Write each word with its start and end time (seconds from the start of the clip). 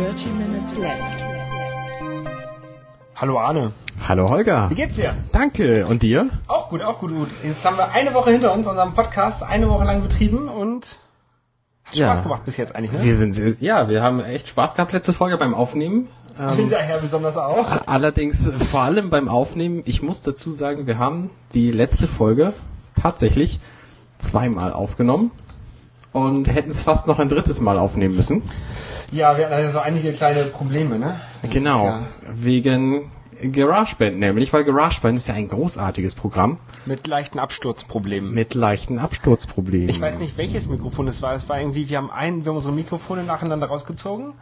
30 0.00 0.28
minutes 0.32 0.74
left. 0.78 0.98
Hallo 3.16 3.38
Arne. 3.38 3.72
Hallo 4.08 4.30
Holger. 4.30 4.70
Wie 4.70 4.74
geht's 4.74 4.96
dir? 4.96 5.14
Danke. 5.30 5.86
Und 5.86 6.02
dir? 6.02 6.30
Auch 6.48 6.70
gut, 6.70 6.80
auch 6.80 6.98
gut, 7.00 7.10
gut. 7.10 7.28
Jetzt 7.42 7.62
haben 7.66 7.76
wir 7.76 7.90
eine 7.92 8.14
Woche 8.14 8.30
hinter 8.30 8.54
uns, 8.54 8.66
unseren 8.66 8.94
Podcast, 8.94 9.42
eine 9.42 9.68
Woche 9.68 9.84
lang 9.84 10.00
betrieben 10.00 10.48
und 10.48 10.98
hat 11.84 11.96
Ja. 11.96 12.06
Spaß 12.06 12.22
gemacht 12.22 12.46
bis 12.46 12.56
jetzt 12.56 12.74
eigentlich, 12.74 12.92
ne? 12.92 13.02
Wir 13.02 13.14
sind, 13.14 13.38
ja, 13.60 13.90
wir 13.90 14.02
haben 14.02 14.20
echt 14.20 14.48
Spaß 14.48 14.74
gehabt 14.74 14.92
letzte 14.94 15.12
Folge 15.12 15.36
beim 15.36 15.52
Aufnehmen. 15.54 16.08
Ähm, 16.40 16.56
Hinterher 16.56 16.96
besonders 16.96 17.36
auch. 17.36 17.66
allerdings 17.86 18.50
vor 18.70 18.80
allem 18.80 19.10
beim 19.10 19.28
Aufnehmen, 19.28 19.82
ich 19.84 20.00
muss 20.00 20.22
dazu 20.22 20.50
sagen, 20.50 20.86
wir 20.86 20.98
haben 20.98 21.28
die 21.52 21.70
letzte 21.72 22.08
Folge 22.08 22.54
tatsächlich 22.98 23.60
zweimal 24.18 24.72
aufgenommen 24.72 25.30
und 26.12 26.46
hätten 26.46 26.70
es 26.70 26.82
fast 26.82 27.06
noch 27.06 27.18
ein 27.18 27.28
drittes 27.28 27.60
Mal 27.60 27.78
aufnehmen 27.78 28.16
müssen. 28.16 28.42
Ja, 29.12 29.36
wir 29.36 29.44
hatten 29.44 29.54
also 29.54 29.72
so 29.72 29.78
einige 29.78 30.12
kleine 30.12 30.42
Probleme, 30.44 30.98
ne? 30.98 31.20
Das 31.42 31.50
genau, 31.50 31.78
ist 31.78 31.84
ja 31.84 32.06
wegen 32.34 33.10
GarageBand 33.42 34.18
nämlich, 34.18 34.52
weil 34.52 34.64
GarageBand 34.64 35.16
ist 35.16 35.28
ja 35.28 35.34
ein 35.34 35.48
großartiges 35.48 36.14
Programm 36.14 36.58
mit 36.84 37.06
leichten 37.06 37.38
Absturzproblemen. 37.38 38.32
mit 38.34 38.54
leichten 38.54 38.98
Absturzproblemen. 38.98 39.88
Ich 39.88 40.00
weiß 40.00 40.18
nicht, 40.18 40.36
welches 40.36 40.68
Mikrofon 40.68 41.08
es 41.08 41.22
war. 41.22 41.34
Es 41.34 41.48
war 41.48 41.58
irgendwie, 41.58 41.88
wir 41.88 41.96
haben 41.96 42.10
ein, 42.10 42.44
wir 42.44 42.50
haben 42.50 42.56
unsere 42.56 42.74
Mikrofone 42.74 43.22
nacheinander 43.24 43.66
rausgezogen 43.66 44.34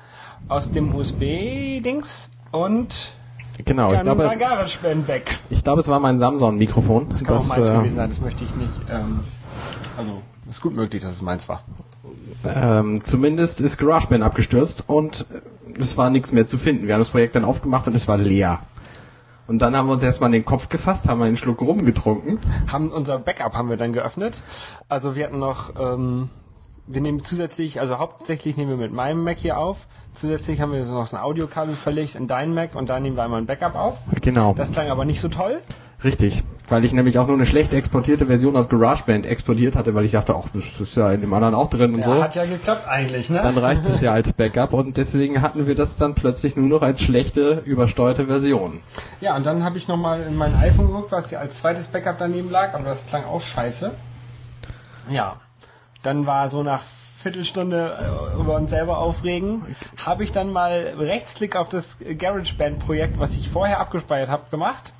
aus 0.48 0.70
dem 0.70 0.94
USB-Dings 0.94 2.30
und 2.50 3.14
Genau, 3.64 3.92
ich 3.92 4.00
glaube, 4.02 4.30
GarageBand 4.38 5.08
weg. 5.08 5.30
ich 5.50 5.64
glaube, 5.64 5.80
es 5.80 5.88
war 5.88 5.98
mein 5.98 6.20
Samsung-Mikrofon. 6.20 7.08
Das 7.08 7.24
kann 7.24 7.38
auch 7.38 7.48
meins 7.48 7.68
äh, 7.68 7.72
gewesen 7.74 7.96
sein, 7.96 8.08
das 8.08 8.20
möchte 8.20 8.44
ich 8.44 8.54
nicht. 8.54 8.74
Ähm, 8.88 9.24
also, 9.96 10.22
ist 10.48 10.62
gut 10.62 10.74
möglich, 10.74 11.02
dass 11.02 11.12
es 11.12 11.22
meins 11.22 11.48
war. 11.48 11.64
Ähm, 12.44 13.04
zumindest 13.04 13.60
ist 13.60 13.78
GarageBand 13.78 14.22
abgestürzt 14.22 14.84
und 14.86 15.26
es 15.78 15.96
war 15.96 16.10
nichts 16.10 16.32
mehr 16.32 16.46
zu 16.46 16.58
finden. 16.58 16.86
Wir 16.86 16.94
haben 16.94 17.00
das 17.00 17.10
Projekt 17.10 17.34
dann 17.34 17.44
aufgemacht 17.44 17.86
und 17.86 17.94
es 17.94 18.08
war 18.08 18.16
leer. 18.16 18.60
Und 19.46 19.60
dann 19.60 19.74
haben 19.74 19.88
wir 19.88 19.94
uns 19.94 20.02
erstmal 20.02 20.28
in 20.28 20.34
den 20.34 20.44
Kopf 20.44 20.68
gefasst, 20.68 21.08
haben 21.08 21.22
einen 21.22 21.38
Schluck 21.38 21.60
rumgetrunken. 21.62 22.38
Haben 22.70 22.90
unser 22.90 23.18
Backup 23.18 23.54
haben 23.54 23.70
wir 23.70 23.78
dann 23.78 23.94
geöffnet. 23.94 24.42
Also 24.88 25.16
wir 25.16 25.24
hatten 25.24 25.38
noch, 25.38 25.72
ähm, 25.80 26.28
wir 26.86 27.00
nehmen 27.00 27.24
zusätzlich, 27.24 27.80
also 27.80 27.98
hauptsächlich 27.98 28.58
nehmen 28.58 28.70
wir 28.70 28.76
mit 28.76 28.92
meinem 28.92 29.24
Mac 29.24 29.38
hier 29.38 29.58
auf. 29.58 29.88
Zusätzlich 30.12 30.60
haben 30.60 30.72
wir 30.72 30.84
so 30.84 30.92
noch 30.92 31.10
ein 31.10 31.18
Audiokabel 31.18 31.74
verlegt 31.76 32.14
in 32.14 32.26
deinen 32.26 32.52
Mac 32.52 32.74
und 32.74 32.90
da 32.90 33.00
nehmen 33.00 33.16
wir 33.16 33.24
einmal 33.24 33.40
ein 33.40 33.46
Backup 33.46 33.74
auf. 33.74 33.98
Genau, 34.20 34.52
Das 34.52 34.70
klang 34.70 34.90
aber 34.90 35.06
nicht 35.06 35.20
so 35.20 35.28
toll. 35.28 35.60
Richtig. 36.04 36.42
Weil 36.70 36.84
ich 36.84 36.92
nämlich 36.92 37.18
auch 37.18 37.26
nur 37.26 37.36
eine 37.36 37.46
schlecht 37.46 37.72
exportierte 37.72 38.26
Version 38.26 38.54
aus 38.54 38.68
GarageBand 38.68 39.24
exportiert 39.24 39.74
hatte, 39.74 39.94
weil 39.94 40.04
ich 40.04 40.10
dachte, 40.12 40.34
ach, 40.36 40.48
das 40.52 40.64
ist 40.78 40.96
ja 40.96 41.10
in 41.12 41.22
dem 41.22 41.32
anderen 41.32 41.54
auch 41.54 41.70
drin 41.70 41.94
und 41.94 42.00
Ja, 42.00 42.04
so. 42.04 42.22
hat 42.22 42.34
ja 42.34 42.44
geklappt 42.44 42.86
eigentlich, 42.86 43.30
ne? 43.30 43.40
Dann 43.42 43.56
reicht 43.56 43.86
es 43.86 44.02
ja 44.02 44.12
als 44.12 44.34
Backup 44.34 44.74
und 44.74 44.98
deswegen 44.98 45.40
hatten 45.40 45.66
wir 45.66 45.74
das 45.74 45.96
dann 45.96 46.14
plötzlich 46.14 46.56
nur 46.56 46.68
noch 46.68 46.82
als 46.82 47.00
schlechte, 47.00 47.62
übersteuerte 47.64 48.26
Version. 48.26 48.80
Ja, 49.22 49.34
und 49.34 49.46
dann 49.46 49.64
habe 49.64 49.78
ich 49.78 49.88
nochmal 49.88 50.20
in 50.24 50.36
mein 50.36 50.54
iPhone 50.54 50.88
geguckt, 50.88 51.10
was 51.10 51.30
ja 51.30 51.38
als 51.38 51.56
zweites 51.56 51.88
Backup 51.88 52.18
daneben 52.18 52.50
lag, 52.50 52.74
aber 52.74 52.84
das 52.84 53.06
klang 53.06 53.24
auch 53.24 53.40
scheiße. 53.40 53.92
Ja, 55.08 55.36
dann 56.02 56.26
war 56.26 56.50
so 56.50 56.62
nach 56.62 56.82
Viertelstunde 57.16 57.96
äh, 58.36 58.38
über 58.40 58.56
uns 58.56 58.68
selber 58.68 58.98
aufregen, 58.98 59.62
habe 60.04 60.22
ich 60.22 60.32
dann 60.32 60.52
mal 60.52 60.94
Rechtsklick 60.98 61.56
auf 61.56 61.70
das 61.70 61.96
GarageBand-Projekt, 61.98 63.18
was 63.18 63.36
ich 63.36 63.48
vorher 63.48 63.80
abgespeichert 63.80 64.28
habe, 64.28 64.42
gemacht 64.50 64.92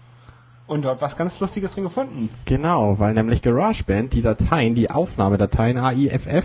und 0.69 0.85
dort 0.85 1.01
was 1.03 1.17
ganz 1.17 1.41
Lustiges 1.41 1.73
drin 1.73 1.85
gefunden. 1.85 2.29
Genau, 2.45 2.99
weil 3.01 3.15
nämlich 3.15 3.43
GarageBand 3.43 4.13
die 4.13 4.23
Dateien, 4.23 4.75
die 4.77 4.91
Aufnahmedateien 4.91 5.79
AIFF, 5.79 6.45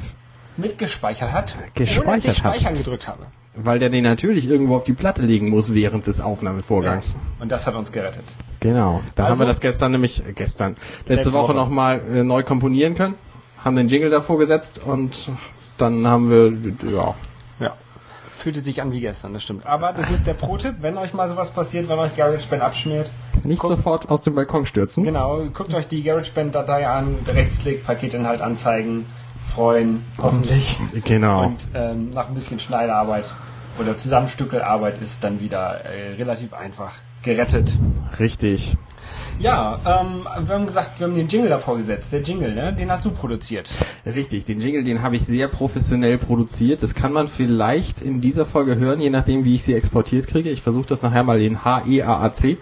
Mitgespeichert 0.57 1.31
hat, 1.31 1.55
ohne 1.55 1.65
dass 1.67 1.73
Gespeichert 1.75 2.25
ich 2.25 2.43
hat. 2.43 2.55
Speichern 2.55 2.73
gedrückt 2.77 3.07
habe. 3.07 3.25
weil 3.55 3.77
der 3.79 3.89
den 3.89 4.03
natürlich 4.03 4.47
irgendwo 4.49 4.77
auf 4.77 4.83
die 4.83 4.93
Platte 4.93 5.21
legen 5.21 5.49
muss 5.49 5.73
während 5.75 6.07
des 6.07 6.21
Aufnahmevorgangs. 6.21 7.17
Und 7.39 7.51
das 7.51 7.67
hat 7.67 7.75
uns 7.75 7.91
gerettet. 7.91 8.23
Genau. 8.59 9.01
Da 9.15 9.23
Also- 9.25 9.33
haben 9.33 9.39
wir 9.41 9.45
das 9.47 9.61
gestern 9.61 9.91
nämlich, 9.91 10.27
äh, 10.27 10.33
gestern, 10.33 10.71
letzte, 11.05 11.13
Letzte 11.13 11.33
Woche, 11.33 11.49
Woche. 11.49 11.53
nochmal 11.55 12.01
äh, 12.11 12.23
neu 12.23 12.41
komponieren 12.43 12.95
können, 12.95 13.13
haben 13.63 13.75
den 13.75 13.87
Jingle 13.89 14.09
davor 14.09 14.39
gesetzt 14.39 14.81
und 14.83 15.29
dann 15.77 16.05
haben 16.07 16.29
wir, 16.31 16.51
ja, 16.91 16.97
Ja. 16.97 17.15
Fühlte 18.35 18.61
sich 18.61 18.81
an 18.81 18.91
wie 18.91 18.99
gestern, 18.99 19.33
das 19.33 19.43
stimmt. 19.43 19.65
Aber 19.65 19.93
das 19.93 20.09
ist 20.11 20.25
der 20.27 20.33
Pro-Tipp, 20.33 20.75
wenn 20.81 20.97
euch 20.97 21.13
mal 21.13 21.29
sowas 21.29 21.51
passiert, 21.51 21.87
wenn 21.87 21.99
euch 21.99 22.15
GarageBand 22.15 22.61
abschmiert, 22.61 23.11
nicht 23.43 23.59
Guck- 23.61 23.69
sofort 23.77 24.09
aus 24.09 24.21
dem 24.21 24.35
Balkon 24.35 24.65
stürzen. 24.65 25.03
Genau, 25.03 25.43
guckt 25.53 25.73
euch 25.73 25.87
die 25.87 26.01
GarageBand-Datei 26.01 26.87
an, 26.87 27.17
Rechtsklick, 27.27 27.83
Paketinhalt 27.85 28.41
anzeigen, 28.41 29.05
freuen, 29.45 30.03
hoffentlich. 30.21 30.77
Genau. 31.05 31.45
Und 31.45 31.67
ähm, 31.73 32.09
nach 32.09 32.27
ein 32.27 32.33
bisschen 32.33 32.59
Schneiderarbeit 32.59 33.31
oder 33.79 33.95
Zusammenstückelarbeit 33.97 35.01
ist 35.01 35.23
dann 35.23 35.39
wieder 35.39 35.85
äh, 35.85 36.13
relativ 36.13 36.53
einfach 36.53 36.91
gerettet. 37.23 37.77
Richtig. 38.19 38.75
Ja, 39.39 39.79
ähm, 39.85 40.27
wir 40.45 40.55
haben 40.55 40.65
gesagt, 40.65 40.99
wir 40.99 41.07
haben 41.07 41.15
den 41.15 41.27
Jingle 41.27 41.49
davor 41.49 41.77
gesetzt. 41.77 42.11
Der 42.11 42.21
Jingle, 42.21 42.53
ne? 42.53 42.73
Den 42.73 42.91
hast 42.91 43.03
du 43.05 43.11
produziert. 43.11 43.73
Richtig, 44.05 44.45
den 44.45 44.61
Jingle, 44.61 44.83
den 44.83 45.01
habe 45.01 45.15
ich 45.15 45.25
sehr 45.25 45.47
professionell 45.47 46.17
produziert. 46.17 46.83
Das 46.83 46.95
kann 46.95 47.11
man 47.11 47.27
vielleicht 47.27 48.01
in 48.01 48.21
dieser 48.21 48.45
Folge 48.45 48.75
hören, 48.75 48.99
je 49.01 49.09
nachdem, 49.09 49.43
wie 49.43 49.55
ich 49.55 49.63
sie 49.63 49.73
exportiert 49.73 50.27
kriege. 50.27 50.49
Ich 50.49 50.61
versuche 50.61 50.87
das 50.87 51.01
nachher 51.01 51.23
mal 51.23 51.41
in 51.41 51.63
HEAAC. 51.65 52.57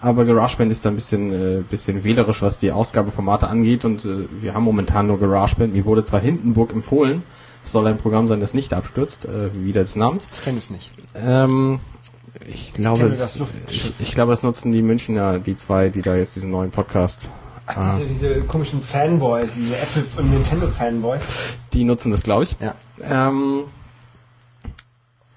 Aber 0.00 0.26
GarageBand 0.26 0.70
ist 0.70 0.84
da 0.84 0.90
ein 0.90 0.96
bisschen, 0.96 1.32
äh, 1.32 1.62
bisschen 1.62 2.04
wählerisch, 2.04 2.42
was 2.42 2.58
die 2.58 2.72
Ausgabeformate 2.72 3.48
angeht. 3.48 3.84
Und 3.84 4.04
äh, 4.04 4.26
wir 4.40 4.54
haben 4.54 4.64
momentan 4.64 5.06
nur 5.06 5.18
GarageBand. 5.18 5.72
Mir 5.72 5.84
wurde 5.84 6.04
zwar 6.04 6.20
Hindenburg 6.20 6.72
empfohlen. 6.72 7.22
Es 7.64 7.72
soll 7.72 7.86
ein 7.86 7.96
Programm 7.96 8.28
sein, 8.28 8.40
das 8.40 8.52
nicht 8.52 8.74
abstürzt, 8.74 9.24
äh, 9.24 9.50
wie 9.54 9.72
des 9.72 9.96
Namens. 9.96 10.28
Ich 10.34 10.42
kenne 10.42 10.58
es 10.58 10.68
nicht. 10.68 10.92
Ähm, 11.14 11.80
ich 12.48 12.74
glaube, 12.74 13.06
es- 13.06 13.18
das 13.38 13.40
ich, 13.70 13.92
ich 14.00 14.12
glaube, 14.14 14.32
das 14.32 14.42
nutzen 14.42 14.72
die 14.72 14.82
Münchner, 14.82 15.38
die 15.38 15.56
zwei, 15.56 15.88
die 15.88 16.02
da 16.02 16.14
jetzt 16.16 16.36
diesen 16.36 16.50
neuen 16.50 16.70
Podcast. 16.70 17.30
Ach, 17.66 17.76
Ah. 17.76 17.98
diese, 17.98 18.08
diese 18.08 18.40
komischen 18.42 18.82
Fanboys, 18.82 19.54
diese 19.54 19.76
Apple- 19.78 20.04
und 20.18 20.30
Nintendo-Fanboys. 20.32 21.22
Die 21.72 21.84
nutzen 21.84 22.10
das, 22.10 22.22
glaube 22.22 22.44
ich. 22.44 22.56
Ja. 22.60 22.74
Ähm, 23.02 23.64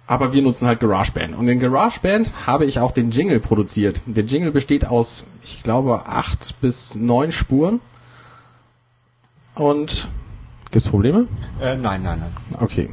aber 0.08 0.34
wir 0.34 0.42
nutzen 0.42 0.68
halt 0.68 0.80
GarageBand. 0.80 1.36
Und 1.38 1.48
in 1.48 1.60
GarageBand 1.60 2.32
habe 2.46 2.66
ich 2.66 2.80
auch 2.80 2.92
den 2.92 3.12
Jingle 3.12 3.40
produziert. 3.40 4.02
Der 4.06 4.24
Jingle 4.26 4.52
besteht 4.52 4.86
aus, 4.86 5.24
ich 5.44 5.64
glaube, 5.64 6.06
acht 6.06 6.60
bis 6.62 6.96
neun 6.96 7.32
Spuren. 7.32 7.80
Und 9.56 10.08
gibt's 10.72 10.88
Probleme? 10.90 11.28
Äh, 11.62 11.78
nein, 11.78 12.04
nein, 12.04 12.20
nein. 12.20 12.32
Okay. 12.60 12.90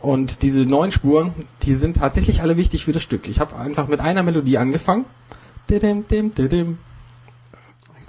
Und 0.00 0.42
diese 0.42 0.60
neun 0.60 0.92
Spuren, 0.92 1.32
die 1.62 1.74
sind 1.74 1.98
tatsächlich 1.98 2.40
alle 2.40 2.56
wichtig 2.56 2.86
für 2.86 2.92
das 2.92 3.02
Stück. 3.02 3.28
Ich 3.28 3.38
habe 3.38 3.56
einfach 3.56 3.86
mit 3.86 4.00
einer 4.00 4.22
Melodie 4.22 4.56
angefangen. 4.58 5.04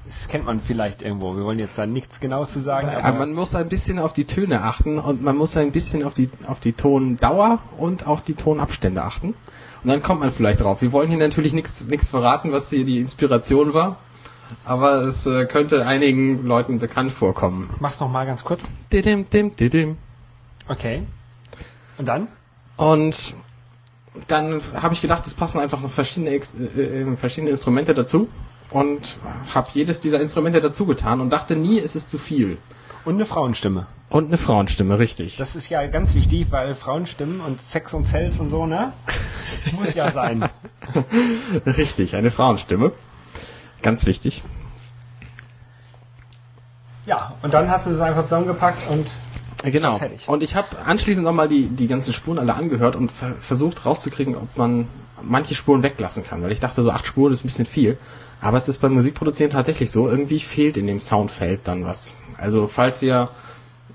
Das 0.06 0.28
kennt 0.28 0.46
man 0.46 0.60
vielleicht 0.60 1.02
irgendwo. 1.02 1.36
Wir 1.36 1.44
wollen 1.44 1.60
jetzt 1.60 1.78
da 1.78 1.86
nichts 1.86 2.20
Genaues 2.20 2.54
zu 2.54 2.60
sagen, 2.60 2.90
Aber 2.90 3.20
man 3.20 3.34
muss 3.34 3.56
ein 3.56 3.70
bisschen 3.70 4.00
auf 4.00 4.14
die 4.14 4.26
Töne 4.26 4.62
achten 4.62 5.00
und 5.00 5.22
man 5.22 5.36
muss 5.38 5.56
ein 5.58 5.72
bisschen 5.72 6.04
auf 6.04 6.14
die, 6.14 6.30
auf 6.48 6.60
die 6.60 6.74
Tondauer 6.74 7.60
und 7.78 8.08
auf 8.08 8.22
die 8.22 8.34
Tonabstände 8.34 9.04
achten. 9.04 9.36
Und 9.84 9.90
dann 9.90 10.02
kommt 10.02 10.22
man 10.22 10.32
vielleicht 10.32 10.62
drauf. 10.62 10.82
Wir 10.82 10.92
wollen 10.92 11.10
hier 11.10 11.18
natürlich 11.18 11.54
nichts 11.54 11.86
nichts 11.86 12.10
verraten, 12.10 12.52
was 12.52 12.70
hier 12.70 12.86
die 12.86 13.00
Inspiration 13.00 13.74
war. 13.74 13.98
Aber 14.66 14.96
es 14.96 15.26
äh, 15.26 15.46
könnte 15.46 15.86
einigen 15.88 16.46
Leuten 16.46 16.80
bekannt 16.80 17.12
vorkommen. 17.12 17.70
mach's 17.80 18.00
noch 18.00 18.12
mal 18.12 18.26
ganz 18.26 18.44
kurz. 18.44 18.72
Didim, 18.92 19.30
dim, 19.30 19.56
didim. 19.56 19.98
Okay. 20.68 21.04
Und 22.02 22.08
dann? 22.08 22.28
Und 22.78 23.36
dann 24.28 24.60
habe 24.74 24.96
ich 24.96 25.02
gedacht, 25.02 25.28
es 25.28 25.36
passen 25.36 25.60
einfach 25.60 25.80
noch 25.82 25.92
verschiedene, 25.92 26.32
äh, 26.32 26.42
äh, 26.82 27.16
verschiedene 27.16 27.52
Instrumente 27.52 27.94
dazu. 27.94 28.28
Und 28.72 29.18
habe 29.54 29.70
jedes 29.76 30.02
dieser 30.02 30.20
Instrumente 30.20 30.62
dazu 30.62 30.88
getan 30.88 31.22
und 31.22 31.30
dachte 31.30 31.56
nie, 31.56 31.78
es 31.78 31.96
ist 31.96 32.10
zu 32.10 32.18
viel. 32.18 32.58
Und 33.06 33.16
eine 33.16 33.28
Frauenstimme. 33.28 33.86
Und 34.10 34.30
eine 34.30 34.40
Frauenstimme, 34.40 34.98
richtig. 34.98 35.38
Das 35.38 35.56
ist 35.56 35.70
ja 35.70 35.86
ganz 35.86 36.16
wichtig, 36.16 36.48
weil 36.50 36.74
Frauenstimmen 36.74 37.40
und 37.40 37.62
Sex 37.62 37.94
und 37.94 38.08
Cells 38.08 38.40
und 38.40 38.50
so, 38.50 38.66
ne? 38.66 38.94
Muss 39.74 39.94
ja 39.94 40.12
sein. 40.12 40.50
Richtig, 41.68 42.16
eine 42.16 42.32
Frauenstimme. 42.32 42.94
Ganz 43.84 44.08
wichtig. 44.08 44.42
Ja, 47.06 47.36
und 47.44 47.54
dann 47.54 47.70
hast 47.70 47.86
du 47.86 47.92
es 47.92 48.00
einfach 48.00 48.24
zusammengepackt 48.24 48.90
und 48.90 49.08
Genau. 49.64 49.94
Ist 49.94 50.00
fertig. 50.00 50.30
Und 50.30 50.44
ich 50.44 50.56
habe 50.56 50.68
anschließend 50.86 51.24
nochmal 51.24 51.48
die, 51.48 51.70
die 51.70 51.88
ganzen 51.88 52.14
Spuren 52.14 52.40
alle 52.40 52.54
angehört 52.56 52.96
und 52.96 53.12
ver 53.12 53.36
versucht 53.40 53.86
rauszukriegen, 53.86 54.36
ob 54.36 54.58
man 54.58 54.88
manche 55.22 55.56
Spuren 55.56 55.84
weglassen 55.84 56.24
kann. 56.24 56.42
Weil 56.42 56.52
ich 56.52 56.60
dachte, 56.60 56.84
so 56.84 56.92
acht 56.92 57.06
Spuren 57.06 57.34
ist 57.34 57.44
ein 57.44 57.48
bisschen 57.48 57.66
viel. 57.66 57.98
Aber 58.42 58.58
es 58.58 58.68
ist 58.68 58.80
beim 58.80 58.94
Musikproduzieren 58.94 59.52
tatsächlich 59.52 59.92
so, 59.92 60.08
irgendwie 60.10 60.40
fehlt 60.40 60.78
in 60.78 60.88
dem 60.88 61.00
Soundfeld 61.00 61.62
dann 61.66 61.86
was. 61.86 62.16
Also 62.38 62.68
falls 62.68 63.04
ihr 63.04 63.30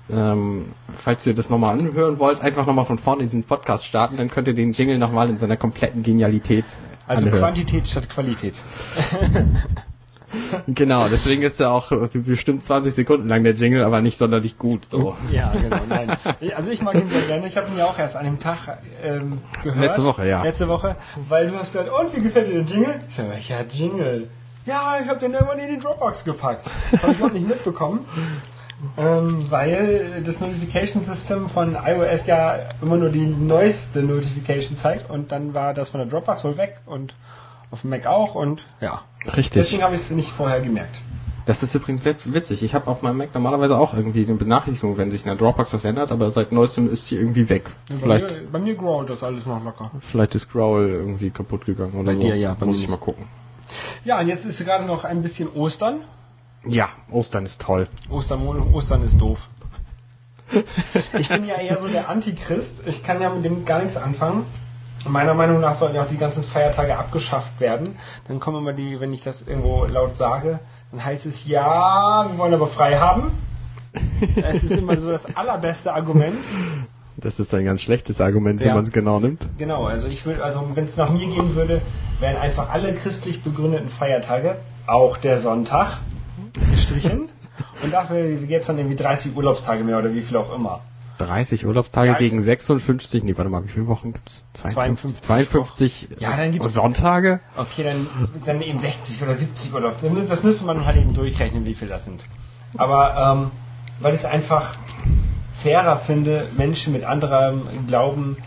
ähm, 0.09 0.71
falls 0.97 1.25
ihr 1.25 1.33
das 1.33 1.49
nochmal 1.49 1.77
anhören 1.77 2.17
wollt, 2.17 2.41
einfach 2.41 2.65
nochmal 2.65 2.85
von 2.85 2.97
vorne 2.97 3.23
diesen 3.23 3.43
Podcast 3.43 3.85
starten, 3.85 4.15
dann 4.15 4.29
könnt 4.29 4.47
ihr 4.47 4.53
den 4.53 4.71
Jingle 4.71 4.97
nochmal 4.97 5.29
in 5.29 5.37
seiner 5.37 5.57
kompletten 5.57 6.01
Genialität 6.03 6.63
also 7.07 7.25
anhören. 7.25 7.41
Quantität 7.41 7.87
statt 7.87 8.09
Qualität. 8.09 8.63
Genau, 10.67 11.07
deswegen 11.07 11.41
ist 11.41 11.59
er 11.59 11.71
auch 11.71 11.91
bestimmt 12.13 12.63
20 12.63 12.93
Sekunden 12.93 13.27
lang 13.27 13.43
der 13.43 13.53
Jingle, 13.53 13.83
aber 13.83 14.01
nicht 14.01 14.17
sonderlich 14.17 14.57
gut. 14.57 14.87
So. 14.91 15.15
Ja, 15.31 15.51
genau, 15.51 15.81
nein. 15.89 16.17
Also 16.55 16.71
ich 16.71 16.81
mag 16.81 16.95
ihn 16.95 17.09
sehr 17.09 17.21
gerne. 17.21 17.47
Ich 17.47 17.57
habe 17.57 17.67
ihn 17.69 17.77
ja 17.77 17.85
auch 17.85 17.97
erst 17.97 18.15
an 18.15 18.25
dem 18.25 18.39
Tag 18.39 18.79
ähm, 19.03 19.39
gehört. 19.63 19.81
Letzte 19.81 20.05
Woche, 20.05 20.27
ja. 20.27 20.43
Letzte 20.43 20.67
Woche, 20.67 20.95
weil 21.27 21.47
du 21.47 21.57
hast 21.57 21.73
gesagt, 21.73 21.89
und 21.89 22.15
wie 22.15 22.21
gefällt 22.21 22.47
dir 22.47 22.63
der 22.63 22.63
Jingle? 22.63 22.95
Ich 23.07 23.15
sag, 23.15 23.29
welcher 23.29 23.65
Jingle? 23.67 24.29
Ja, 24.65 24.97
ich 25.01 25.07
habe 25.07 25.19
den 25.19 25.33
irgendwann 25.33 25.59
in 25.59 25.69
die 25.69 25.79
Dropbox 25.79 26.25
gepackt. 26.25 26.69
Habe 27.01 27.11
ich 27.11 27.17
überhaupt 27.17 27.35
nicht 27.35 27.47
mitbekommen. 27.47 28.05
Ähm, 28.95 29.49
weil 29.49 30.21
das 30.23 30.39
Notification 30.39 31.03
System 31.03 31.49
von 31.49 31.75
iOS 31.83 32.27
ja 32.27 32.59
immer 32.81 32.97
nur 32.97 33.09
die 33.09 33.25
neueste 33.25 34.03
Notification 34.03 34.77
zeigt 34.77 35.09
und 35.09 35.31
dann 35.31 35.55
war 35.55 35.73
das 35.73 35.89
von 35.89 35.99
der 35.99 36.07
Dropbox 36.07 36.43
wohl 36.43 36.57
weg 36.57 36.79
und 36.85 37.15
auf 37.71 37.81
dem 37.81 37.89
Mac 37.91 38.05
auch 38.07 38.35
und 38.35 38.65
ja. 38.81 39.01
Richtig. 39.25 39.63
Deswegen 39.63 39.83
habe 39.83 39.95
ich 39.95 40.01
es 40.01 40.09
nicht 40.11 40.31
vorher 40.31 40.61
gemerkt. 40.61 40.99
Das 41.45 41.63
ist 41.63 41.73
übrigens 41.75 42.03
witz- 42.03 42.33
witzig. 42.33 42.61
Ich 42.63 42.73
habe 42.75 42.87
auf 42.91 43.01
meinem 43.01 43.17
Mac 43.17 43.33
normalerweise 43.33 43.77
auch 43.77 43.93
irgendwie 43.93 44.25
eine 44.25 44.35
Benachrichtigung, 44.35 44.97
wenn 44.97 45.11
sich 45.11 45.21
in 45.21 45.27
der 45.27 45.35
Dropbox 45.37 45.73
was 45.73 45.85
ändert, 45.85 46.11
aber 46.11 46.29
seit 46.31 46.51
neuestem 46.51 46.91
ist 46.91 47.09
die 47.09 47.15
irgendwie 47.15 47.47
weg. 47.49 47.69
Bei 47.89 47.95
Vielleicht, 47.95 48.31
mir, 48.41 48.47
bei 48.51 48.59
mir 48.59 48.75
growlt 48.75 49.09
das 49.09 49.23
alles 49.23 49.45
noch 49.45 49.63
locker. 49.63 49.91
vielleicht 50.01 50.35
ist 50.35 50.51
Growl 50.51 50.89
irgendwie 50.89 51.29
kaputt 51.29 51.65
gegangen 51.65 51.93
oder 51.93 52.03
Bei 52.03 52.15
so. 52.15 52.21
dir 52.21 52.35
ja, 52.35 52.53
bei 52.53 52.65
Muss 52.65 52.79
ich 52.79 52.89
mal 52.89 52.97
gucken. 52.97 53.25
Ja, 54.03 54.19
und 54.19 54.27
jetzt 54.27 54.45
ist 54.45 54.63
gerade 54.63 54.85
noch 54.85 55.05
ein 55.05 55.21
bisschen 55.21 55.49
Ostern. 55.53 56.01
Ja, 56.65 56.89
Ostern 57.11 57.45
ist 57.45 57.61
toll. 57.61 57.87
Ostern, 58.09 58.45
Ostern 58.73 59.03
ist 59.03 59.19
doof. 59.21 59.47
Ich 61.17 61.27
bin 61.29 61.45
ja 61.45 61.55
eher 61.55 61.77
so 61.79 61.87
der 61.87 62.09
Antichrist. 62.09 62.81
Ich 62.85 63.03
kann 63.03 63.21
ja 63.21 63.29
mit 63.29 63.43
dem 63.43 63.65
gar 63.65 63.79
nichts 63.79 63.97
anfangen. 63.97 64.45
Meiner 65.05 65.33
Meinung 65.33 65.61
nach 65.61 65.75
sollten 65.75 65.97
auch 65.97 66.07
die 66.07 66.17
ganzen 66.17 66.43
Feiertage 66.43 66.97
abgeschafft 66.97 67.59
werden. 67.59 67.95
Dann 68.27 68.39
kommen 68.39 68.57
immer 68.57 68.73
die, 68.73 68.99
wenn 68.99 69.13
ich 69.13 69.21
das 69.23 69.41
irgendwo 69.47 69.85
laut 69.85 70.17
sage, 70.17 70.59
dann 70.91 71.03
heißt 71.03 71.25
es 71.25 71.45
ja, 71.47 72.27
wir 72.29 72.37
wollen 72.37 72.53
aber 72.53 72.67
frei 72.67 72.97
haben. 72.97 73.31
Es 74.43 74.63
ist 74.63 74.77
immer 74.77 74.97
so 74.97 75.09
das 75.09 75.35
allerbeste 75.35 75.93
Argument. 75.93 76.43
Das 77.15 77.39
ist 77.39 77.53
ein 77.53 77.65
ganz 77.65 77.81
schlechtes 77.81 78.21
Argument, 78.21 78.59
wenn 78.59 78.67
Ja. 78.67 78.75
man 78.75 78.83
es 78.83 78.91
genau 78.91 79.19
nimmt. 79.19 79.47
Genau, 79.57 79.85
also 79.85 80.07
ich 80.07 80.25
würde, 80.25 80.43
also 80.43 80.67
wenn 80.75 80.85
es 80.85 80.97
nach 80.97 81.09
mir 81.09 81.25
gehen 81.27 81.55
würde, 81.55 81.81
wären 82.19 82.37
einfach 82.37 82.69
alle 82.69 82.93
christlich 82.93 83.41
begründeten 83.41 83.89
Feiertage, 83.89 84.57
auch 84.85 85.17
der 85.17 85.39
Sonntag, 85.39 85.97
gestrichen. 86.71 87.29
Und 87.83 87.91
dafür 87.93 88.21
gäbe 88.35 88.57
es 88.59 88.67
dann 88.67 88.77
irgendwie 88.77 88.95
30 88.95 89.35
Urlaubstage 89.35 89.83
mehr 89.83 89.97
oder 89.97 90.13
wie 90.13 90.21
viel 90.21 90.37
auch 90.37 90.53
immer. 90.53 90.81
30 91.17 91.65
Urlaubstage 91.65 92.07
Ja. 92.11 92.17
gegen 92.17 92.41
56, 92.41 93.23
nee, 93.23 93.35
warte 93.37 93.49
mal, 93.49 93.63
wie 93.63 93.69
viele 93.69 93.87
Wochen 93.87 94.13
gibt's? 94.13 94.43
52. 94.53 95.21
52 95.21 96.09
Ja, 96.19 96.35
dann 96.37 96.51
gibt's- 96.51 96.73
Sonntage? 96.73 97.39
Okay, 97.55 97.83
dann, 97.83 98.07
dann 98.45 98.61
eben 98.61 98.79
60 98.79 99.21
oder 99.23 99.33
70 99.33 99.73
Urlaubstage. 99.73 100.13
Das 100.15 100.23
mü- 100.23 100.27
Das 100.27 100.43
müsste 100.43 100.65
man 100.65 100.85
halt 100.85 100.97
eben 100.97 101.13
durchrechnen, 101.13 101.65
wie 101.65 101.73
viel 101.73 101.87
das 101.87 102.05
sind. 102.05 102.25
Aber 102.77 103.15
ähm, 103.37 103.51
weil 104.01 104.13
ich 104.13 104.19
es 104.19 104.25
einfach 104.25 104.75
fairer 105.57 105.97
finde, 105.97 106.47
Menschen 106.55 106.93
mit 106.93 107.03
anderem 107.03 107.61
Glauben 107.87 108.37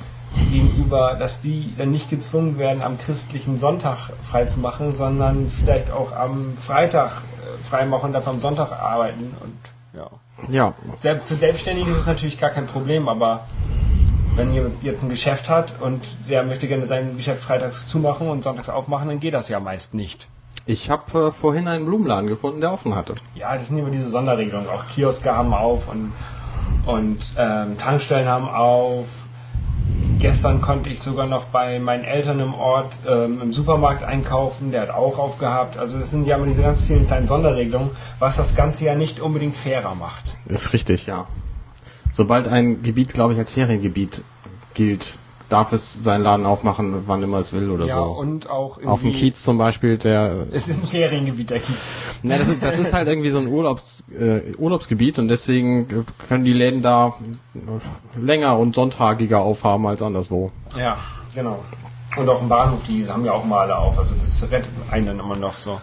gegenüber, 0.52 1.14
dass 1.19 1.40
die 1.40 1.75
dann 1.76 1.90
nicht 1.90 2.08
gezwungen 2.08 2.58
werden, 2.58 2.82
am 2.82 2.99
christlichen 2.99 3.58
Sonntag 3.58 4.11
frei 4.22 4.44
zu 4.44 4.61
machen, 4.61 4.94
sondern 4.94 5.50
vielleicht 5.50 5.90
auch 5.90 6.12
am 6.12 6.56
Freitag 6.56 7.11
äh, 7.11 7.62
frei 7.62 7.84
machen 7.84 8.06
und 8.06 8.12
dafür 8.12 8.32
am 8.32 8.38
Sonntag 8.38 8.70
arbeiten. 8.72 9.34
Und 9.40 9.99
ja. 9.99 10.08
Ja, 10.49 10.75
Für 10.97 11.37
Selbstständige 11.37 11.91
ist 11.91 11.99
es 11.99 12.07
natürlich 12.07 12.39
gar 12.39 12.51
kein 12.51 12.67
Problem, 12.67 13.09
aber 13.09 13.47
wenn 14.37 14.53
jemand 14.55 14.83
jetzt 14.83 15.03
ein 15.03 15.11
Geschäft 15.11 15.49
hat 15.49 15.75
und 15.81 16.29
der 16.29 16.43
möchte 16.45 16.69
gerne 16.69 16.87
sein 16.87 17.17
Geschäft 17.17 17.43
freitags 17.43 17.87
zumachen 17.87 18.29
und 18.29 18.43
sonntags 18.43 18.69
aufmachen, 18.69 19.09
dann 19.09 19.21
geht 19.21 19.35
das 19.35 19.49
ja 19.49 19.61
meist 19.61 19.93
nicht. 19.95 20.29
ich 20.67 20.89
habe 20.91 21.29
äh, 21.29 21.33
vorhin 21.33 21.69
einen 21.69 21.85
Blumenladen 21.85 22.29
gefunden, 22.29 22.61
der 22.61 22.73
offen 22.73 22.95
hatte. 22.95 23.15
Ja, 23.35 23.55
das 23.55 23.69
sind 23.69 23.79
immer 23.79 23.91
diese 23.91 24.09
Sonderregelungen. 24.09 24.69
Auch 24.69 24.87
Kioske 24.87 25.35
haben 25.35 25.53
auf 25.53 25.89
und, 25.89 26.13
und 26.87 27.19
ähm, 27.37 27.77
Tankstellen 27.79 28.29
haben 28.29 28.49
auf. 28.49 29.07
Gestern 30.20 30.61
konnte 30.61 30.90
ich 30.90 31.00
sogar 31.00 31.26
noch 31.26 31.46
bei 31.46 31.78
meinen 31.78 32.05
Eltern 32.05 32.40
im 32.40 32.52
Ort 32.52 32.93
ähm, 33.08 33.40
im 33.40 33.52
Supermarkt 33.52 34.02
einkaufen, 34.02 34.70
der 34.70 34.82
hat 34.82 34.90
auch 34.90 35.17
aufgehabt. 35.19 35.78
Also 35.78 35.96
es 35.96 36.11
sind 36.11 36.26
ja 36.26 36.37
immer 36.37 36.44
diese 36.44 36.61
ganz 36.61 36.82
vielen 36.82 37.06
kleinen 37.06 37.26
Sonderregelungen, 37.26 37.90
was 38.19 38.37
das 38.37 38.55
Ganze 38.55 38.84
ja 38.84 38.94
nicht 38.94 39.19
unbedingt 39.19 39.56
fairer 39.56 39.94
macht. 39.94 40.37
Ist 40.44 40.75
richtig, 40.75 41.06
ja. 41.06 41.26
Sobald 42.12 42.49
ein 42.49 42.82
Gebiet, 42.82 43.14
glaube 43.14 43.32
ich, 43.32 43.38
als 43.38 43.52
Feriengebiet 43.52 44.22
gilt, 44.75 45.17
darf 45.50 45.73
es 45.73 46.02
seinen 46.02 46.23
Laden 46.23 46.47
aufmachen, 46.47 47.05
wann 47.06 47.23
immer 47.23 47.38
es 47.38 47.52
will 47.52 47.70
oder 47.70 47.87
ja, 47.87 47.97
so. 47.97 48.02
und 48.05 48.49
auch 48.49 48.79
irgendwie... 48.79 48.88
Auf 48.88 49.00
dem 49.02 49.12
Kiez 49.12 49.43
zum 49.43 49.58
Beispiel, 49.58 49.99
der 49.99 50.47
Es 50.50 50.69
ist 50.69 50.82
ein 50.82 50.87
Feriengebiet, 50.87 51.50
der 51.50 51.61
Kiez. 51.61 51.91
Na, 52.23 52.38
das 52.38 52.49
ist, 52.49 52.62
das 52.62 52.79
ist 52.79 52.93
halt 52.93 53.08
irgendwie 53.08 53.31
so 53.31 53.38
ein 53.38 53.49
Urlaubs, 53.49 54.05
äh, 54.19 54.55
Urlaubsgebiet 54.56 55.19
und 55.19 55.29
deswegen 55.29 56.06
können 56.29 56.44
die 56.44 56.52
Läden 56.52 56.82
da 56.82 57.14
länger 58.17 58.58
und 58.58 58.75
sonntagiger 58.75 59.41
aufhaben 59.41 59.87
als 59.87 60.00
anderswo. 60.02 60.52
Ja, 60.79 60.99
genau. 61.35 61.62
Und 62.17 62.29
auch 62.29 62.41
im 62.41 62.49
Bahnhof, 62.49 62.82
die 62.85 63.08
haben 63.08 63.25
ja 63.25 63.32
auch 63.32 63.44
mal 63.44 63.61
alle 63.61 63.79
auf. 63.79 63.99
Also 63.99 64.14
das 64.14 64.43
rettet 64.50 64.73
einen 64.91 65.06
dann 65.06 65.20
immer 65.20 65.37
noch 65.37 65.58
so. 65.58 65.81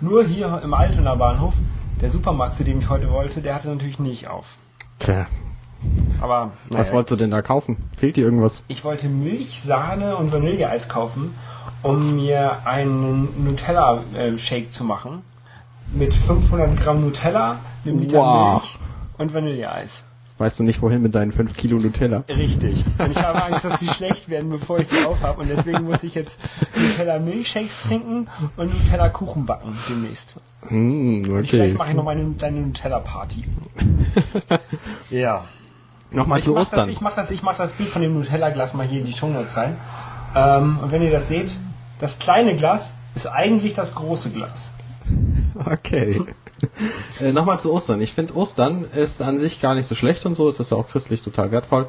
Nur 0.00 0.24
hier 0.24 0.60
im 0.62 0.74
Altener 0.74 1.16
Bahnhof, 1.16 1.54
der 2.00 2.10
Supermarkt, 2.10 2.54
zu 2.54 2.64
dem 2.64 2.78
ich 2.78 2.88
heute 2.88 3.10
wollte, 3.10 3.40
der 3.40 3.54
hatte 3.54 3.68
natürlich 3.68 3.98
nicht 3.98 4.28
auf. 4.28 4.58
Tja, 4.98 5.26
Aber 6.20 6.52
was 6.70 6.88
naja, 6.88 6.92
wolltest 6.94 7.12
du 7.12 7.16
denn 7.16 7.30
da 7.30 7.42
kaufen? 7.42 7.76
Fehlt 7.96 8.16
dir 8.16 8.24
irgendwas? 8.24 8.62
ich 8.68 8.84
wollte 8.84 9.08
Milch, 9.08 9.60
Sahne 9.60 10.16
und 10.16 10.32
Vanilleeis 10.32 10.88
kaufen, 10.88 11.34
um 11.82 12.16
mir 12.16 12.66
einen 12.66 13.44
Nutella-Shake 13.44 14.72
zu 14.72 14.84
machen. 14.84 15.22
Mit 15.92 16.12
500 16.12 16.76
Gramm 16.78 16.98
Nutella, 16.98 17.60
einem 17.86 18.00
Liter 18.00 18.18
Wow. 18.18 18.52
Milch 18.54 18.78
und 19.18 19.32
Vanilleeis. 19.32 20.04
Weißt 20.38 20.60
du 20.60 20.64
nicht, 20.64 20.82
wohin 20.82 21.02
mit 21.02 21.14
deinen 21.16 21.32
5 21.32 21.56
Kilo 21.56 21.78
Nutella? 21.78 22.22
Richtig. 22.28 22.84
Und 22.98 23.10
ich 23.10 23.22
habe 23.22 23.42
Angst, 23.42 23.64
dass 23.64 23.80
die 23.80 23.88
schlecht 23.88 24.28
werden, 24.28 24.50
bevor 24.50 24.78
ich 24.78 24.86
sie 24.88 25.04
aufhabe. 25.04 25.40
Und 25.40 25.48
deswegen 25.50 25.84
muss 25.84 26.04
ich 26.04 26.14
jetzt 26.14 26.38
Nutella 26.76 27.18
Milchshakes 27.18 27.80
trinken 27.80 28.28
und 28.56 28.72
Nutella 28.72 29.08
Kuchen 29.08 29.46
backen 29.46 29.76
demnächst. 29.88 30.36
Hm, 30.68 31.22
Und 31.28 31.46
vielleicht 31.48 31.70
okay. 31.70 31.78
mache 31.78 31.90
ich 31.90 31.96
noch 31.96 32.04
meine 32.04 32.24
kleine 32.34 32.60
Nutella 32.60 33.00
Party. 33.00 33.44
ja. 35.10 35.44
Nochmal 36.10 36.38
Ich 36.38 36.44
zu 36.44 36.52
mache 36.52 36.60
das, 36.64 36.72
Ostern. 36.72 36.90
ich 36.90 37.00
mach 37.00 37.14
das, 37.14 37.30
ich 37.30 37.42
mach 37.42 37.56
das 37.56 37.72
Bild 37.72 37.88
von 37.88 38.02
dem 38.02 38.14
Nutella 38.14 38.50
Glas 38.50 38.74
mal 38.74 38.86
hier 38.86 39.00
in 39.00 39.06
die 39.06 39.12
Shownotes 39.12 39.56
rein. 39.56 39.76
Ähm, 40.34 40.78
und 40.82 40.92
wenn 40.92 41.02
ihr 41.02 41.10
das 41.10 41.28
seht, 41.28 41.50
das 41.98 42.18
kleine 42.18 42.54
Glas 42.54 42.94
ist 43.14 43.26
eigentlich 43.26 43.74
das 43.74 43.94
große 43.94 44.30
Glas. 44.30 44.74
Okay. 45.64 46.20
äh, 47.20 47.32
Nochmal 47.32 47.60
zu 47.60 47.72
Ostern. 47.72 48.00
Ich 48.00 48.12
finde 48.12 48.36
Ostern 48.36 48.84
ist 48.84 49.20
an 49.22 49.38
sich 49.38 49.60
gar 49.60 49.74
nicht 49.74 49.86
so 49.86 49.94
schlecht 49.94 50.24
und 50.26 50.34
so. 50.36 50.48
Es 50.48 50.60
ist 50.60 50.70
ja 50.70 50.76
auch 50.76 50.88
christlich 50.88 51.22
total 51.22 51.50
wertvoll, 51.50 51.86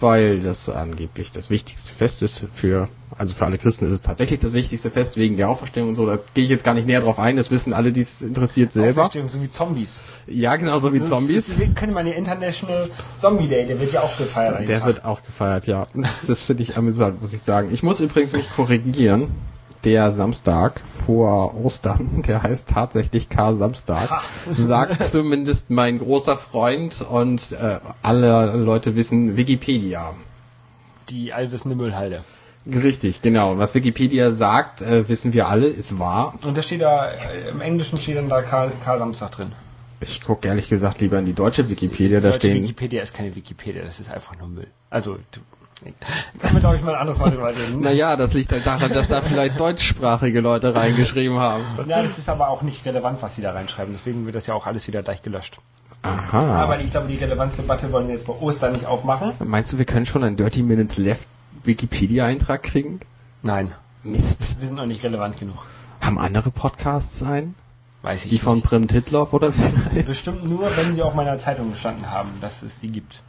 weil 0.00 0.40
das 0.40 0.68
angeblich 0.68 1.32
das 1.32 1.50
wichtigste 1.50 1.94
Fest 1.94 2.22
ist 2.22 2.44
für, 2.54 2.88
also 3.16 3.34
für 3.34 3.46
alle 3.46 3.58
Christen 3.58 3.86
ist 3.86 3.92
es 3.92 4.02
tatsächlich 4.02 4.40
das 4.40 4.52
wichtigste 4.52 4.90
Fest 4.90 5.16
wegen 5.16 5.36
der 5.36 5.48
Auferstehung 5.48 5.90
und 5.90 5.94
so. 5.94 6.06
Da 6.06 6.18
gehe 6.34 6.44
ich 6.44 6.50
jetzt 6.50 6.64
gar 6.64 6.74
nicht 6.74 6.86
näher 6.86 7.00
drauf 7.00 7.18
ein. 7.18 7.36
Das 7.36 7.50
wissen 7.50 7.72
alle, 7.72 7.92
die 7.92 8.02
es 8.02 8.22
interessiert 8.22 8.72
selber. 8.72 9.02
Auferstehung, 9.02 9.28
so 9.28 9.40
wie 9.40 9.48
Zombies. 9.48 10.02
Ja, 10.26 10.56
genauso 10.56 10.92
wie 10.92 11.02
Zombies. 11.02 11.46
Das, 11.48 11.58
wir 11.58 11.68
können 11.68 11.92
mal 11.92 12.04
den 12.04 12.14
International 12.14 12.90
Zombie 13.16 13.48
Day, 13.48 13.66
der 13.66 13.80
wird 13.80 13.92
ja 13.92 14.02
auch 14.02 14.16
gefeiert. 14.16 14.68
Der 14.68 14.78
Tag. 14.80 14.86
wird 14.86 15.04
auch 15.04 15.22
gefeiert, 15.22 15.66
ja. 15.66 15.86
Das, 15.94 16.26
das 16.26 16.42
finde 16.42 16.62
ich 16.62 16.76
amüsant, 16.76 17.20
muss 17.22 17.32
ich 17.32 17.42
sagen. 17.42 17.70
Ich 17.72 17.82
muss 17.82 18.00
übrigens 18.00 18.32
mich 18.32 18.50
korrigieren. 18.50 19.30
Der 19.86 20.10
Samstag 20.10 20.82
vor 21.06 21.54
Ostern, 21.54 22.22
der 22.26 22.42
heißt 22.42 22.68
tatsächlich 22.68 23.28
K-Samstag, 23.28 24.10
Ha. 24.10 24.22
sagt 24.52 25.04
zumindest 25.12 25.70
mein 25.70 26.00
großer 26.00 26.36
Freund 26.36 27.02
und 27.08 27.52
äh, 27.52 27.78
alle 28.02 28.56
Leute 28.56 28.96
wissen 28.96 29.36
Wikipedia. 29.36 30.14
Die 31.08 31.32
allwissende 31.32 31.76
Müllhalde. 31.76 32.24
Richtig, 32.66 33.22
genau. 33.22 33.58
Was 33.58 33.76
Wikipedia 33.76 34.32
sagt, 34.32 34.82
äh, 34.82 35.08
wissen 35.08 35.32
wir 35.32 35.46
alle, 35.46 35.68
ist 35.68 36.00
wahr. 36.00 36.34
Und 36.42 36.56
da 36.56 36.62
steht 36.62 36.80
da, 36.80 37.08
äh, 37.12 37.50
im 37.50 37.60
Englischen 37.60 38.00
steht 38.00 38.16
dann 38.16 38.28
da 38.28 38.42
Karl, 38.42 38.72
Karl 38.82 38.98
Samstag 38.98 39.30
drin. 39.30 39.52
Ich 40.00 40.20
gucke 40.20 40.48
ehrlich 40.48 40.68
gesagt 40.68 41.00
lieber 41.00 41.20
in 41.20 41.26
die 41.26 41.32
deutsche 41.32 41.68
Wikipedia, 41.68 42.18
Die 42.18 42.24
da 42.24 42.30
deutsche 42.32 42.48
stehen 42.48 42.64
Wikipedia 42.64 43.02
ist 43.02 43.14
keine 43.14 43.36
Wikipedia, 43.36 43.84
das 43.84 44.00
ist 44.00 44.10
einfach 44.10 44.36
nur 44.36 44.48
Müll. 44.48 44.66
Also, 44.90 45.18
du. 45.30 45.40
Können 45.82 46.54
wir 46.54 46.60
glaube 46.60 46.76
ich 46.76 46.82
mal 46.82 46.94
ein 46.94 47.00
anderes 47.00 47.18
Mal 47.18 47.30
drüber 47.30 47.50
reden. 47.50 47.80
Naja, 47.80 48.16
das 48.16 48.32
liegt 48.32 48.50
halt 48.50 48.66
daran, 48.66 48.92
dass 48.92 49.08
da 49.08 49.20
vielleicht 49.20 49.60
deutschsprachige 49.60 50.40
Leute 50.40 50.74
reingeschrieben 50.74 51.38
haben. 51.38 51.64
Ja, 51.88 52.02
das 52.02 52.18
ist 52.18 52.28
aber 52.28 52.48
auch 52.48 52.62
nicht 52.62 52.86
relevant, 52.86 53.20
was 53.20 53.36
sie 53.36 53.42
da 53.42 53.52
reinschreiben. 53.52 53.92
Deswegen 53.92 54.24
wird 54.24 54.34
das 54.34 54.46
ja 54.46 54.54
auch 54.54 54.66
alles 54.66 54.86
wieder 54.86 55.02
gleich 55.02 55.22
gelöscht. 55.22 55.58
Aha. 56.02 56.62
Aber 56.62 56.80
ich 56.80 56.90
glaube, 56.90 57.08
die 57.08 57.16
Relevanzdebatte 57.16 57.92
wollen 57.92 58.06
wir 58.06 58.14
jetzt 58.14 58.26
bei 58.26 58.32
Ostern 58.32 58.72
nicht 58.72 58.86
aufmachen. 58.86 59.32
Meinst 59.44 59.72
du, 59.72 59.78
wir 59.78 59.84
können 59.84 60.06
schon 60.06 60.24
einen 60.24 60.36
Dirty 60.36 60.62
Minutes 60.62 60.96
Left 60.96 61.28
Wikipedia-Eintrag 61.64 62.62
kriegen? 62.62 63.00
Nein. 63.42 63.72
Mist. 64.02 64.60
Wir 64.60 64.68
sind 64.68 64.76
noch 64.76 64.86
nicht 64.86 65.02
relevant 65.02 65.38
genug. 65.38 65.66
Haben 66.00 66.18
andere 66.18 66.50
Podcasts 66.50 67.22
einen? 67.22 67.54
Weiß 68.02 68.24
ich 68.24 68.30
Die 68.30 68.38
von 68.38 68.62
Prim 68.62 68.86
Titloff 68.86 69.32
oder 69.32 69.52
wie? 69.52 70.02
Bestimmt 70.04 70.48
nur, 70.48 70.74
wenn 70.76 70.94
sie 70.94 71.02
auch 71.02 71.14
mal 71.14 71.22
in 71.22 71.28
der 71.28 71.38
Zeitung 71.38 71.70
gestanden 71.70 72.10
haben, 72.10 72.30
dass 72.40 72.62
es 72.62 72.78
die 72.78 72.92
gibt. 72.92 73.22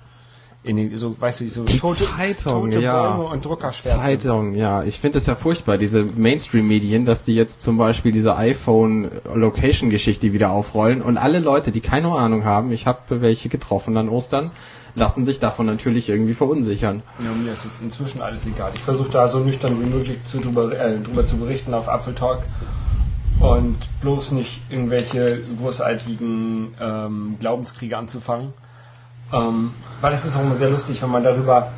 In 0.68 0.76
den, 0.76 0.98
so, 0.98 1.20
weißt 1.20 1.42
du, 1.42 1.48
so 1.48 1.64
Die 1.64 1.80
tote, 1.80 2.06
Zeitung, 2.06 2.70
tote 2.70 2.82
ja. 2.82 3.16
Bäume 3.16 3.30
und 3.30 3.46
Druckerschwärze. 3.46 4.00
Zeitung, 4.00 4.54
ja. 4.56 4.84
Ich 4.84 5.00
finde 5.00 5.18
es 5.18 5.26
ja 5.26 5.36
furchtbar, 5.36 5.78
diese 5.78 6.04
Mainstream-Medien, 6.04 7.06
dass 7.06 7.24
die 7.24 7.36
jetzt 7.36 7.62
zum 7.64 7.78
Beispiel 7.78 8.12
diese 8.12 8.36
iPhone-Location-Geschichte 8.36 10.34
wieder 10.34 10.52
aufrollen 10.52 11.02
und 11.02 11.18
alle 11.18 11.40
Leute, 11.40 11.72
die 11.72 11.80
keine 11.80 12.10
Ahnung 12.12 12.44
haben, 12.44 12.72
ich 12.72 12.86
habe 12.86 13.22
welche 13.22 13.50
getroffen 13.50 13.96
an 13.98 14.10
Ostern, 14.10 14.52
lassen 14.96 15.26
sich 15.26 15.40
davon 15.40 15.66
natürlich 15.68 16.10
irgendwie 16.10 16.34
verunsichern. 16.34 17.04
Ja, 17.24 17.32
mir 17.32 17.54
ist 17.54 17.66
es 17.66 17.80
inzwischen 17.82 18.22
alles 18.22 18.46
egal. 18.48 18.72
Ich 18.76 18.82
versuche 18.82 19.10
da 19.10 19.28
so 19.28 19.40
nüchtern 19.40 19.80
wie 19.80 19.86
möglich 19.86 20.18
zu, 20.26 20.40
drüber, 20.40 20.78
äh, 20.78 21.00
drüber 21.00 21.26
zu 21.26 21.38
berichten 21.38 21.74
auf 21.74 21.88
Apple 21.88 22.16
Talk 22.16 22.42
und 23.40 23.78
bloß 24.02 24.32
nicht 24.32 24.62
irgendwelche 24.70 25.40
großartigen 25.60 26.74
ähm, 26.80 27.38
Glaubenskriege 27.40 27.98
anzufangen. 27.98 28.54
Ähm, 29.34 29.74
weil 30.02 30.14
es 30.14 30.26
ist 30.26 30.36
auch 30.38 30.42
immer 30.42 30.56
sehr 30.56 30.70
lustig, 30.70 31.02
wenn 31.02 31.10
man 31.10 31.24
darüber 31.24 31.72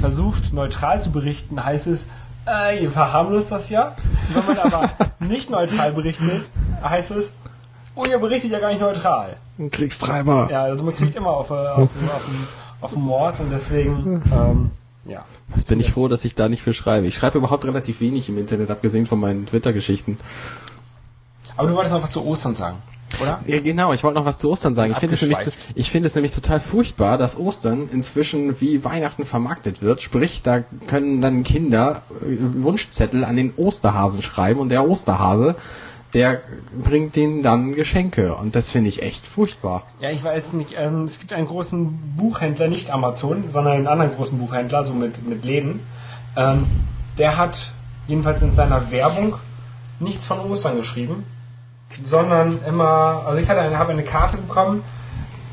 versucht, 0.00 0.52
neutral 0.52 1.02
zu 1.02 1.10
berichten, 1.10 1.64
heißt 1.64 1.86
es, 1.86 2.06
äh, 2.46 2.82
ihr 2.82 2.90
verharmlost 2.90 3.50
das 3.50 3.70
ja. 3.70 3.96
Und 4.28 4.36
wenn 4.36 4.56
man 4.56 4.58
aber 4.58 4.90
nicht 5.20 5.50
neutral 5.50 5.92
berichtet, 5.92 6.50
heißt 6.82 7.10
es, 7.12 7.32
oh, 7.94 8.04
ihr 8.04 8.18
berichtet 8.18 8.50
ja 8.52 8.58
gar 8.60 8.70
nicht 8.70 8.80
neutral. 8.80 9.36
Ein 9.58 9.70
Kriegstreiber. 9.70 10.48
Ja, 10.50 10.62
also 10.62 10.84
man 10.84 10.94
kriegt 10.94 11.16
immer 11.16 11.30
auf, 11.30 11.50
äh, 11.50 11.54
auf, 11.54 11.78
auf, 11.78 11.90
auf, 12.14 12.22
auf 12.80 12.92
den 12.92 13.02
Morse 13.02 13.42
und 13.42 13.50
deswegen, 13.50 14.22
ähm, 14.32 14.70
ja. 15.04 15.24
Jetzt 15.54 15.68
bin 15.68 15.80
ich 15.80 15.92
froh, 15.92 16.08
dass 16.08 16.24
ich 16.24 16.34
da 16.34 16.48
nicht 16.48 16.62
für 16.62 16.72
schreibe. 16.72 17.06
Ich 17.06 17.14
schreibe 17.14 17.38
überhaupt 17.38 17.64
relativ 17.64 18.00
wenig 18.00 18.28
im 18.28 18.38
Internet, 18.38 18.70
abgesehen 18.70 19.06
von 19.06 19.20
meinen 19.20 19.46
Twitter-Geschichten. 19.46 20.18
Aber 21.56 21.68
du 21.68 21.74
wolltest 21.74 21.94
noch 21.94 22.02
was 22.02 22.10
zu 22.10 22.24
Ostern 22.24 22.54
sagen, 22.54 22.78
oder? 23.20 23.40
Ja, 23.46 23.60
genau, 23.60 23.92
ich 23.92 24.02
wollte 24.04 24.18
noch 24.18 24.24
was 24.24 24.38
zu 24.38 24.50
Ostern 24.50 24.74
sagen. 24.74 24.92
Ich 24.92 24.98
finde, 24.98 25.14
es 25.14 25.22
nämlich, 25.22 25.38
ich 25.74 25.90
finde 25.90 26.06
es 26.06 26.14
nämlich 26.14 26.32
total 26.32 26.60
furchtbar, 26.60 27.18
dass 27.18 27.38
Ostern 27.38 27.88
inzwischen 27.92 28.60
wie 28.60 28.84
Weihnachten 28.84 29.24
vermarktet 29.24 29.82
wird. 29.82 30.02
Sprich, 30.02 30.42
da 30.42 30.60
können 30.86 31.20
dann 31.20 31.42
Kinder 31.44 32.02
äh, 32.20 32.36
Wunschzettel 32.62 33.24
an 33.24 33.36
den 33.36 33.54
Osterhasen 33.56 34.22
schreiben 34.22 34.60
und 34.60 34.68
der 34.68 34.88
Osterhase, 34.88 35.56
der 36.14 36.40
bringt 36.82 37.16
denen 37.16 37.42
dann 37.42 37.74
Geschenke. 37.74 38.34
Und 38.34 38.56
das 38.56 38.70
finde 38.70 38.88
ich 38.88 39.02
echt 39.02 39.26
furchtbar. 39.26 39.82
Ja, 40.00 40.10
ich 40.10 40.22
weiß 40.22 40.52
nicht, 40.52 40.76
ähm, 40.78 41.04
es 41.04 41.18
gibt 41.18 41.32
einen 41.32 41.46
großen 41.46 42.14
Buchhändler, 42.16 42.68
nicht 42.68 42.90
Amazon, 42.90 43.44
sondern 43.50 43.74
einen 43.74 43.86
anderen 43.86 44.14
großen 44.14 44.38
Buchhändler, 44.38 44.84
so 44.84 44.94
mit, 44.94 45.26
mit 45.28 45.44
Läden. 45.44 45.80
Ähm, 46.36 46.66
der 47.18 47.36
hat 47.36 47.72
jedenfalls 48.08 48.42
in 48.42 48.54
seiner 48.54 48.90
Werbung 48.90 49.36
nichts 49.98 50.26
von 50.26 50.40
Ostern 50.40 50.76
geschrieben, 50.76 51.24
sondern 52.02 52.62
immer, 52.64 53.24
also 53.26 53.40
ich 53.40 53.48
hatte 53.48 53.60
eine, 53.60 53.78
habe 53.78 53.92
eine 53.92 54.04
Karte 54.04 54.36
bekommen, 54.36 54.82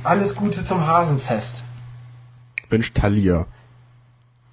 alles 0.03 0.35
Gute 0.35 0.63
zum 0.63 0.85
Hasenfest. 0.85 1.63
Wünscht 2.69 2.95
Talier. 2.95 3.45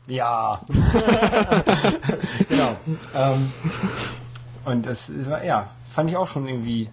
Ja. 0.07 0.61
genau. 2.49 2.77
Ähm, 3.15 3.53
und 4.65 4.87
das 4.87 5.11
war, 5.29 5.45
ja, 5.45 5.71
fand 5.89 6.11
ich 6.11 6.17
auch 6.17 6.29
schon 6.29 6.47
irgendwie, 6.47 6.91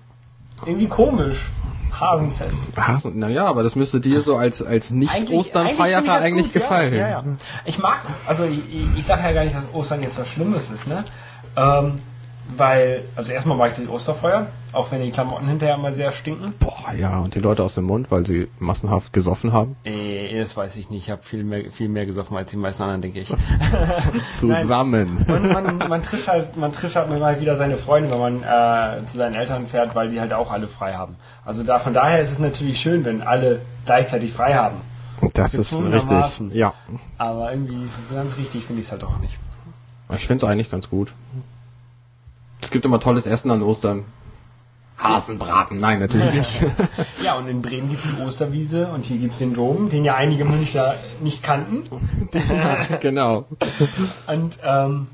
irgendwie 0.66 0.88
komisch. 0.88 1.50
Hasenfest. 1.92 2.78
Hasen, 2.78 3.18
naja, 3.18 3.46
aber 3.46 3.64
das 3.64 3.76
müsste 3.76 4.00
dir 4.00 4.22
so 4.22 4.36
als, 4.36 4.62
als 4.62 4.92
Nicht-Osternfeierer 4.92 5.98
finde 5.98 6.00
ich 6.00 6.06
das 6.06 6.22
eigentlich, 6.22 6.46
gut, 6.46 6.54
gefallen. 6.54 6.94
Ja, 6.94 7.00
ja, 7.00 7.10
ja. 7.10 7.24
Ich 7.66 7.80
mag, 7.80 8.06
also 8.28 8.46
ich, 8.46 8.62
ich 8.96 9.06
sage 9.06 9.24
ja 9.24 9.32
gar 9.32 9.44
nicht, 9.44 9.56
dass 9.56 9.64
Ostern 9.74 10.04
jetzt 10.04 10.20
was 10.20 10.28
Schlimmes 10.28 10.70
ist, 10.70 10.86
ne? 10.86 11.06
Ähm, 11.56 11.96
weil, 12.56 13.04
also 13.16 13.32
erstmal 13.32 13.58
mag 13.58 13.72
ich 13.72 13.78
die 13.78 13.88
Osterfeuer, 13.88 14.48
auch 14.72 14.92
wenn 14.92 15.02
die 15.02 15.12
Klamotten 15.12 15.48
hinterher 15.48 15.76
immer 15.76 15.92
sehr 15.92 16.12
stinken. 16.12 16.54
Boah, 16.60 16.94
ja, 16.98 17.20
und 17.20 17.36
die 17.36 17.40
Leute 17.40 17.64
aus 17.64 17.76
dem 17.76 17.86
Mund, 17.86 18.10
weil 18.10 18.26
sie 18.26 18.48
massenhaft 18.60 19.12
gesoffen 19.12 19.52
haben. 19.54 19.76
Äh, 19.84 20.40
das 20.40 20.56
weiß 20.56 20.76
ich 20.78 20.90
nicht. 20.90 21.06
Ich 21.06 21.12
habe 21.12 21.24
viel 21.24 21.44
mehr, 21.44 21.72
viel 21.72 21.90
mehr 21.90 22.06
gesoffen 22.06 22.38
als 22.38 22.52
die 22.52 22.58
meisten 22.58 22.84
anderen, 22.84 23.02
denke 23.02 23.20
ich. 23.20 23.34
Zusammen. 24.34 25.26
Und 25.28 25.52
man, 25.52 25.78
man 25.90 26.04
trifft 26.04 26.28
halt, 26.28 26.58
man 26.58 26.72
trifft 26.72 26.96
halt 26.96 27.10
mal 27.10 27.42
wieder 27.42 27.56
seine 27.56 27.78
Freunde, 27.78 28.12
wenn 28.12 28.20
man 28.20 28.44
äh, 28.44 29.06
zu 29.06 29.18
seinen 29.18 29.36
Eltern 29.36 29.68
fährt, 29.68 29.96
weil 29.96 30.10
die 30.10 30.20
halt 30.20 30.34
auch 30.34 30.52
alle 30.52 30.68
frei 30.68 30.94
haben. 30.94 31.16
Also 31.46 31.64
da, 31.64 31.80
von 31.80 31.94
daher 31.94 32.22
ist 32.22 32.32
es 32.32 32.40
natürlich 32.40 32.80
schön, 32.80 33.04
wenn 33.06 33.22
alle 33.22 33.62
gleichzeitig 33.86 34.32
frei 34.32 34.56
haben. 34.56 34.78
Das 35.34 35.54
ist 35.54 35.74
richtig. 35.74 36.54
Ja. 36.54 36.74
Aber 37.18 37.52
irgendwie 37.52 37.90
so 38.08 38.16
ganz 38.16 38.38
richtig 38.38 38.66
finde 38.66 38.82
ich 38.82 38.88
es 38.88 38.92
halt 38.92 39.04
auch 39.04 39.18
nicht. 39.20 39.40
Ich 40.16 40.28
finde 40.28 40.46
es 40.46 40.50
eigentlich 40.50 40.72
ganz 40.72 40.90
gut. 40.90 41.14
Es 42.68 42.72
gibt 42.72 42.84
immer 42.84 43.00
tolles 43.00 43.26
Essen 43.26 43.50
an 43.50 43.62
Ostern. 43.64 44.04
Hasenbraten, 44.98 45.80
nein, 45.80 46.00
natürlich 46.00 46.34
nicht. 46.34 46.62
Ja, 47.24 47.36
und 47.38 47.48
in 47.48 47.62
Bremen 47.62 47.88
gibt 47.88 48.04
es 48.04 48.14
die 48.14 48.22
Osterwiese 48.22 48.88
und 48.88 49.06
hier 49.06 49.20
gibt 49.20 49.32
es 49.32 49.40
den 49.40 49.54
Dom, 49.54 49.88
den 49.90 50.04
ja 50.04 50.16
einige 50.16 50.44
Münchner 50.44 50.96
nicht 51.24 51.44
kannten. 51.44 51.84
genau. 53.00 53.46
Und 54.28 54.60
ähm, 54.62 55.08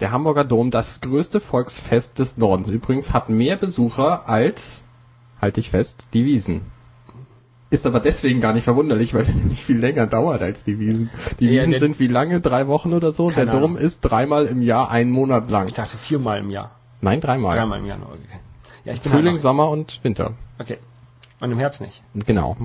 Der 0.00 0.12
Hamburger 0.12 0.44
Dom, 0.44 0.70
das 0.70 1.02
größte 1.02 1.40
Volksfest 1.40 2.18
des 2.20 2.38
Nordens. 2.38 2.70
Übrigens 2.70 3.12
hat 3.12 3.28
mehr 3.28 3.56
Besucher 3.56 4.26
als, 4.26 4.82
halte 5.42 5.60
ich 5.60 5.68
fest, 5.68 6.08
die 6.14 6.24
Wiesen. 6.24 6.62
Ist 7.68 7.84
aber 7.86 8.00
deswegen 8.00 8.40
gar 8.40 8.54
nicht 8.54 8.64
verwunderlich, 8.64 9.12
weil 9.12 9.24
der 9.26 9.34
nämlich 9.34 9.62
viel 9.62 9.76
länger 9.78 10.06
dauert 10.06 10.40
als 10.40 10.64
die 10.64 10.78
Wiesen. 10.78 11.10
Die 11.38 11.46
Ja, 11.48 11.50
Wiesen 11.60 11.70
der- 11.72 11.80
sind 11.80 11.98
wie 12.00 12.06
lange? 12.08 12.40
Drei 12.40 12.66
Wochen 12.66 12.94
oder 12.94 13.12
so? 13.12 13.28
Der 13.30 13.44
Dom 13.44 13.56
Ahnung. 13.56 13.76
ist 13.76 14.00
dreimal 14.00 14.46
im 14.46 14.62
Jahr 14.62 14.90
einen 14.90 15.10
Monat 15.10 15.50
lang. 15.50 15.66
ich 15.66 15.74
dachte 15.74 15.98
viermal 15.98 16.38
im 16.38 16.48
Jahr. 16.48 16.70
Nein, 17.04 17.20
dreimal. 17.20 17.54
Dreimal 17.56 17.78
im 17.80 17.86
Jahr 17.86 17.98
nur. 17.98 18.08
Okay. 18.08 18.40
Ja, 18.84 18.92
ich 18.94 19.00
bin 19.00 19.12
Frühling, 19.12 19.32
halt 19.32 19.40
Sommer 19.40 19.68
und 19.68 20.00
Winter. 20.02 20.32
Okay. 20.58 20.78
Und 21.40 21.52
im 21.52 21.58
Herbst 21.58 21.80
nicht. 21.80 22.02
Genau. 22.14 22.56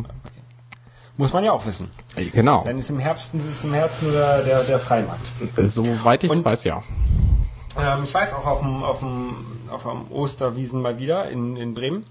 Muss 1.17 1.33
man 1.33 1.43
ja 1.43 1.51
auch 1.51 1.65
wissen. 1.65 1.91
Genau. 2.33 2.63
Denn 2.63 2.77
ist 2.79 2.89
im 2.89 2.99
Herbst 2.99 3.33
ist 3.35 3.63
im 3.65 3.73
Herbst 3.73 4.01
nur 4.01 4.13
der, 4.13 4.43
der, 4.43 4.63
der 4.63 4.79
Freimarkt. 4.79 5.25
Soweit 5.57 6.23
ich 6.23 6.31
Und- 6.31 6.45
weiß, 6.45 6.63
ja. 6.63 6.83
Ähm, 7.77 8.03
ich 8.03 8.13
war 8.13 8.23
jetzt 8.23 8.33
auch 8.33 8.45
auf 8.47 8.59
dem, 8.61 8.83
auf 8.83 8.99
dem, 8.99 9.35
auf 9.69 9.83
dem 9.83 10.09
Osterwiesen 10.11 10.81
mal 10.81 10.99
wieder 10.99 11.29
in, 11.29 11.55
in 11.57 11.73
Bremen. 11.73 12.05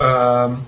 Ähm, 0.00 0.58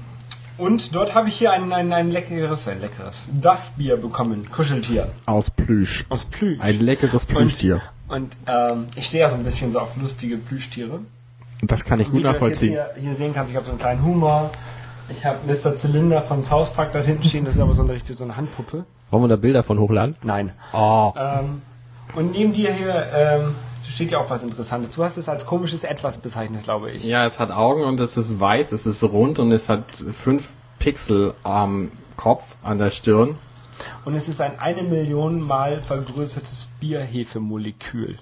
und 0.59 0.95
dort 0.95 1.15
habe 1.15 1.29
ich 1.29 1.37
hier 1.37 1.53
ein, 1.53 1.73
ein, 1.73 1.93
ein 1.93 2.11
leckeres, 2.11 2.69
ein 2.69 2.81
leckeres 2.81 3.27
Duff-Bier 3.33 3.97
bekommen. 3.97 4.51
Kuscheltier. 4.51 5.11
Aus 5.27 5.51
Plüsch. 5.51 6.05
Aus 6.11 6.27
Plüsch. 6.27 6.61
Ein 6.61 6.81
leckeres 6.81 7.25
Plüschtier. 7.25 7.81
Und, 8.09 8.37
ähm, 8.47 8.87
ich 8.97 9.07
stehe 9.07 9.23
ja 9.23 9.29
so 9.29 9.37
ein 9.37 9.45
bisschen 9.45 9.73
so 9.73 9.81
auf 9.81 9.97
lustige 9.97 10.37
Plüschtiere. 10.37 11.00
Das 11.62 11.85
kann 11.85 12.00
ich 12.00 12.11
gut 12.11 12.23
nachvollziehen. 12.23 12.71
hier, 12.71 12.91
hier 12.99 13.15
sehen 13.15 13.33
kannst, 13.35 13.50
ich 13.50 13.57
habe 13.57 13.67
so 13.67 13.73
einen 13.73 13.81
kleinen 13.81 14.05
Humor. 14.05 14.50
Ich 15.11 15.25
habe 15.25 15.38
Mr. 15.47 15.77
Zylinder 15.77 16.21
von 16.21 16.45
South 16.45 16.71
Park 16.71 16.93
da 16.93 17.00
hinten 17.00 17.25
stehen, 17.25 17.45
das 17.45 17.55
ist 17.55 17.61
aber 17.61 17.75
so 17.75 17.83
eine 17.83 17.93
richtige 17.93 18.17
so 18.17 18.25
eine 18.25 18.37
Handpuppe. 18.37 18.85
Wollen 19.11 19.23
wir 19.23 19.29
da 19.29 19.37
Bilder 19.37 19.65
von 19.65 19.79
hochladen? 19.79 20.17
Nein. 20.23 20.53
Oh. 20.73 21.12
Ähm, 21.17 21.62
und 22.15 22.33
neben 22.33 22.53
dir 22.53 22.73
hier 22.73 23.07
ähm, 23.15 23.55
steht 23.88 24.11
ja 24.11 24.19
auch 24.19 24.31
was 24.31 24.43
Interessantes. 24.43 24.91
Du 24.91 25.03
hast 25.03 25.17
es 25.17 25.29
als 25.29 25.47
komisches 25.47 25.85
Etwas 25.85 26.19
bezeichnet, 26.19 26.65
glaube 26.65 26.91
ich. 26.91 27.05
Ja, 27.05 27.25
es 27.25 27.41
hat 27.41 27.50
Augen 27.50 27.85
und 27.85 27.99
es 28.00 28.17
ist 28.17 28.38
weiß, 28.38 28.73
es 28.73 28.87
ist 28.87 29.03
rund 29.03 29.38
und 29.38 29.50
es 29.50 29.69
hat 29.69 29.85
fünf 30.23 30.50
Pixel 30.79 31.35
am 31.43 31.91
Kopf, 32.17 32.45
an 32.62 32.79
der 32.79 32.91
Stirn. 32.91 33.37
Und 34.05 34.15
es 34.15 34.29
ist 34.29 34.41
ein 34.41 34.59
eine 34.59 34.83
Million 34.83 35.41
Mal 35.41 35.81
vergrößertes 35.81 36.69
Bierhefemolekül. 36.81 38.17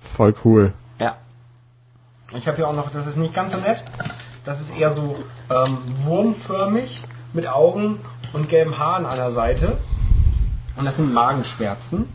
Voll 0.00 0.34
cool. 0.44 0.72
Ja. 0.98 1.16
Ich 2.34 2.46
habe 2.46 2.56
hier 2.56 2.68
auch 2.68 2.74
noch, 2.74 2.90
das 2.90 3.06
ist 3.06 3.16
nicht 3.16 3.34
ganz 3.34 3.52
so 3.52 3.58
nett. 3.58 3.84
Das 4.44 4.60
ist 4.60 4.76
eher 4.76 4.90
so 4.90 5.16
ähm, 5.50 5.78
wurmförmig 6.04 7.04
mit 7.32 7.46
Augen 7.48 8.00
und 8.32 8.48
gelben 8.48 8.78
Haaren 8.78 9.06
an 9.06 9.16
der 9.16 9.30
Seite. 9.30 9.78
Und 10.76 10.84
das 10.84 10.96
sind 10.96 11.12
Magenschmerzen. 11.12 12.08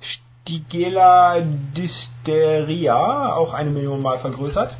Stigela 0.00 1.40
dysteria, 1.40 3.32
auch 3.32 3.54
eine 3.54 3.70
Million 3.70 4.02
Mal 4.02 4.18
vergrößert. 4.18 4.76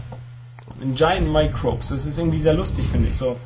Giant 0.95 1.29
Microbes. 1.31 1.89
Das 1.89 2.07
ist 2.07 2.19
irgendwie 2.19 2.39
sehr 2.39 2.55
lustig, 2.55 2.87
finde 2.87 3.11
ich. 3.11 3.17
So 3.17 3.37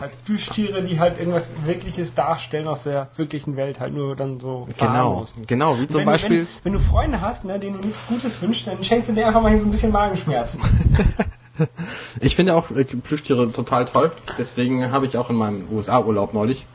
halt 0.00 0.12
Plüschtiere, 0.24 0.82
die 0.82 0.98
halt 0.98 1.18
irgendwas 1.18 1.50
Wirkliches 1.64 2.14
darstellen 2.14 2.66
aus 2.68 2.82
der 2.84 3.08
wirklichen 3.16 3.56
Welt, 3.56 3.80
halt 3.80 3.94
nur 3.94 4.16
dann 4.16 4.40
so 4.40 4.66
Genau, 4.66 4.74
verharmlosen. 4.76 5.46
genau, 5.46 5.78
wie 5.78 5.86
zum 5.86 6.00
wenn, 6.00 6.06
Beispiel. 6.06 6.40
Wenn, 6.40 6.64
wenn 6.64 6.72
du 6.72 6.78
Freunde 6.80 7.20
hast, 7.20 7.44
ne, 7.44 7.58
denen 7.58 7.80
du 7.80 7.86
nichts 7.86 8.06
Gutes 8.06 8.42
wünschst, 8.42 8.66
dann 8.66 8.82
schenkst 8.82 9.08
du 9.08 9.12
dir 9.14 9.26
einfach 9.26 9.40
mal 9.42 9.50
hier 9.50 9.60
so 9.60 9.66
ein 9.66 9.70
bisschen 9.70 9.92
Magenschmerzen. 9.92 10.62
Ich 12.20 12.34
finde 12.34 12.56
auch 12.56 12.72
äh, 12.72 12.82
Plüschtiere 12.84 13.48
total 13.52 13.84
toll. 13.84 14.10
Deswegen 14.38 14.90
habe 14.90 15.06
ich 15.06 15.16
auch 15.16 15.30
in 15.30 15.36
meinem 15.36 15.68
USA-Urlaub 15.70 16.34
neulich, 16.34 16.66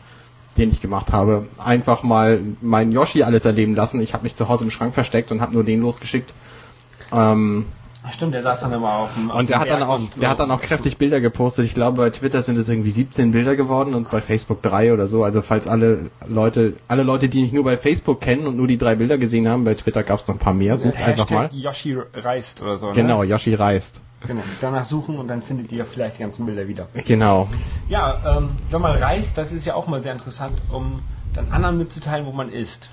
den 0.57 0.71
ich 0.71 0.79
gemacht 0.79 1.11
habe, 1.11 1.47
einfach 1.57 2.01
mal 2.03 2.39
meinen 2.61 2.93
Yoshi 2.93 3.23
alles 3.23 3.43
erleben 3.43 3.75
lassen. 3.75 3.99
Ich 4.01 4.13
habe 4.13 4.23
mich 4.23 4.37
zu 4.37 4.47
Hause 4.47 4.63
im 4.63 4.71
Schrank 4.71 4.93
versteckt 4.93 5.33
und 5.33 5.41
habe 5.41 5.53
nur 5.53 5.65
den 5.65 5.81
losgeschickt. 5.81 6.33
Ähm, 7.11 7.65
Stimmt, 8.11 8.33
der 8.33 8.41
saß 8.41 8.61
dann 8.61 8.71
immer 8.73 8.91
auf 8.93 9.13
dem 9.13 9.29
auf 9.29 9.39
und 9.39 9.49
der 9.49 9.57
dem 9.57 9.61
hat 9.61 9.69
dann 9.69 9.79
Berg 9.79 9.89
auch, 9.89 9.99
und 9.99 10.13
so. 10.13 10.21
der 10.21 10.29
hat 10.29 10.39
dann 10.39 10.49
auch 10.51 10.61
kräftig 10.61 10.97
Bilder 10.97 11.19
gepostet. 11.21 11.65
Ich 11.65 11.73
glaube, 11.73 11.97
bei 11.97 12.09
Twitter 12.09 12.41
sind 12.41 12.57
es 12.57 12.69
irgendwie 12.69 12.91
17 12.91 13.31
Bilder 13.31 13.55
geworden 13.55 13.93
und 13.93 14.09
bei 14.09 14.21
Facebook 14.21 14.61
drei 14.61 14.93
oder 14.93 15.07
so. 15.07 15.23
Also 15.23 15.41
falls 15.41 15.67
alle 15.67 16.09
Leute, 16.25 16.73
alle 16.87 17.03
Leute, 17.03 17.27
die 17.29 17.41
mich 17.41 17.51
nur 17.51 17.63
bei 17.65 17.77
Facebook 17.77 18.21
kennen 18.21 18.47
und 18.47 18.55
nur 18.55 18.67
die 18.67 18.77
drei 18.77 18.95
Bilder 18.95 19.17
gesehen 19.17 19.47
haben, 19.49 19.65
bei 19.65 19.73
Twitter 19.75 20.03
gab 20.03 20.19
es 20.19 20.27
noch 20.27 20.35
ein 20.35 20.39
paar 20.39 20.53
mehr. 20.53 20.77
Sucht 20.77 20.95
einfach 20.97 21.29
mal. 21.29 21.43
Hashtag 21.45 21.53
Yoshi 21.59 21.97
reist 22.13 22.61
oder 22.63 22.77
so. 22.77 22.91
Genau, 22.93 23.23
Ne? 23.23 23.29
Yoshi 23.29 23.53
reist. 23.53 23.99
Genau, 24.27 24.43
danach 24.59 24.85
suchen 24.85 25.17
und 25.17 25.27
dann 25.29 25.41
findet 25.41 25.71
ihr 25.71 25.85
vielleicht 25.85 26.17
die 26.17 26.21
ganzen 26.21 26.45
Bilder 26.45 26.67
wieder. 26.67 26.87
Genau. 27.05 27.47
Ja, 27.87 28.37
ähm, 28.37 28.49
wenn 28.69 28.81
man 28.81 28.97
reist, 28.97 29.37
das 29.37 29.51
ist 29.53 29.65
ja 29.65 29.75
auch 29.75 29.87
mal 29.87 30.01
sehr 30.01 30.11
interessant, 30.11 30.61
um 30.71 31.01
dann 31.33 31.51
anderen 31.51 31.77
mitzuteilen, 31.77 32.25
wo 32.25 32.31
man 32.31 32.49
ist. 32.51 32.91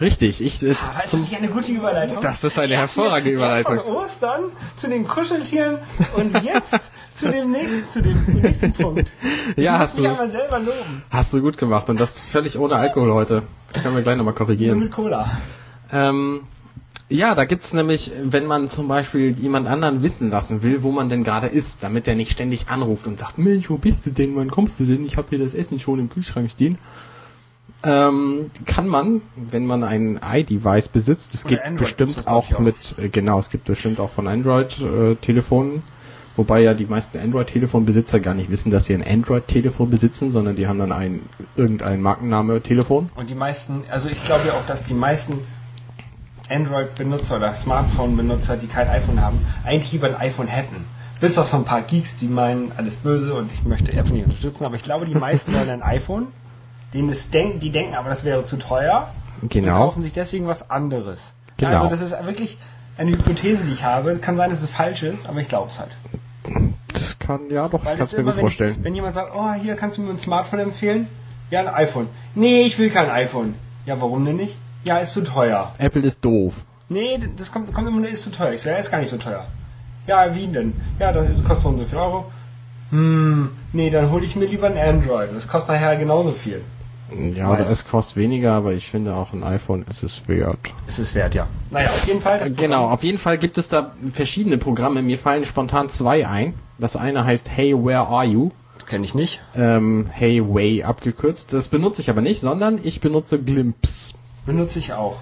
Richtig, 0.00 0.40
ich 0.42 0.62
äh, 0.62 0.70
Ah, 0.96 1.00
ist 1.04 1.12
das 1.12 1.20
nicht 1.20 1.36
eine 1.36 1.48
gute 1.50 1.72
Überleitung? 1.72 2.22
Das 2.22 2.42
ist 2.42 2.58
eine 2.58 2.76
hervorragende 2.76 3.32
Überleitung. 3.32 3.78
von 3.80 3.86
Ostern 3.96 4.44
zu 4.76 4.88
den 4.88 5.06
Kuscheltieren 5.06 5.76
und 6.16 6.42
jetzt 6.42 6.90
zu 7.14 7.30
dem 7.30 7.50
nächsten, 7.50 7.88
zu 7.88 8.00
dem 8.00 8.22
nächsten 8.40 8.72
Punkt. 8.72 9.12
Ich 9.56 9.64
Ja, 9.64 9.72
muss 9.72 9.80
hast 9.80 9.94
mich 9.96 10.04
du. 10.04 10.10
einmal 10.10 10.30
selber 10.30 10.58
loben. 10.58 11.02
hast 11.10 11.32
du 11.34 11.40
gut 11.42 11.58
gemacht 11.58 11.90
und 11.90 12.00
das 12.00 12.18
völlig 12.18 12.58
ohne 12.58 12.76
Alkohol 12.76 13.12
heute. 13.12 13.42
Können 13.82 13.94
wir 13.94 14.02
gleich 14.02 14.16
nochmal 14.16 14.32
Nur 14.32 14.38
korrigieren. 14.46 14.78
mit 14.78 14.90
Cola. 14.90 15.30
Ähm, 15.92 16.42
ja, 17.10 17.34
da 17.34 17.44
gibt's 17.44 17.72
nämlich, 17.74 18.10
wenn 18.22 18.46
man 18.46 18.68
zum 18.70 18.88
Beispiel 18.88 19.32
jemand 19.38 19.66
anderen 19.68 20.02
wissen 20.02 20.30
lassen 20.30 20.62
will, 20.62 20.82
wo 20.82 20.92
man 20.92 21.08
denn 21.10 21.24
gerade 21.24 21.48
ist, 21.48 21.82
damit 21.82 22.06
der 22.06 22.14
nicht 22.14 22.30
ständig 22.32 22.68
anruft 22.68 23.06
und 23.06 23.18
sagt, 23.18 23.36
Mensch, 23.36 23.68
wo 23.68 23.76
bist 23.76 24.06
du 24.06 24.10
denn, 24.10 24.34
wann 24.36 24.50
kommst 24.50 24.78
du 24.80 24.84
denn, 24.84 25.04
ich 25.04 25.16
habe 25.18 25.26
hier 25.30 25.40
das 25.40 25.52
Essen 25.52 25.78
schon 25.80 25.98
im 25.98 26.08
Kühlschrank 26.08 26.50
stehen, 26.50 26.78
ähm, 27.82 28.50
kann 28.66 28.88
man, 28.88 29.22
wenn 29.36 29.66
man 29.66 29.84
ein 29.84 30.20
iDevice 30.22 30.88
besitzt, 30.88 31.34
es 31.34 31.44
gibt 31.44 31.64
Android 31.64 31.96
bestimmt 31.96 32.28
auch, 32.28 32.52
auch. 32.52 32.58
mit, 32.58 32.94
äh, 32.98 33.08
genau, 33.08 33.38
es 33.38 33.50
gibt 33.50 33.64
bestimmt 33.64 34.00
auch 34.00 34.10
von 34.10 34.26
Android-Telefonen, 34.26 35.82
wobei 36.36 36.60
ja 36.60 36.74
die 36.74 36.84
meisten 36.84 37.18
Android-Telefonbesitzer 37.18 38.20
gar 38.20 38.34
nicht 38.34 38.50
wissen, 38.50 38.70
dass 38.70 38.84
sie 38.84 38.94
ein 38.94 39.06
Android-Telefon 39.06 39.90
besitzen, 39.90 40.32
sondern 40.32 40.56
die 40.56 40.66
haben 40.66 40.78
dann 40.78 40.92
ein 40.92 41.22
irgendein 41.56 42.02
Markenname-Telefon. 42.02 43.10
Und 43.14 43.30
die 43.30 43.34
meisten, 43.34 43.84
also 43.90 44.08
ich 44.08 44.22
glaube 44.24 44.48
ja 44.48 44.54
auch, 44.54 44.66
dass 44.66 44.84
die 44.84 44.94
meisten 44.94 45.38
Android-Benutzer 46.50 47.36
oder 47.36 47.54
Smartphone-Benutzer, 47.54 48.56
die 48.56 48.66
kein 48.66 48.88
iPhone 48.88 49.22
haben, 49.22 49.38
eigentlich 49.64 49.92
lieber 49.92 50.08
ein 50.08 50.16
iPhone 50.16 50.48
hätten. 50.48 50.84
Bis 51.20 51.38
auf 51.38 51.48
so 51.48 51.56
ein 51.56 51.64
paar 51.64 51.82
Geeks, 51.82 52.16
die 52.16 52.28
meinen, 52.28 52.72
alles 52.76 52.96
böse 52.96 53.34
und 53.34 53.50
ich 53.52 53.62
möchte 53.64 53.92
Apple 53.92 54.14
nicht 54.14 54.24
unterstützen, 54.24 54.64
aber 54.64 54.74
ich 54.74 54.82
glaube, 54.82 55.06
die 55.06 55.14
meisten 55.14 55.54
wollen 55.54 55.68
ein 55.68 55.82
iPhone, 55.82 56.28
denen 56.94 57.08
es 57.08 57.30
denken, 57.30 57.60
die 57.60 57.70
denken, 57.70 57.94
aber 57.94 58.08
das 58.08 58.24
wäre 58.24 58.44
zu 58.44 58.56
teuer 58.56 59.10
und 59.42 59.50
Genau. 59.50 59.74
kaufen 59.76 60.02
sich 60.02 60.12
deswegen 60.12 60.46
was 60.46 60.70
anderes. 60.70 61.34
Genau. 61.56 61.72
Also 61.72 61.88
das 61.88 62.00
ist 62.00 62.12
wirklich 62.26 62.58
eine 62.98 63.12
Hypothese, 63.12 63.64
die 63.64 63.72
ich 63.72 63.84
habe. 63.84 64.16
Kann 64.18 64.36
sein, 64.36 64.50
dass 64.50 64.62
es 64.62 64.70
falsch 64.70 65.02
ist, 65.02 65.28
aber 65.28 65.40
ich 65.40 65.48
glaube 65.48 65.68
es 65.68 65.78
halt. 65.78 65.90
Das 66.92 67.18
kann, 67.18 67.50
ja 67.50 67.68
doch, 67.68 67.84
Weil 67.84 67.94
ich 67.94 67.98
das 67.98 67.98
kann's 67.98 68.12
mir 68.12 68.18
immer, 68.18 68.30
gut 68.32 68.36
wenn, 68.36 68.40
vorstellen. 68.42 68.76
Ich, 68.78 68.84
wenn 68.84 68.94
jemand 68.94 69.14
sagt, 69.14 69.32
oh, 69.34 69.52
hier 69.52 69.76
kannst 69.76 69.98
du 69.98 70.02
mir 70.02 70.10
ein 70.10 70.18
Smartphone 70.18 70.60
empfehlen? 70.60 71.08
Ja, 71.50 71.60
ein 71.60 71.68
iPhone. 71.68 72.08
Nee, 72.34 72.62
ich 72.62 72.78
will 72.78 72.90
kein 72.90 73.10
iPhone. 73.10 73.54
Ja, 73.86 74.00
warum 74.00 74.24
denn 74.24 74.36
nicht? 74.36 74.58
Ja, 74.84 74.98
ist 74.98 75.12
zu 75.12 75.22
teuer. 75.22 75.72
Apple 75.78 76.02
ist 76.02 76.24
doof. 76.24 76.54
Nee, 76.88 77.18
das 77.36 77.52
kommt, 77.52 77.72
kommt 77.72 77.86
immer 77.88 78.00
nur, 78.00 78.08
ist 78.08 78.22
zu 78.22 78.30
teuer. 78.30 78.52
Ich 78.52 78.64
ja, 78.64 78.74
ist 78.76 78.90
gar 78.90 78.98
nicht 78.98 79.10
so 79.10 79.16
teuer. 79.16 79.46
Ja, 80.06 80.34
wie 80.34 80.46
denn? 80.48 80.72
Ja, 80.98 81.12
das 81.12 81.44
kostet 81.44 81.62
so 81.62 81.68
und 81.68 81.78
so 81.78 81.84
viel 81.84 81.98
Euro. 81.98 82.30
Hm, 82.90 83.50
nee, 83.72 83.90
dann 83.90 84.10
hole 84.10 84.24
ich 84.24 84.34
mir 84.36 84.46
lieber 84.46 84.66
ein 84.66 84.76
Android. 84.76 85.28
Das 85.34 85.46
kostet 85.46 85.70
nachher 85.74 85.96
genauso 85.96 86.32
viel. 86.32 86.62
Ja, 87.34 87.50
Weiß. 87.50 87.68
es 87.68 87.88
kostet 87.88 88.16
weniger, 88.16 88.52
aber 88.52 88.72
ich 88.72 88.88
finde 88.88 89.14
auch 89.14 89.32
ein 89.32 89.42
iPhone 89.42 89.84
ist 89.88 90.02
es 90.02 90.28
wert. 90.28 90.58
Ist 90.86 90.98
es 90.98 91.14
wert, 91.14 91.34
ja. 91.34 91.46
Naja, 91.70 91.90
auf 91.90 92.06
jeden 92.06 92.20
Fall. 92.20 92.38
Das 92.38 92.54
Genau, 92.54 92.88
auf 92.88 93.02
jeden 93.02 93.18
Fall 93.18 93.38
gibt 93.38 93.58
es 93.58 93.68
da 93.68 93.92
verschiedene 94.12 94.58
Programme. 94.58 95.02
Mir 95.02 95.18
fallen 95.18 95.44
spontan 95.44 95.88
zwei 95.90 96.26
ein. 96.26 96.54
Das 96.78 96.96
eine 96.96 97.24
heißt 97.24 97.50
Hey, 97.50 97.74
where 97.74 98.06
are 98.06 98.24
you? 98.24 98.50
Kenne 98.86 99.04
ich 99.04 99.14
nicht. 99.14 99.40
Ähm, 99.54 100.06
hey, 100.10 100.42
way 100.42 100.82
abgekürzt. 100.82 101.52
Das 101.52 101.68
benutze 101.68 102.02
ich 102.02 102.10
aber 102.10 102.22
nicht, 102.22 102.40
sondern 102.40 102.80
ich 102.82 103.00
benutze 103.00 103.38
Glimpse. 103.38 104.14
Benutze 104.46 104.78
ich 104.78 104.92
auch. 104.92 105.20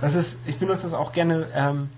Das 0.00 0.14
ist, 0.14 0.38
ich 0.46 0.58
benutze 0.58 0.82
das 0.84 0.94
auch 0.94 1.12
gerne, 1.12 1.48
ähm, 1.54 1.88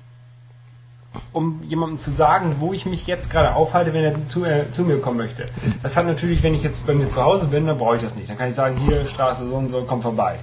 um 1.32 1.60
jemandem 1.66 1.98
zu 1.98 2.10
sagen, 2.10 2.56
wo 2.58 2.72
ich 2.72 2.86
mich 2.86 3.06
jetzt 3.06 3.30
gerade 3.30 3.54
aufhalte, 3.54 3.94
wenn 3.94 4.04
er 4.04 4.28
zu, 4.28 4.44
äh, 4.44 4.70
zu 4.70 4.84
mir 4.84 5.00
kommen 5.00 5.16
möchte. 5.16 5.46
Das 5.82 5.96
hat 5.96 6.06
natürlich, 6.06 6.42
wenn 6.42 6.54
ich 6.54 6.62
jetzt 6.62 6.86
bei 6.86 6.94
mir 6.94 7.08
zu 7.08 7.22
Hause 7.22 7.48
bin, 7.48 7.66
dann 7.66 7.78
brauche 7.78 7.96
ich 7.96 8.02
das 8.02 8.14
nicht. 8.14 8.30
Dann 8.30 8.38
kann 8.38 8.48
ich 8.48 8.54
sagen, 8.54 8.76
hier 8.76 9.06
Straße 9.06 9.46
so 9.48 9.54
und 9.54 9.70
so, 9.70 9.84
komm 9.86 10.02
vorbei. 10.02 10.38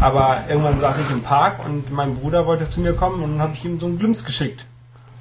Aber 0.00 0.44
irgendwann 0.48 0.80
saß 0.80 0.98
ich 1.00 1.10
im 1.10 1.22
Park 1.22 1.60
und 1.66 1.92
mein 1.92 2.14
Bruder 2.14 2.46
wollte 2.46 2.68
zu 2.68 2.80
mir 2.80 2.92
kommen 2.92 3.22
und 3.22 3.32
dann 3.32 3.40
habe 3.40 3.54
ich 3.54 3.64
ihm 3.64 3.78
so 3.80 3.86
einen 3.86 3.98
Glimps 3.98 4.24
geschickt. 4.24 4.66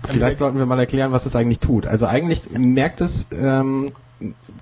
Vielleicht 0.08 0.38
sollten 0.38 0.58
wir 0.58 0.66
mal 0.66 0.80
erklären, 0.80 1.12
was 1.12 1.26
es 1.26 1.36
eigentlich 1.36 1.60
tut. 1.60 1.88
Also 1.88 2.06
eigentlich 2.06 2.52
merkt 2.52 3.02
es 3.02 3.26
ähm, 3.32 3.88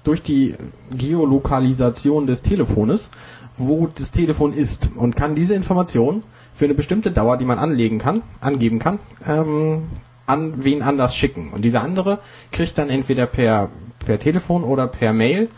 durch 0.04 0.22
die 0.22 0.56
Geolokalisation 0.92 2.28
des 2.28 2.42
Telefones, 2.42 3.12
wo 3.58 3.88
das 3.88 4.12
Telefon 4.12 4.54
ist 4.54 4.90
und 4.96 5.16
kann 5.16 5.36
diese 5.36 5.54
Information 5.54 6.24
für 6.56 6.66
eine 6.66 6.74
bestimmte 6.74 7.12
Dauer, 7.12 7.38
die 7.38 7.46
man 7.46 7.60
anlegen 7.60 7.98
kann, 7.98 8.22
angeben 8.40 8.80
kann, 8.80 9.00
ähm, 9.28 9.84
an 10.26 10.64
wen 10.64 10.82
anders 10.82 11.16
schicken. 11.16 11.52
Und 11.52 11.64
dieser 11.64 11.82
andere 11.82 12.20
kriegt 12.52 12.78
dann 12.78 12.90
entweder 12.90 13.26
per, 13.26 13.70
per 14.06 14.20
Telefon 14.20 14.64
oder 14.64 14.88
per 14.88 15.14
Mail 15.14 15.50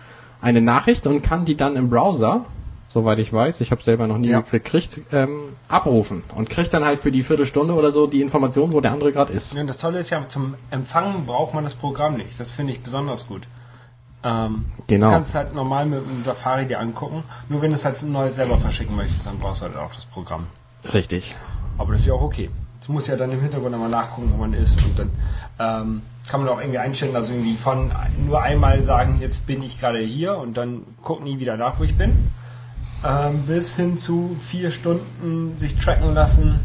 eine 0.42 0.62
Nachricht 0.62 1.08
und 1.08 1.22
kann 1.22 1.46
die 1.46 1.56
dann 1.56 1.76
im 1.76 1.90
Browser, 1.90 2.46
soweit 2.88 3.20
ich 3.20 3.32
weiß, 3.34 3.62
ich 3.62 3.72
habe 3.72 3.82
selber 3.84 4.08
noch 4.08 4.18
nie 4.18 4.30
Ja. 4.30 4.42
gekriegt, 4.42 5.02
ähm, 5.12 5.50
abrufen 5.68 6.24
und 6.36 6.50
kriegt 6.50 6.74
dann 6.74 6.84
halt 6.86 7.00
für 7.00 7.12
die 7.12 7.24
Viertelstunde 7.24 7.74
oder 7.74 7.92
so 7.92 8.08
die 8.08 8.22
Information, 8.22 8.74
wo 8.74 8.82
der 8.82 8.92
andere 8.92 9.12
gerade 9.12 9.34
ist. 9.34 9.54
Ja, 9.54 9.64
das 9.64 9.78
Tolle 9.78 10.00
ist 10.00 10.10
ja, 10.10 10.28
zum 10.28 10.56
Empfangen 10.72 11.26
braucht 11.26 11.54
man 11.54 11.64
das 11.64 11.76
Programm 11.76 12.16
nicht. 12.18 12.40
Das 12.40 12.52
finde 12.54 12.74
ich 12.74 12.82
besonders 12.82 13.28
gut. 13.28 13.44
Ähm, 14.24 14.66
Genau. 14.88 15.08
Du 15.08 15.14
kannst 15.14 15.30
es 15.30 15.36
halt 15.36 15.54
normal 15.56 15.86
mit 15.88 16.00
dem 16.02 16.24
Safari 16.24 16.66
dir 16.68 16.80
angucken. 16.80 17.24
Nur 17.50 17.62
wenn 17.62 17.70
du 17.72 17.76
es 17.76 17.86
halt 17.86 18.02
neu 18.04 18.30
selber 18.32 18.58
verschicken 18.58 18.96
möchtest, 18.96 19.26
dann 19.26 19.40
brauchst 19.40 19.62
du 19.62 19.66
halt 19.66 19.78
auch 19.78 19.94
das 19.94 20.06
Programm. 20.06 20.48
Richtig. 20.94 21.36
Aber 21.78 21.92
das 21.92 22.02
ist 22.02 22.08
ja 22.08 22.14
auch 22.14 22.22
okay. 22.22 22.50
Du 22.86 22.92
musst 22.92 23.08
ja 23.08 23.16
dann 23.16 23.32
im 23.32 23.42
Hintergrund 23.42 23.74
einmal 23.74 23.90
nachgucken, 23.90 24.32
wo 24.32 24.38
man 24.38 24.54
ist. 24.54 24.84
Und 24.84 25.00
dann 25.00 25.12
ähm, 25.60 26.02
kann 26.30 26.42
man 26.42 26.50
auch 26.50 26.60
irgendwie 26.60 26.78
einstellen, 26.78 27.16
also 27.16 27.34
irgendwie 27.34 27.58
von 27.58 27.92
nur 28.26 28.42
einmal 28.42 28.84
sagen, 28.84 29.18
jetzt 29.20 29.48
bin 29.48 29.64
ich 29.64 29.80
gerade 29.80 30.00
hier 30.00 30.38
und 30.38 30.56
dann 30.56 30.84
guck 31.02 31.24
nie 31.24 31.40
wieder 31.40 31.58
nach, 31.58 31.80
wo 31.80 31.84
ich 31.84 31.98
bin. 31.98 32.32
Ähm, 33.04 33.44
bis 33.44 33.76
hin 33.76 33.98
zu 33.98 34.36
vier 34.40 34.72
Stunden 34.72 35.58
sich 35.58 35.76
tracken 35.78 36.14
lassen 36.14 36.60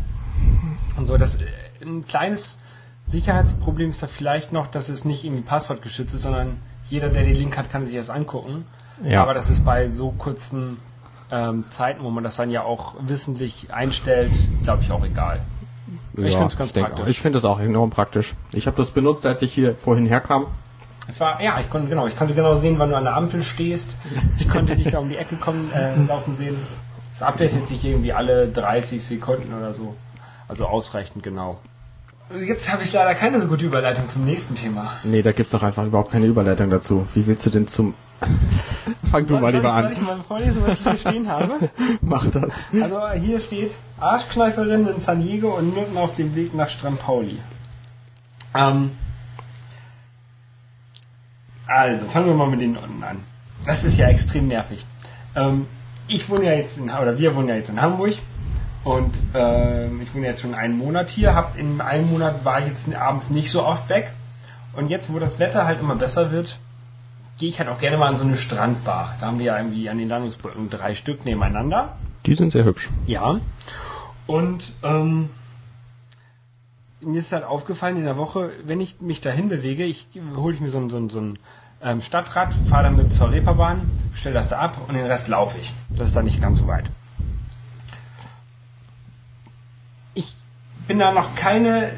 und 0.97 1.07
so. 1.07 1.17
Das, 1.17 1.37
äh, 1.37 1.47
ein 1.83 2.05
kleines 2.07 2.61
Sicherheitsproblem 3.05 3.91
ist 3.91 4.03
da 4.03 4.07
vielleicht 4.07 4.53
noch, 4.53 4.67
dass 4.67 4.89
es 4.89 5.05
nicht 5.05 5.25
irgendwie 5.25 5.43
passwortgeschützt 5.43 6.15
ist, 6.15 6.23
sondern 6.23 6.59
jeder, 6.87 7.09
der 7.09 7.25
den 7.25 7.35
Link 7.35 7.57
hat, 7.57 7.71
kann 7.71 7.87
sich 7.87 7.97
das 7.97 8.11
angucken. 8.11 8.65
Ja. 9.03 9.23
Aber 9.23 9.35
das 9.35 9.49
ist 9.49 9.65
bei 9.65 9.89
so 9.89 10.11
kurzen 10.11 10.79
ähm, 11.31 11.65
Zeiten, 11.69 12.03
wo 12.05 12.11
man 12.11 12.25
das 12.25 12.37
dann 12.37 12.51
ja 12.51 12.63
auch 12.63 12.95
wissentlich 13.01 13.73
einstellt, 13.73 14.33
glaube 14.63 14.83
ich 14.83 14.91
auch 14.91 15.05
egal. 15.05 15.41
Ich 16.17 16.37
find's 16.37 16.57
ganz 16.57 16.73
denke 16.73 16.91
praktisch. 16.91 17.11
Ich 17.11 17.21
finde 17.21 17.39
es 17.39 17.45
auch 17.45 17.61
enorm 17.61 17.91
praktisch. 17.91 18.35
Ich 18.53 18.67
habe 18.67 18.77
das 18.77 18.91
benutzt, 18.91 19.25
als 19.27 19.43
ich 19.43 19.53
hier 19.53 19.75
vorhin 19.77 20.07
herkam. 20.07 20.47
Es 21.09 21.21
war, 21.21 21.43
ja, 21.43 21.59
ich 21.61 21.69
konnte 21.71 21.89
genau, 21.89 22.07
ich 22.07 22.17
konnte 22.17 22.35
genau 22.35 22.55
sehen, 22.55 22.79
wann 22.79 22.91
du 22.91 22.97
an 22.97 23.05
der 23.05 23.17
Ampel 23.17 23.43
stehst. 23.43 23.97
Ich 24.39 24.49
konnte 24.49 24.77
dich 24.77 24.89
da 24.89 24.99
um 24.99 25.09
die 25.09 25.17
Ecke 25.17 25.37
kommen, 25.37 25.71
äh, 25.73 25.97
laufen 26.05 26.35
sehen. 26.35 26.57
Es 27.13 27.23
updatet 27.23 27.67
sich 27.67 27.85
irgendwie 27.85 28.13
alle 28.13 28.49
30 28.49 29.03
Sekunden 29.03 29.53
oder 29.53 29.75
so. 29.75 29.97
Also 30.47 30.67
ausreichend 30.67 31.23
genau. 31.23 31.59
Jetzt 32.33 32.73
habe 32.73 32.85
ich 32.85 32.93
leider 32.93 33.15
keine 33.17 33.41
so 33.41 33.49
gute 33.49 33.67
Überleitung 33.67 34.09
zum 34.09 34.25
nächsten 34.25 34.55
Thema. 34.55 34.93
Nee, 35.03 35.23
da 35.23 35.33
gibt's 35.33 35.53
doch 35.53 35.65
einfach 35.65 35.85
überhaupt 35.85 36.13
keine 36.13 36.27
Überleitung 36.27 36.71
dazu. 36.71 37.07
Wie 37.15 37.27
willst 37.27 37.45
du 37.47 37.51
denn 37.51 37.67
zum... 37.67 37.95
Fang 39.11 39.27
du 39.27 39.39
mal 39.39 39.53
lieber 39.53 39.69
ich, 39.69 39.75
soll 39.75 39.85
an. 39.85 39.93
ich 39.93 40.01
mal 40.01 40.23
vorlesen, 40.23 40.63
was 40.67 40.79
ich 40.79 40.85
hier 40.85 40.99
stehen 40.99 41.29
habe? 41.29 41.71
Mach 42.01 42.27
das. 42.27 42.65
Also 42.73 43.09
hier 43.11 43.41
steht 43.41 43.75
Arschkneiferin 43.99 44.87
in 44.87 45.01
San 45.01 45.21
Diego 45.21 45.57
und 45.57 45.75
Nutten 45.75 45.97
auf 45.97 46.15
dem 46.17 46.35
Weg 46.35 46.55
nach 46.55 46.69
Strampauli. 46.69 47.39
Ähm, 48.55 48.93
also, 51.67 52.07
fangen 52.07 52.27
wir 52.27 52.35
mal 52.35 52.49
mit 52.49 52.61
den 52.61 52.73
Nutten 52.73 53.03
an. 53.03 53.25
Das 53.65 53.85
ist 53.85 53.97
ja 53.97 54.09
extrem 54.09 54.49
nervig. 54.49 54.85
Ähm, 55.37 55.67
ich 56.09 56.29
wohne 56.29 56.47
ja 56.47 56.53
jetzt 56.53 56.79
in, 56.79 56.91
oder 56.91 57.19
wir 57.19 57.35
wohnen 57.37 57.49
ja 57.49 57.55
jetzt 57.55 57.71
in 57.71 57.81
Hamburg 57.81 58.15
und 58.85 59.15
ähm, 59.35 60.01
ich 60.01 60.15
wohne 60.15 60.27
jetzt 60.27 60.43
schon 60.43 60.55
einen 60.55 60.77
Monat 60.77 61.11
hier. 61.11 61.35
Hab 61.35 61.57
in 61.57 61.81
einem 61.81 62.11
Monat 62.11 62.45
war 62.45 62.61
ich 62.61 62.67
jetzt 62.67 62.93
abends 62.95 63.31
nicht 63.31 63.51
so 63.51 63.65
oft 63.65 63.89
weg 63.89 64.11
und 64.75 64.91
jetzt, 64.91 65.13
wo 65.13 65.19
das 65.19 65.39
Wetter 65.39 65.67
halt 65.67 65.81
immer 65.81 65.95
besser 65.95 66.33
wird, 66.33 66.59
gehe 67.41 67.49
ich 67.49 67.59
halt 67.59 67.71
auch 67.71 67.79
gerne 67.79 67.97
mal 67.97 68.07
an 68.07 68.19
so 68.19 68.25
eine 68.25 68.37
Strandbar. 68.37 69.17
Da 69.19 69.27
haben 69.27 69.39
wir 69.39 69.47
ja 69.47 69.57
irgendwie 69.57 69.89
an 69.89 69.97
den 69.97 70.11
Landungsbrücken 70.11 70.69
drei 70.69 70.95
Stück 70.95 71.25
nebeneinander. 71.25 71.97
Die 72.27 72.35
sind 72.35 72.53
sehr 72.53 72.65
hübsch. 72.67 72.91
Ja. 73.07 73.41
Und 74.27 74.75
ähm, 74.83 75.31
mir 77.01 77.19
ist 77.19 77.33
halt 77.33 77.45
aufgefallen 77.45 77.97
in 77.97 78.05
der 78.05 78.19
Woche, 78.19 78.51
wenn 78.67 78.79
ich 78.79 79.01
mich 79.01 79.23
dahin 79.23 79.49
bewege, 79.49 79.85
ich 79.85 80.07
hole 80.37 80.55
ich 80.55 80.61
mir 80.61 80.69
so 80.69 80.79
ein, 80.79 80.91
so 80.91 80.99
ein, 80.99 81.09
so 81.09 81.19
ein 81.19 81.39
ähm, 81.83 82.03
Stadtrad, 82.03 82.53
fahre 82.53 82.85
damit 82.85 83.11
zur 83.11 83.31
Reeperbahn, 83.31 83.91
stelle 84.13 84.35
das 84.35 84.51
da 84.51 84.59
ab 84.59 84.77
und 84.87 84.95
den 84.95 85.07
Rest 85.07 85.29
laufe 85.29 85.57
ich. 85.59 85.73
Das 85.89 86.09
ist 86.09 86.17
dann 86.17 86.27
nicht 86.27 86.43
ganz 86.43 86.59
so 86.59 86.67
weit. 86.67 86.91
Ich 90.13 90.37
bin 90.87 90.99
da 90.99 91.11
noch 91.11 91.35
keine 91.37 91.91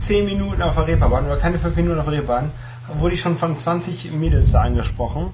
10 0.00 0.24
Minuten 0.24 0.62
auf 0.62 0.76
der 0.76 0.86
Reeperbahn 0.86 1.26
oder 1.26 1.36
keine 1.36 1.58
5 1.58 1.76
Minuten 1.76 1.98
auf 1.98 2.06
der 2.06 2.14
Reeperbahn, 2.14 2.50
wurde 2.94 3.14
ich 3.14 3.20
schon 3.20 3.36
von 3.36 3.58
20 3.58 4.12
Mädels 4.12 4.52
da 4.52 4.62
angesprochen. 4.62 5.30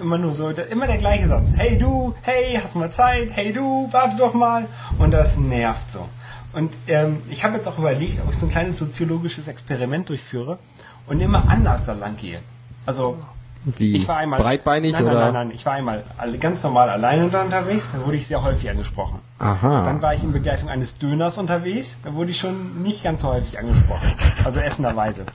Immer 0.00 0.18
nur 0.18 0.34
so, 0.34 0.50
immer 0.50 0.86
der 0.86 0.98
gleiche 0.98 1.28
Satz. 1.28 1.52
Hey 1.56 1.78
du, 1.78 2.14
hey, 2.22 2.58
hast 2.62 2.76
mal 2.76 2.90
Zeit? 2.90 3.30
Hey 3.34 3.52
du, 3.52 3.88
warte 3.90 4.16
doch 4.16 4.34
mal. 4.34 4.66
und 4.98 5.10
das 5.10 5.36
nervt 5.36 5.90
so. 5.90 6.08
Und 6.52 6.76
ähm, 6.86 7.22
ich 7.30 7.44
habe 7.44 7.56
jetzt 7.56 7.66
auch 7.66 7.78
überlegt, 7.78 8.20
ob 8.20 8.30
ich 8.30 8.38
so 8.38 8.46
ein 8.46 8.50
kleines 8.50 8.78
soziologisches 8.78 9.48
Experiment 9.48 10.08
durchführe 10.08 10.58
und 11.06 11.20
immer 11.20 11.48
anders 11.48 11.86
da 11.86 11.94
lang 11.94 12.16
gehe. 12.16 12.40
Also 12.84 13.16
Wie? 13.64 13.94
ich 13.94 14.08
war 14.08 14.16
einmal 14.16 14.40
breitbeinig 14.40 14.92
nein, 14.92 15.04
nein, 15.04 15.14
oder? 15.14 15.24
nein, 15.26 15.48
nein, 15.48 15.50
ich 15.54 15.64
war 15.64 15.74
einmal 15.74 16.02
ganz 16.40 16.64
normal 16.64 16.90
alleine 16.90 17.26
unterwegs, 17.26 17.92
da 17.92 18.04
wurde 18.04 18.16
ich 18.16 18.26
sehr 18.26 18.42
häufig 18.42 18.68
angesprochen. 18.68 19.20
Aha. 19.38 19.84
Dann 19.84 20.02
war 20.02 20.14
ich 20.14 20.24
in 20.24 20.32
Begleitung 20.32 20.68
eines 20.68 20.98
Döners 20.98 21.38
unterwegs, 21.38 21.98
da 22.04 22.14
wurde 22.14 22.32
ich 22.32 22.38
schon 22.38 22.82
nicht 22.82 23.04
ganz 23.04 23.22
so 23.22 23.28
häufig 23.28 23.58
angesprochen. 23.58 24.14
Also 24.42 24.58
essenderweise. 24.60 25.26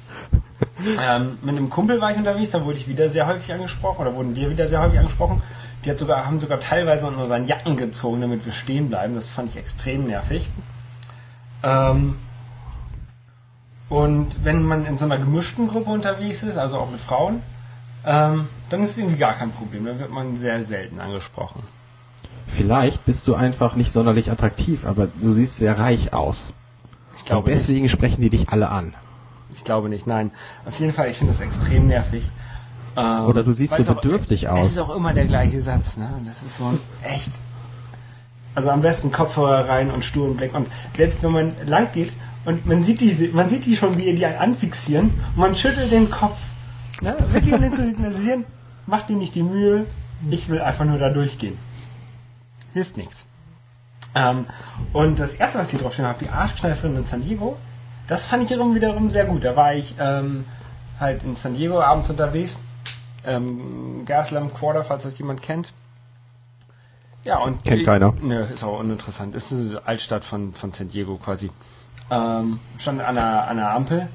ähm, 1.02 1.38
mit 1.42 1.56
einem 1.56 1.70
Kumpel 1.70 2.02
war 2.02 2.12
ich 2.12 2.18
unterwegs, 2.18 2.50
da 2.50 2.66
wurde 2.66 2.78
ich 2.78 2.88
wieder 2.88 3.08
sehr 3.10 3.28
häufig 3.28 3.54
angesprochen, 3.54 4.02
oder 4.02 4.16
wurden 4.16 4.36
wir 4.36 4.50
wieder 4.50 4.68
sehr 4.68 4.82
häufig 4.82 5.00
angesprochen. 5.00 5.42
Die 5.86 5.92
hat 5.92 6.00
sogar, 6.00 6.26
haben 6.26 6.40
sogar 6.40 6.60
teilweise 6.60 7.08
unter 7.08 7.28
seinen 7.28 7.48
Jacken 7.48 7.78
gezogen, 7.78 8.20
damit 8.20 8.46
wir 8.46 8.52
stehen 8.52 8.90
bleiben. 8.90 9.14
Das 9.14 9.30
fand 9.30 9.52
ich 9.52 9.58
extrem 9.58 10.04
nervig. 10.04 10.50
Ähm, 11.64 12.16
und 13.90 14.44
wenn 14.44 14.64
man 14.64 14.86
in 14.86 14.98
so 14.98 15.06
einer 15.06 15.18
gemischten 15.18 15.68
Gruppe 15.68 15.92
unterwegs 15.92 16.44
ist, 16.44 16.58
also 16.58 16.80
auch 16.80 16.92
mit 16.92 17.00
Frauen, 17.00 17.42
ähm, 18.06 18.48
dann 18.70 18.84
ist 18.84 18.92
es 18.92 18.98
irgendwie 18.98 19.18
gar 19.18 19.34
kein 19.34 19.52
Problem. 19.52 19.86
Dann 19.86 20.00
wird 20.00 20.12
man 20.12 20.38
sehr 20.38 20.64
selten 20.64 21.00
angesprochen. 21.00 21.64
Vielleicht 22.48 23.06
bist 23.06 23.28
du 23.28 23.36
einfach 23.36 23.76
nicht 23.76 23.92
sonderlich 23.92 24.32
attraktiv, 24.32 24.86
aber 24.86 25.08
du 25.22 25.34
siehst 25.34 25.58
sehr 25.58 25.78
reich 25.78 26.14
aus. 26.14 26.54
Ich 27.16 27.22
Und 27.22 27.26
glaube 27.28 27.50
nicht. 27.50 27.60
deswegen 27.62 27.90
sprechen 27.90 28.22
die 28.22 28.30
dich 28.30 28.50
alle 28.50 28.70
an. 28.70 28.94
Ich 29.54 29.64
glaube 29.64 29.90
nicht, 29.90 30.08
nein. 30.08 30.32
Auf 30.66 30.80
jeden 30.80 30.94
Fall, 30.94 31.10
ich 31.10 31.18
finde 31.18 31.34
das 31.34 31.42
extrem 31.42 31.88
nervig. 31.88 32.30
Ähm, 32.96 33.26
Oder 33.26 33.44
du 33.44 33.54
siehst 33.54 33.74
so 33.76 33.82
es 33.82 33.90
auch- 33.90 33.96
bedürftig 33.96 34.48
aus. 34.50 34.62
Es 34.62 34.72
ist 34.72 34.80
auch 34.80 34.96
immer 34.96 35.14
der 35.14 35.26
gleiche 35.26 35.62
Satz, 35.62 35.98
ne? 35.98 36.10
Und 36.18 36.28
Das 36.28 36.42
ist 36.44 36.58
so 36.58 36.66
ein 36.66 36.80
echt. 37.04 37.32
Also 38.56 38.70
am 38.72 38.82
besten 38.82 39.12
Kopfhörer 39.12 39.68
rein 39.70 39.92
und 39.92 40.04
sturen 40.06 40.36
Blick. 40.38 40.56
Und 40.56 40.68
selbst 40.96 41.22
wenn 41.24 41.32
man 41.32 41.54
lang 41.68 41.92
geht 41.92 42.12
und 42.46 42.66
man 42.66 42.84
sieht 42.84 43.02
die, 43.02 43.30
man 43.34 43.50
sieht 43.50 43.66
die 43.66 43.76
schon, 43.76 43.98
wie 43.98 44.16
die 44.16 44.26
einen 44.26 44.38
anfixieren 44.40 45.12
und 45.36 45.38
man 45.38 45.54
schüttelt 45.56 45.92
den 45.92 46.10
Kopf. 46.10 46.38
Ne? 47.02 47.16
Wirklich 47.32 47.54
um 47.54 47.62
den 47.62 47.74
zu 47.74 47.86
signalisieren, 47.86 48.46
mach 48.86 49.04
dir 49.04 49.16
nicht 49.16 49.36
die 49.36 49.44
Mühe, 49.44 49.86
ich 50.30 50.50
will 50.50 50.62
einfach 50.62 50.86
nur 50.86 50.98
da 50.98 51.10
durchgehen. 51.10 51.58
Hilft 52.74 52.98
nichts. 52.98 53.28
Ähm, 54.16 54.46
und 54.94 55.20
das 55.20 55.36
erste, 55.36 55.60
was 55.60 55.72
ich 55.74 55.80
drauf 55.80 55.98
habe, 56.00 56.20
die 56.20 56.30
Arschkneiferin 56.30 56.96
in 56.96 57.06
San 57.06 57.22
Diego, 57.22 57.58
das 58.08 58.26
fand 58.26 58.44
ich 58.44 58.50
wiederum, 58.50 58.74
wiederum 58.74 59.10
sehr 59.10 59.26
gut. 59.26 59.44
Da 59.44 59.56
war 59.56 59.74
ich 59.74 59.96
ähm, 60.00 60.46
halt 61.00 61.24
in 61.24 61.36
San 61.36 61.56
Diego 61.56 61.82
abends 61.82 62.10
unterwegs. 62.10 62.58
Ähm, 63.26 64.04
Gaslam 64.06 64.54
Quarter, 64.54 64.84
falls 64.84 65.04
das 65.04 65.18
jemand 65.18 65.42
kennt. 65.42 65.74
Ja, 67.24 67.40
und. 67.40 67.64
Kennt 67.66 67.86
keiner. 67.86 68.14
Nö, 68.22 68.42
ist 68.42 68.64
auch 68.64 68.80
uninteressant. 68.80 69.36
Ist 69.36 69.52
eine 69.52 69.82
Altstadt 69.86 70.24
von, 70.24 70.54
von 70.54 70.72
San 70.72 70.88
Diego 70.88 71.18
quasi. 71.18 71.52
Ähm, 72.10 72.60
stand 72.78 73.02
an 73.02 73.18
einer, 73.18 73.48
an 73.48 73.60
einer 73.60 73.72
Ampel 73.72 74.08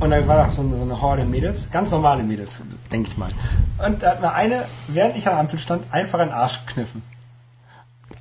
und 0.00 0.10
da 0.10 0.26
war 0.26 0.46
auch 0.46 0.50
so 0.52 0.62
eine, 0.62 0.76
so 0.76 0.82
eine 0.82 1.00
Horde 1.00 1.24
Mädels, 1.24 1.70
ganz 1.70 1.90
normale 1.90 2.22
Mädels, 2.22 2.60
denke 2.90 3.08
ich 3.10 3.16
mal. 3.16 3.28
Und 3.84 4.02
da 4.02 4.10
hat 4.12 4.20
mir 4.20 4.32
eine, 4.32 4.66
während 4.88 5.16
ich 5.16 5.26
an 5.26 5.34
der 5.34 5.40
Ampel 5.40 5.58
stand, 5.58 5.86
einfach 5.92 6.18
einen 6.18 6.32
Arsch 6.32 6.64
gekniffen. 6.66 7.02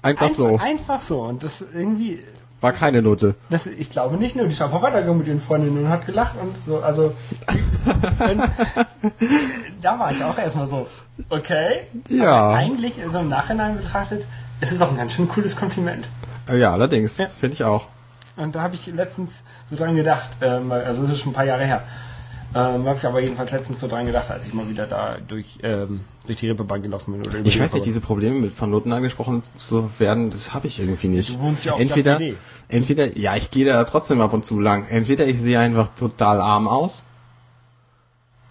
Einfach, 0.02 0.28
Einfach, 0.28 0.36
so. 0.36 0.58
einfach 0.58 1.00
so. 1.00 1.22
Und 1.22 1.44
das 1.44 1.64
irgendwie, 1.74 2.22
War 2.60 2.74
keine 2.74 3.02
Note. 3.02 3.36
das, 3.50 3.68
ich 3.68 3.90
glaube 3.90 4.18
nicht, 4.18 4.36
nur 4.36 4.46
die 4.46 4.52
ist 4.52 4.62
einfach 4.62 4.82
weitergegangen 4.82 5.20
mit 5.20 5.28
ihren 5.28 5.40
Freundinnen 5.40 5.86
und 5.86 5.90
hat 5.90 6.06
gelacht 6.06 6.36
und 6.42 6.56
so, 6.66 6.82
also 6.82 7.14
und, 7.86 8.42
da 9.82 10.00
war 10.00 10.12
ich 10.12 10.24
auch 10.24 10.38
erstmal 10.38 10.68
so, 10.68 10.88
okay. 11.30 11.82
Ja. 12.10 12.32
Aber 12.36 12.58
eigentlich, 12.58 13.00
so 13.12 13.20
im 13.20 13.30
Nachhinein 13.30 13.78
betrachtet, 13.78 14.26
ist 14.60 14.72
es 14.72 14.82
auch 14.82 14.90
ein 14.90 14.98
ganz 14.98 15.14
schön 15.14 15.28
cooles 15.28 15.56
Kompliment. 15.56 16.08
Ja, 16.52 16.72
allerdings. 16.72 17.18
Ja. 17.18 17.28
Finde 17.40 17.54
ich 17.56 17.64
auch. 17.64 17.88
Und 18.38 18.56
da 18.56 18.62
habe 18.62 18.76
ich 18.76 18.88
letztens 18.88 19.44
so 19.70 19.76
dran 19.76 19.96
gedacht, 19.96 20.30
ähm, 20.42 20.72
also 20.72 21.04
das 21.04 21.12
ist 21.12 21.20
schon 21.20 21.32
ein 21.32 21.36
paar 21.36 21.46
Jahre 21.46 21.66
her. 21.66 21.84
Ähm, 22.54 22.86
habe 22.86 22.98
ich 22.98 23.06
aber 23.06 23.22
jedenfalls 23.22 23.52
letztens 23.52 23.80
so 23.80 23.88
dran 23.88 24.06
gedacht, 24.06 24.30
als 24.30 24.46
ich 24.46 24.54
mal 24.54 24.68
wieder 24.68 24.86
da 24.86 25.18
durch, 25.26 25.60
ähm, 25.64 26.02
durch 26.26 26.38
die 26.38 26.50
Rippebank 26.50 26.84
gelaufen 26.84 27.22
bin. 27.22 27.46
Ich 27.46 27.60
weiß 27.60 27.74
nicht, 27.74 27.86
diese 27.86 28.02
Probleme 28.02 28.40
mit 28.40 28.54
von 28.54 28.70
Noten 28.70 28.92
angesprochen 28.92 29.42
zu 29.56 29.90
werden, 30.00 30.32
das 30.32 30.54
habe 30.54 30.68
ich 30.68 30.80
irgendwie 30.80 31.08
nicht. 31.08 31.36
Du 31.36 31.40
wohnst 31.40 31.64
ja 31.64 31.74
auf 31.74 31.80
entweder, 31.80 32.20
entweder, 32.68 33.18
ja, 33.18 33.38
ich 33.38 33.52
gehe 33.52 33.66
da 33.66 33.82
trotzdem 33.86 34.20
ab 34.20 34.34
und 34.34 34.46
zu 34.46 34.60
lang. 34.60 34.86
Entweder 34.90 35.28
ich 35.28 35.40
sehe 35.40 35.60
einfach 35.60 35.90
total 35.96 36.42
arm 36.42 36.68
aus, 36.68 37.04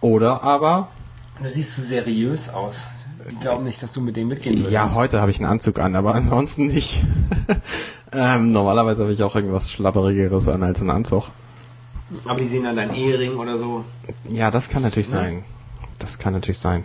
oder 0.00 0.42
aber, 0.42 0.88
Du 1.42 1.48
siehst 1.48 1.74
so 1.74 1.82
seriös 1.82 2.50
aus. 2.50 2.88
Die 3.30 3.36
glauben 3.36 3.64
nicht, 3.64 3.82
dass 3.82 3.92
du 3.92 4.00
mit 4.02 4.16
denen 4.16 4.28
mitgehen 4.28 4.56
würdest. 4.56 4.72
ja, 4.72 4.94
heute 4.94 5.20
habe 5.20 5.30
ich 5.30 5.38
einen 5.38 5.46
Anzug 5.46 5.78
an, 5.78 5.94
aber 5.94 6.14
ansonsten 6.14 6.66
nicht. 6.66 7.02
ähm, 8.12 8.48
normalerweise 8.48 9.02
habe 9.02 9.12
ich 9.12 9.22
auch 9.22 9.34
irgendwas 9.34 9.70
Schlapperigeres 9.70 10.48
an 10.48 10.62
als 10.62 10.80
einen 10.80 10.90
Anzug. 10.90 11.28
Aber 12.24 12.38
die 12.38 12.44
sehen 12.44 12.64
dann 12.64 12.76
deinen 12.76 12.94
Ehering 12.94 13.36
oder 13.36 13.56
so. 13.56 13.84
Ja, 14.28 14.50
das 14.50 14.68
kann 14.68 14.82
natürlich 14.82 15.08
Ne? 15.08 15.12
sein. 15.14 15.44
Das 15.98 16.18
kann 16.18 16.32
natürlich 16.32 16.58
sein. 16.58 16.84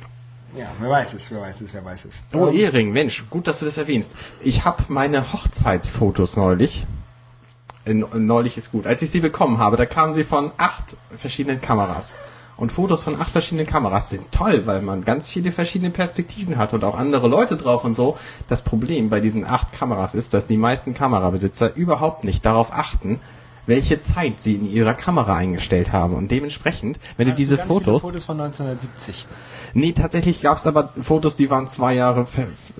Ja, 0.57 0.67
wer 0.79 0.89
weiß 0.89 1.13
es, 1.15 1.31
wer 1.31 1.41
weiß 1.41 1.61
es, 1.61 1.73
wer 1.73 1.83
weiß 1.83 2.05
es. 2.05 2.23
Oh, 2.33 2.47
Ähm, 2.47 2.55
Ehering, 2.55 2.91
Mensch, 2.91 3.25
gut, 3.29 3.47
dass 3.47 3.59
du 3.59 3.65
das 3.65 3.77
erwähnst. 3.77 4.13
Ich 4.41 4.63
habe 4.65 4.83
meine 4.87 5.33
Hochzeitsfotos 5.33 6.37
neulich. 6.37 6.85
Äh, 7.85 7.93
neulich 7.93 8.57
ist 8.57 8.71
gut. 8.71 8.85
Als 8.87 9.01
ich 9.01 9.09
sie 9.11 9.19
bekommen 9.19 9.57
habe, 9.57 9.77
da 9.77 9.85
kamen 9.85 10.13
sie 10.13 10.23
von 10.23 10.51
acht 10.57 10.95
verschiedenen 11.17 11.59
Kameras. 11.59 12.15
Und 12.57 12.71
Fotos 12.71 13.03
von 13.03 13.19
acht 13.19 13.31
verschiedenen 13.31 13.67
Kameras 13.67 14.09
sind 14.09 14.31
toll, 14.31 14.65
weil 14.65 14.81
man 14.81 15.03
ganz 15.03 15.29
viele 15.29 15.51
verschiedene 15.51 15.91
Perspektiven 15.91 16.57
hat 16.57 16.73
und 16.73 16.83
auch 16.83 16.95
andere 16.95 17.27
Leute 17.27 17.57
drauf 17.57 17.83
und 17.83 17.95
so. 17.95 18.17
Das 18.47 18.61
Problem 18.61 19.09
bei 19.09 19.19
diesen 19.19 19.45
acht 19.45 19.73
Kameras 19.73 20.15
ist, 20.15 20.33
dass 20.33 20.45
die 20.45 20.57
meisten 20.57 20.93
Kamerabesitzer 20.93 21.75
überhaupt 21.75 22.23
nicht 22.23 22.45
darauf 22.45 22.71
achten, 22.71 23.19
welche 23.65 24.01
Zeit 24.01 24.41
sie 24.41 24.55
in 24.55 24.71
ihrer 24.71 24.93
Kamera 24.93 25.35
eingestellt 25.35 25.91
haben. 25.91 26.13
Und 26.13 26.31
dementsprechend, 26.31 26.99
wenn 27.17 27.25
du 27.25 27.31
hast 27.31 27.39
diese 27.39 27.57
ganz 27.57 27.67
viele 27.67 27.79
Fotos... 27.79 28.01
Fotos 28.03 28.25
von 28.25 28.39
1970. 28.39 29.27
Nee, 29.73 29.91
tatsächlich 29.91 30.41
gab 30.41 30.57
es 30.57 30.67
aber 30.67 30.93
Fotos, 31.01 31.35
die 31.35 31.49
waren 31.49 31.67
zwei 31.67 31.93
Jahre, 31.93 32.27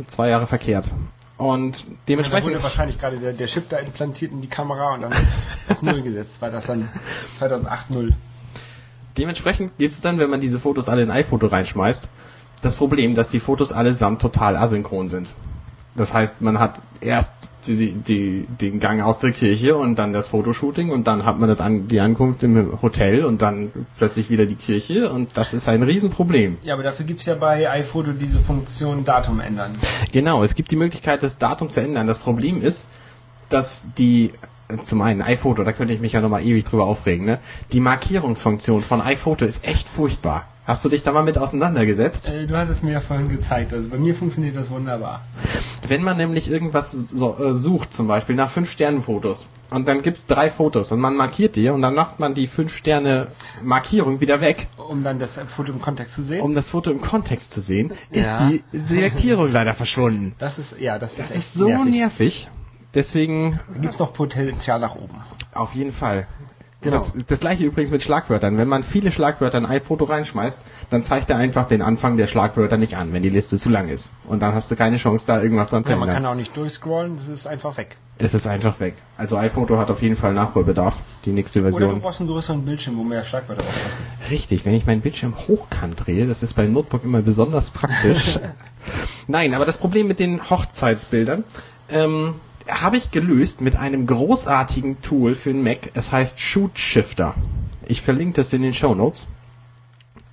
zwei 0.08 0.30
Jahre 0.30 0.48
verkehrt. 0.48 0.90
Und 1.38 1.84
dementsprechend. 2.08 2.50
wurde 2.50 2.64
wahrscheinlich 2.64 2.98
gerade 2.98 3.18
der, 3.18 3.34
der 3.34 3.48
Chip 3.48 3.68
da 3.68 3.78
implantiert 3.78 4.32
in 4.32 4.42
die 4.42 4.48
Kamera 4.48 4.94
und 4.94 5.02
dann 5.02 5.14
auf 5.68 5.82
Null 5.82 6.02
gesetzt, 6.02 6.42
weil 6.42 6.52
das 6.52 6.68
dann 6.68 6.88
2008 7.34 7.92
Null. 7.92 8.14
Dementsprechend 9.17 9.78
gibt's 9.78 10.01
dann, 10.01 10.19
wenn 10.19 10.30
man 10.30 10.41
diese 10.41 10.60
Fotos 10.60 10.89
alle 10.89 11.04
in 11.04 11.12
iPhoto 11.12 11.47
reinschmeißt, 11.47 12.10
das 12.62 12.75
Problem, 12.75 13.15
dass 13.15 13.30
die 13.30 13.39
Fotos 13.39 13.71
allesamt 13.71 14.21
total 14.21 14.58
asynchron 14.58 15.08
sind. 15.08 15.30
Das 15.95 16.13
heißt, 16.13 16.41
man 16.41 16.60
hat 16.60 16.82
erst 16.99 17.32
die, 17.67 17.93
die, 17.93 18.45
den 18.60 18.82
Gang 18.82 19.01
aus 19.01 19.19
der 19.19 19.32
Kirche 19.32 19.78
und 19.78 19.97
dann 19.97 20.12
das 20.12 20.28
Fotoshooting 20.28 20.91
und 20.91 21.08
dann 21.08 21.25
hat 21.25 21.39
man 21.39 21.47
das 21.47 21.62
an, 21.62 21.88
die 21.88 22.01
Ankunft 22.01 22.43
im 22.43 22.82
Hotel 22.82 23.23
und 23.23 23.41
dann 23.41 23.71
plötzlich 23.97 24.30
wieder 24.30 24.45
die 24.45 24.56
Kirche 24.56 25.10
und 25.10 25.38
das 25.38 25.54
ist 25.54 25.69
ein 25.69 25.84
Riesenproblem. 25.84 26.58
Ja, 26.63 26.73
aber 26.73 26.84
dafür 26.84 27.06
gibt's 27.06 27.25
ja 27.25 27.36
bei 27.36 27.69
iPhoto 27.69 28.12
diese 28.12 28.39
Funktion 28.39 29.06
Datum 29.06 29.39
ändern. 29.39 29.71
Genau, 30.12 30.43
es 30.43 30.56
gibt 30.56 30.71
die 30.71 30.75
Möglichkeit, 30.75 31.23
das 31.23 31.38
Datum 31.38 31.69
zu 31.69 31.80
ändern. 31.80 32.08
Das 32.08 32.19
Problem 32.19 32.62
ist, 32.62 32.89
dass 33.47 33.88
die, 33.97 34.34
zum 34.84 35.01
einen 35.01 35.21
iPhoto, 35.21 35.63
da 35.63 35.71
könnte 35.73 35.93
ich 35.93 35.99
mich 36.01 36.13
ja 36.13 36.21
nochmal 36.21 36.43
ewig 36.43 36.63
drüber 36.65 36.86
aufregen, 36.86 37.25
ne? 37.25 37.39
Die 37.71 37.80
Markierungsfunktion 37.80 38.82
von 38.82 39.01
iPhoto 39.01 39.45
ist 39.45 39.67
echt 39.67 39.88
furchtbar. 39.88 40.45
Hast 40.65 40.84
du 40.84 40.89
dich 40.89 41.04
da 41.04 41.12
mal 41.12 41.21
mit 41.21 41.38
auseinandergesetzt? 41.38 42.32
Äh, 42.32 42.47
du 42.47 42.58
hast 42.58 42.69
es 42.69 42.82
mir 42.82 42.93
ja 42.93 42.99
vorhin 42.99 43.28
gezeigt, 43.28 43.71
also 43.71 43.88
bei 43.89 43.97
mir 43.99 44.15
funktioniert 44.15 44.56
das 44.56 44.71
wunderbar. 44.71 45.21
Wenn 45.88 46.01
man 46.01 46.17
nämlich 46.17 46.49
irgendwas 46.49 46.91
so, 46.91 47.38
äh, 47.38 47.54
sucht, 47.56 47.93
zum 47.93 48.08
Beispiel 48.08 48.36
nach 48.36 48.49
fünf 48.49 48.71
Sternen 48.71 49.04
Fotos, 49.04 49.45
und 49.69 49.88
dann 49.88 50.01
gibt's 50.01 50.25
drei 50.25 50.49
Fotos 50.49 50.91
und 50.91 50.99
man 50.99 51.15
markiert 51.15 51.56
die 51.56 51.69
und 51.69 51.84
dann 51.84 51.93
macht 51.93 52.19
man 52.19 52.34
die 52.34 52.47
fünf 52.47 52.75
Sterne 52.75 53.28
Markierung 53.62 54.21
wieder 54.21 54.41
weg, 54.41 54.65
Um 54.89 55.04
dann 55.04 55.19
das 55.19 55.39
Foto 55.45 55.71
im 55.71 55.82
Kontext 55.82 56.15
zu 56.15 56.23
sehen. 56.23 56.41
um 56.41 56.56
das 56.56 56.71
Foto 56.71 56.89
im 56.89 57.01
Kontext 57.01 57.54
zu 57.54 57.62
sehen, 57.62 57.93
ist 58.10 58.25
Ja. 58.25 58.49
die 58.49 58.63
Selektierung 58.73 59.51
leider 59.51 59.75
verschwunden. 59.75 60.34
das 60.39 60.58
ist, 60.58 60.80
ja, 60.80 60.97
das, 60.97 61.17
Das 61.17 61.28
ist 61.30 61.36
echt 61.36 61.45
ist 61.45 61.54
so 61.54 61.67
nervig. 61.67 61.93
nervig. 61.93 62.47
Deswegen 62.95 63.60
Da 63.73 63.79
gibt's 63.79 63.99
noch 63.99 64.13
Potenzial 64.13 64.79
nach 64.79 64.95
oben. 64.95 65.21
Auf 65.53 65.75
jeden 65.75 65.93
Fall. 65.93 66.27
Genau. 66.81 66.97
Das, 66.97 67.13
das 67.27 67.39
gleiche 67.39 67.63
übrigens 67.63 67.89
mit 67.89 68.03
Schlagwörtern. 68.03 68.60
Wenn 68.60 68.67
man 68.67 68.84
viele 68.84 69.12
Schlagwörter 69.12 69.58
in 69.58 69.65
ein 69.65 69.81
Foto 69.81 70.05
reinschmeißt, 70.05 70.60
dann 70.91 71.01
zeigt 71.03 71.31
er 71.31 71.38
einfach 71.38 71.67
den 71.67 71.81
Anfang 71.81 72.15
der 72.15 72.27
Schlagwörter 72.27 72.77
nicht 72.77 72.95
an, 72.95 73.12
wenn 73.12 73.23
die 73.23 73.29
Liste 73.29 73.58
zu 73.58 73.69
lang 73.69 73.89
ist. 73.89 74.12
Und 74.25 74.41
dann 74.43 74.53
hast 74.53 74.69
du 74.69 74.75
keine 74.75 74.97
Chance, 74.97 75.25
da 75.25 75.41
irgendwas 75.41 75.69
dran 75.69 75.84
zu 75.84 75.91
Ja, 75.91 75.97
man 75.97 76.10
ändern. 76.10 76.23
kann 76.23 76.31
auch 76.31 76.36
nicht 76.36 76.55
durchscrollen, 76.55 77.17
das 77.17 77.27
ist 77.27 77.47
einfach 77.47 77.75
weg. 77.77 77.97
Es 78.19 78.36
ist 78.36 78.45
einfach 78.45 78.79
weg. 78.79 78.95
Also 79.17 79.36
iPhoto 79.38 79.79
hat 79.79 79.89
auf 79.89 80.01
jeden 80.03 80.15
Fall 80.15 80.34
Nachholbedarf, 80.34 80.97
die 81.25 81.31
nächste 81.31 81.62
Oder 81.62 81.71
du 81.71 81.77
Version. 81.77 82.01
brauchst 82.01 82.19
einen 82.19 82.29
größeren 82.29 82.63
Bildschirm, 82.63 82.97
wo 82.97 83.03
mehr 83.03 83.25
Schlagwörter 83.25 83.63
drauf 83.63 83.84
passen. 83.84 84.01
Richtig, 84.29 84.63
wenn 84.65 84.75
ich 84.75 84.86
meinen 84.86 85.01
Bildschirm 85.01 85.34
hochkant 85.47 86.05
drehe, 86.05 86.27
das 86.27 86.43
ist 86.43 86.53
beim 86.53 86.71
Notebook 86.71 87.03
immer 87.03 87.21
besonders 87.23 87.71
praktisch. 87.71 88.39
Nein, 89.27 89.55
aber 89.55 89.65
das 89.65 89.79
Problem 89.79 90.08
mit 90.08 90.19
den 90.19 90.49
Hochzeitsbildern 90.51 91.43
ähm, 91.89 92.36
habe 92.67 92.97
ich 92.97 93.12
gelöst 93.12 93.62
mit 93.62 93.75
einem 93.75 94.08
großartigen 94.08 95.01
Tool 95.01 95.36
für 95.36 95.54
den 95.54 95.63
Mac. 95.63 95.91
Es 95.93 96.12
heißt 96.12 96.39
Shoot 96.39 96.78
Shifter. 96.78 97.36
Ich 97.88 98.01
verlinke 98.01 98.36
das 98.36 98.54
in 98.54 98.62
den 98.62 98.73
Show 98.73 98.95
Notes. 98.95 99.28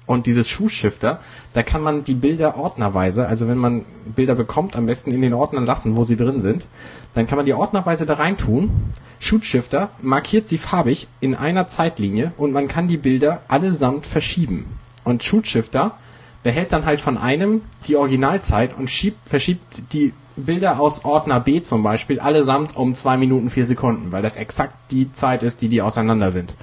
Und 0.04 0.26
dieses 0.26 0.48
Schuhshifter, 0.48 1.20
da 1.52 1.62
kann 1.62 1.80
man 1.80 2.02
die 2.04 2.14
Bilder 2.14 2.56
ordnerweise, 2.56 3.26
also 3.26 3.46
wenn 3.46 3.56
man 3.56 3.84
Bilder 4.04 4.34
bekommt, 4.34 4.74
am 4.74 4.86
besten 4.86 5.12
in 5.12 5.22
den 5.22 5.32
Ordnern 5.32 5.64
lassen, 5.64 5.96
wo 5.96 6.02
sie 6.04 6.16
drin 6.16 6.40
sind, 6.40 6.66
dann 7.14 7.26
kann 7.26 7.36
man 7.36 7.46
die 7.46 7.54
ordnerweise 7.54 8.04
da 8.04 8.14
rein 8.14 8.36
tun. 8.36 8.92
Shootshifter 9.20 9.90
markiert 10.02 10.48
sie 10.48 10.58
farbig 10.58 11.06
in 11.20 11.36
einer 11.36 11.68
Zeitlinie 11.68 12.32
und 12.36 12.52
man 12.52 12.66
kann 12.66 12.88
die 12.88 12.96
Bilder 12.96 13.42
allesamt 13.46 14.04
verschieben. 14.04 14.66
Und 15.04 15.22
Shootshifter 15.22 15.96
behält 16.42 16.72
dann 16.72 16.84
halt 16.84 17.00
von 17.00 17.18
einem 17.18 17.62
die 17.86 17.96
Originalzeit 17.96 18.76
und 18.76 18.90
schiebt, 18.90 19.28
verschiebt 19.28 19.92
die 19.92 20.12
Bilder 20.36 20.80
aus 20.80 21.04
Ordner 21.04 21.40
B 21.40 21.62
zum 21.62 21.82
Beispiel 21.82 22.18
allesamt 22.18 22.76
um 22.76 22.94
zwei 22.94 23.16
Minuten 23.16 23.50
vier 23.50 23.66
Sekunden, 23.66 24.12
weil 24.12 24.22
das 24.22 24.36
exakt 24.36 24.74
die 24.90 25.12
Zeit 25.12 25.42
ist, 25.42 25.62
die 25.62 25.68
die 25.68 25.82
auseinander 25.82 26.32
sind. 26.32 26.54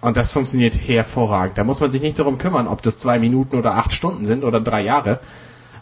Und 0.00 0.16
das 0.16 0.32
funktioniert 0.32 0.74
hervorragend. 0.74 1.56
Da 1.56 1.64
muss 1.64 1.80
man 1.80 1.90
sich 1.90 2.02
nicht 2.02 2.18
darum 2.18 2.38
kümmern, 2.38 2.68
ob 2.68 2.82
das 2.82 2.98
zwei 2.98 3.18
Minuten 3.18 3.56
oder 3.56 3.74
acht 3.74 3.92
Stunden 3.94 4.24
sind 4.24 4.44
oder 4.44 4.60
drei 4.60 4.82
Jahre, 4.82 5.20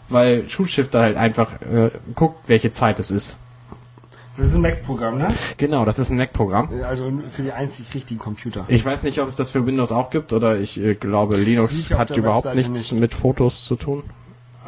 weil 0.07 0.49
Shootshifter 0.49 1.01
halt 1.01 1.17
einfach 1.17 1.61
äh, 1.61 1.91
guckt, 2.15 2.47
welche 2.47 2.71
Zeit 2.71 2.99
es 2.99 3.11
ist. 3.11 3.37
Das 4.37 4.47
ist 4.47 4.55
ein 4.55 4.61
Mac-Programm, 4.61 5.17
ne? 5.17 5.29
Genau, 5.57 5.85
das 5.85 5.97
ist 5.97 6.09
ein 6.09 6.17
Mac-Programm. 6.17 6.69
Also 6.83 7.11
für 7.29 7.43
die 7.43 7.53
einzig 7.53 7.93
richtigen 7.93 8.19
Computer. 8.19 8.65
Ich 8.67 8.83
weiß 8.85 9.03
nicht, 9.03 9.19
ob 9.21 9.29
es 9.29 9.35
das 9.35 9.49
für 9.49 9.65
Windows 9.65 9.91
auch 9.91 10.09
gibt 10.09 10.33
oder 10.33 10.59
ich 10.59 10.77
äh, 10.79 10.95
glaube, 10.95 11.37
Linux 11.37 11.87
ja 11.89 11.97
hat 11.97 12.15
überhaupt 12.15 12.45
Webseite 12.45 12.57
nichts 12.71 12.91
nicht. 12.91 12.99
mit 12.99 13.13
Fotos 13.13 13.63
zu 13.63 13.75
tun. 13.75 14.03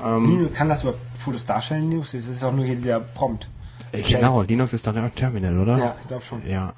Ähm, 0.04 0.24
Linux, 0.24 0.58
kann 0.58 0.70
das 0.70 0.84
überhaupt 0.84 1.02
Fotos 1.18 1.44
darstellen, 1.46 1.90
Linux? 1.90 2.12
Das 2.14 2.28
ist 2.28 2.44
auch 2.44 2.54
nur 2.54 2.66
hier 2.66 2.76
dieser 2.76 3.00
Prompt. 3.02 3.50
äh, 3.92 4.02
genau, 4.02 4.42
Linux 4.42 4.74
ist 4.74 4.88
doch 4.88 4.96
ein 4.96 5.16
Terminal, 5.16 5.60
oder? 5.60 5.78
Ja, 5.78 5.96
ich 6.02 6.08
glaube 6.08 6.24
schon. 6.24 6.48
Ja. 6.48 6.74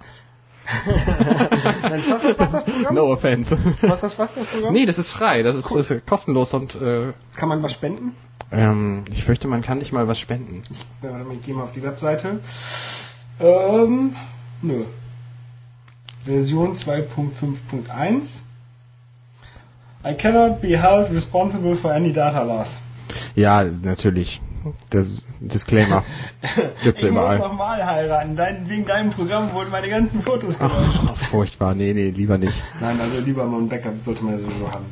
Nein, 1.83 2.03
was 2.09 2.23
ist 2.23 2.39
was 2.39 2.51
das 2.51 2.63
Programm? 2.65 2.95
No 2.95 3.11
offense. 3.11 3.57
Was 3.81 4.03
ist 4.03 4.19
was 4.19 4.35
das 4.35 4.45
Programm? 4.45 4.73
nee, 4.73 4.85
das 4.85 4.99
ist 4.99 5.09
frei, 5.09 5.41
das 5.43 5.55
ist, 5.55 5.71
Cool. 5.71 5.81
ist 5.81 6.05
kostenlos 6.05 6.53
und 6.53 6.75
äh, 6.75 7.11
Kann 7.35 7.49
man 7.49 7.63
was 7.63 7.73
spenden? 7.73 8.15
ähm, 8.51 9.05
ich 9.11 9.23
fürchte, 9.23 9.47
man 9.47 9.61
kann 9.61 9.77
nicht 9.79 9.91
mal 9.91 10.07
was 10.07 10.19
spenden. 10.19 10.61
Ja, 11.01 11.11
warte 11.11 11.25
mal, 11.25 11.35
ich 11.35 11.41
gehe 11.41 11.53
mal 11.55 11.63
auf 11.63 11.71
die 11.71 11.83
Webseite. 11.83 12.39
Ähm, 13.39 14.15
nö. 14.61 14.85
Version 16.25 16.75
2.5.1. 16.75 18.41
I 20.05 20.13
cannot 20.13 20.61
be 20.61 20.77
held 20.81 21.11
responsible 21.11 21.75
for 21.75 21.91
any 21.91 22.11
data 22.13 22.41
loss. 22.43 22.79
Ja, 23.35 23.63
natürlich. 23.63 24.41
Das 24.89 25.11
Disclaimer 25.39 26.03
gibt's 26.83 27.03
ich 27.03 27.11
muss 27.11 27.37
nochmal 27.37 27.85
heiraten. 27.85 28.35
Dein, 28.35 28.69
wegen 28.69 28.85
deinem 28.85 29.09
Programm 29.11 29.53
wurden 29.53 29.71
meine 29.71 29.89
ganzen 29.89 30.21
Fotos 30.21 30.59
gelöscht. 30.59 31.01
Ach, 31.05 31.15
furchtbar. 31.15 31.75
Nee, 31.75 31.93
nee, 31.93 32.09
lieber 32.09 32.37
nicht. 32.37 32.55
Nein, 32.79 32.99
also 32.99 33.19
lieber 33.19 33.45
mal 33.45 33.59
ein 33.59 33.69
Backup 33.69 34.03
sollte 34.03 34.23
man 34.23 34.37
sowieso 34.37 34.71
haben. 34.71 34.85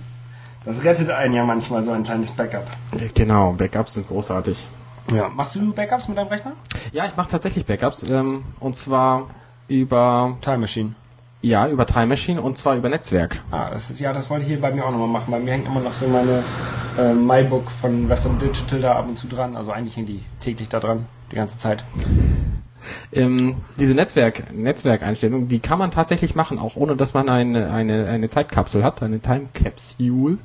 Das 0.66 0.84
rettet 0.84 1.10
einen 1.10 1.34
ja 1.34 1.46
manchmal 1.46 1.84
so 1.84 1.92
ein 1.92 2.04
kleines 2.04 2.32
Backup. 2.32 2.68
Genau, 3.14 3.54
Backups 3.54 3.94
sind 3.94 4.08
großartig. 4.08 4.66
Ja. 5.14 5.30
Machst 5.30 5.56
du 5.56 5.74
Backups 5.74 6.08
mit 6.10 6.18
deinem 6.18 6.28
Rechner? 6.28 6.54
Ja, 6.92 7.06
ich 7.06 7.16
mache 7.16 7.30
tatsächlich 7.30 7.66
Backups 7.66 8.04
ähm, 8.04 8.44
und 8.60 8.78
zwar 8.78 9.30
über 9.68 10.38
Time 10.42 10.60
Machine. 10.60 10.96
Ja 11.48 11.68
über 11.68 11.86
Time 11.86 12.08
Machine 12.08 12.42
und 12.42 12.58
zwar 12.58 12.76
über 12.76 12.90
Netzwerk. 12.90 13.40
Ah, 13.52 13.70
das 13.70 13.90
ist 13.90 14.00
ja, 14.00 14.14
das 14.14 14.30
wollte 14.30 14.44
ich 14.44 14.50
hier 14.50 14.62
bei 14.62 14.72
mir 14.72 14.86
auch 14.86 14.92
nochmal 14.92 15.08
machen. 15.08 15.32
Bei 15.32 15.40
mir 15.40 15.52
hängt 15.54 15.66
immer 15.68 15.80
noch 15.80 15.94
so 15.94 16.08
meine 16.08 16.44
äh, 16.98 17.14
MyBook 17.14 17.70
von 17.72 18.10
Western 18.10 18.38
Digital 18.40 18.80
da 18.82 18.96
ab 18.96 19.08
und 19.08 19.18
zu 19.18 19.28
dran. 19.28 19.56
Also 19.56 19.72
eigentlich 19.72 19.96
hängen 19.96 20.08
die 20.08 20.22
täglich 20.40 20.70
da 20.70 20.80
dran, 20.80 21.06
die 21.32 21.36
ganze 21.36 21.58
Zeit. 21.58 21.84
Ähm, 23.12 23.58
diese 23.78 23.94
Netzwerk 23.94 24.54
Netzwerkeinstellung, 24.54 25.48
die 25.50 25.60
kann 25.60 25.80
man 25.80 25.92
tatsächlich 25.92 26.36
machen, 26.36 26.58
auch 26.60 26.76
ohne 26.76 26.96
dass 26.96 27.14
man 27.14 27.28
eine 27.28 27.70
eine 27.70 28.08
eine 28.08 28.30
Zeitkapsel 28.30 28.84
hat, 28.84 29.04
eine 29.04 29.20
Time 29.20 29.48
Capsule. 29.54 30.38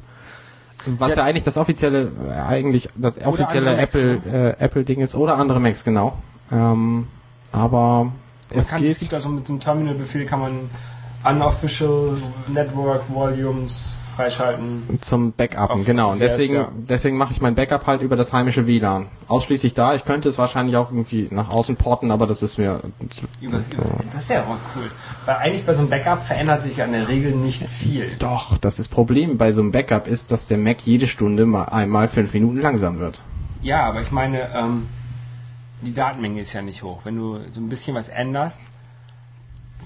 Was 0.99 1.11
ja, 1.11 1.19
Ja. 1.19 1.25
eigentlich 1.25 1.45
das 1.45 1.57
offizielle, 1.57 2.11
äh, 2.29 2.33
eigentlich 2.33 2.89
das 2.97 3.25
offizielle 3.25 3.71
andere 3.71 3.83
Macs, 3.83 3.95
Apple 4.03 4.57
äh, 4.59 4.65
Apple 4.65 4.85
Ding 4.85 5.01
ist 5.01 5.15
oder 5.15 5.37
andere 5.37 5.61
Macs 5.61 5.85
genau. 5.85 6.19
Ähm, 6.51 7.07
aber 7.53 8.11
es 8.55 8.69
kann, 8.69 8.83
geht. 8.83 8.91
es 8.91 8.99
gibt 8.99 9.15
also 9.15 9.29
mit 9.29 9.49
einem 9.49 9.61
Terminal-Befehl 9.61 10.27
kann 10.27 10.41
man 10.41 10.71
Unofficial 11.25 12.17
Network 12.49 13.03
Volumes 13.09 13.99
freischalten. 14.17 14.99
Zum 15.01 15.33
Backuppen, 15.33 15.85
genau. 15.85 16.13
Und 16.13 16.21
deswegen, 16.21 16.55
ja. 16.55 16.69
deswegen 16.75 17.17
mache 17.17 17.33
ich 17.33 17.41
mein 17.41 17.55
Backup 17.55 17.87
halt 17.87 18.03
über 18.03 18.17
das 18.17 18.33
heimische 18.33 18.67
WLAN. 18.67 19.07
Ausschließlich 19.29 19.75
da. 19.75 19.95
Ich 19.95 20.05
könnte 20.05 20.29
es 20.29 20.39
wahrscheinlich 20.39 20.77
auch 20.77 20.91
irgendwie 20.91 21.29
nach 21.31 21.51
außen 21.51 21.77
porten, 21.77 22.11
aber 22.11 22.27
das 22.27 22.43
ist 22.43 22.59
mir. 22.59 22.81
Übers, 23.41 23.69
übers, 23.69 23.95
das 24.13 24.29
wäre 24.29 24.43
aber 24.43 24.59
cool. 24.77 24.89
Weil 25.25 25.37
eigentlich 25.37 25.65
bei 25.65 25.73
so 25.73 25.81
einem 25.81 25.91
Backup 25.91 26.25
verändert 26.25 26.63
sich 26.63 26.79
ja 26.79 26.85
in 26.85 26.93
der 26.93 27.09
Regel 27.09 27.33
nicht 27.33 27.69
viel. 27.69 28.17
Doch, 28.19 28.59
das 28.59 28.79
ist 28.79 28.89
Problem 28.89 29.39
bei 29.39 29.53
so 29.53 29.63
einem 29.63 29.73
Backup 29.73 30.07
ist, 30.07 30.31
dass 30.31 30.49
der 30.49 30.59
Mac 30.59 30.83
jede 30.83 31.07
Stunde 31.07 31.47
mal 31.47 31.65
einmal 31.65 32.09
fünf 32.09 32.35
Minuten 32.35 32.61
langsam 32.61 32.99
wird. 32.99 33.21
Ja, 33.63 33.85
aber 33.85 34.03
ich 34.03 34.11
meine, 34.11 34.49
ähm, 34.55 34.87
die 35.83 35.93
Datenmenge 35.95 36.41
ist 36.41 36.53
ja 36.53 36.63
nicht 36.63 36.83
hoch. 36.83 37.01
Wenn 37.05 37.17
du 37.17 37.41
so 37.51 37.61
ein 37.61 37.69
bisschen 37.69 37.95
was 37.95 38.09
änderst, 38.09 38.61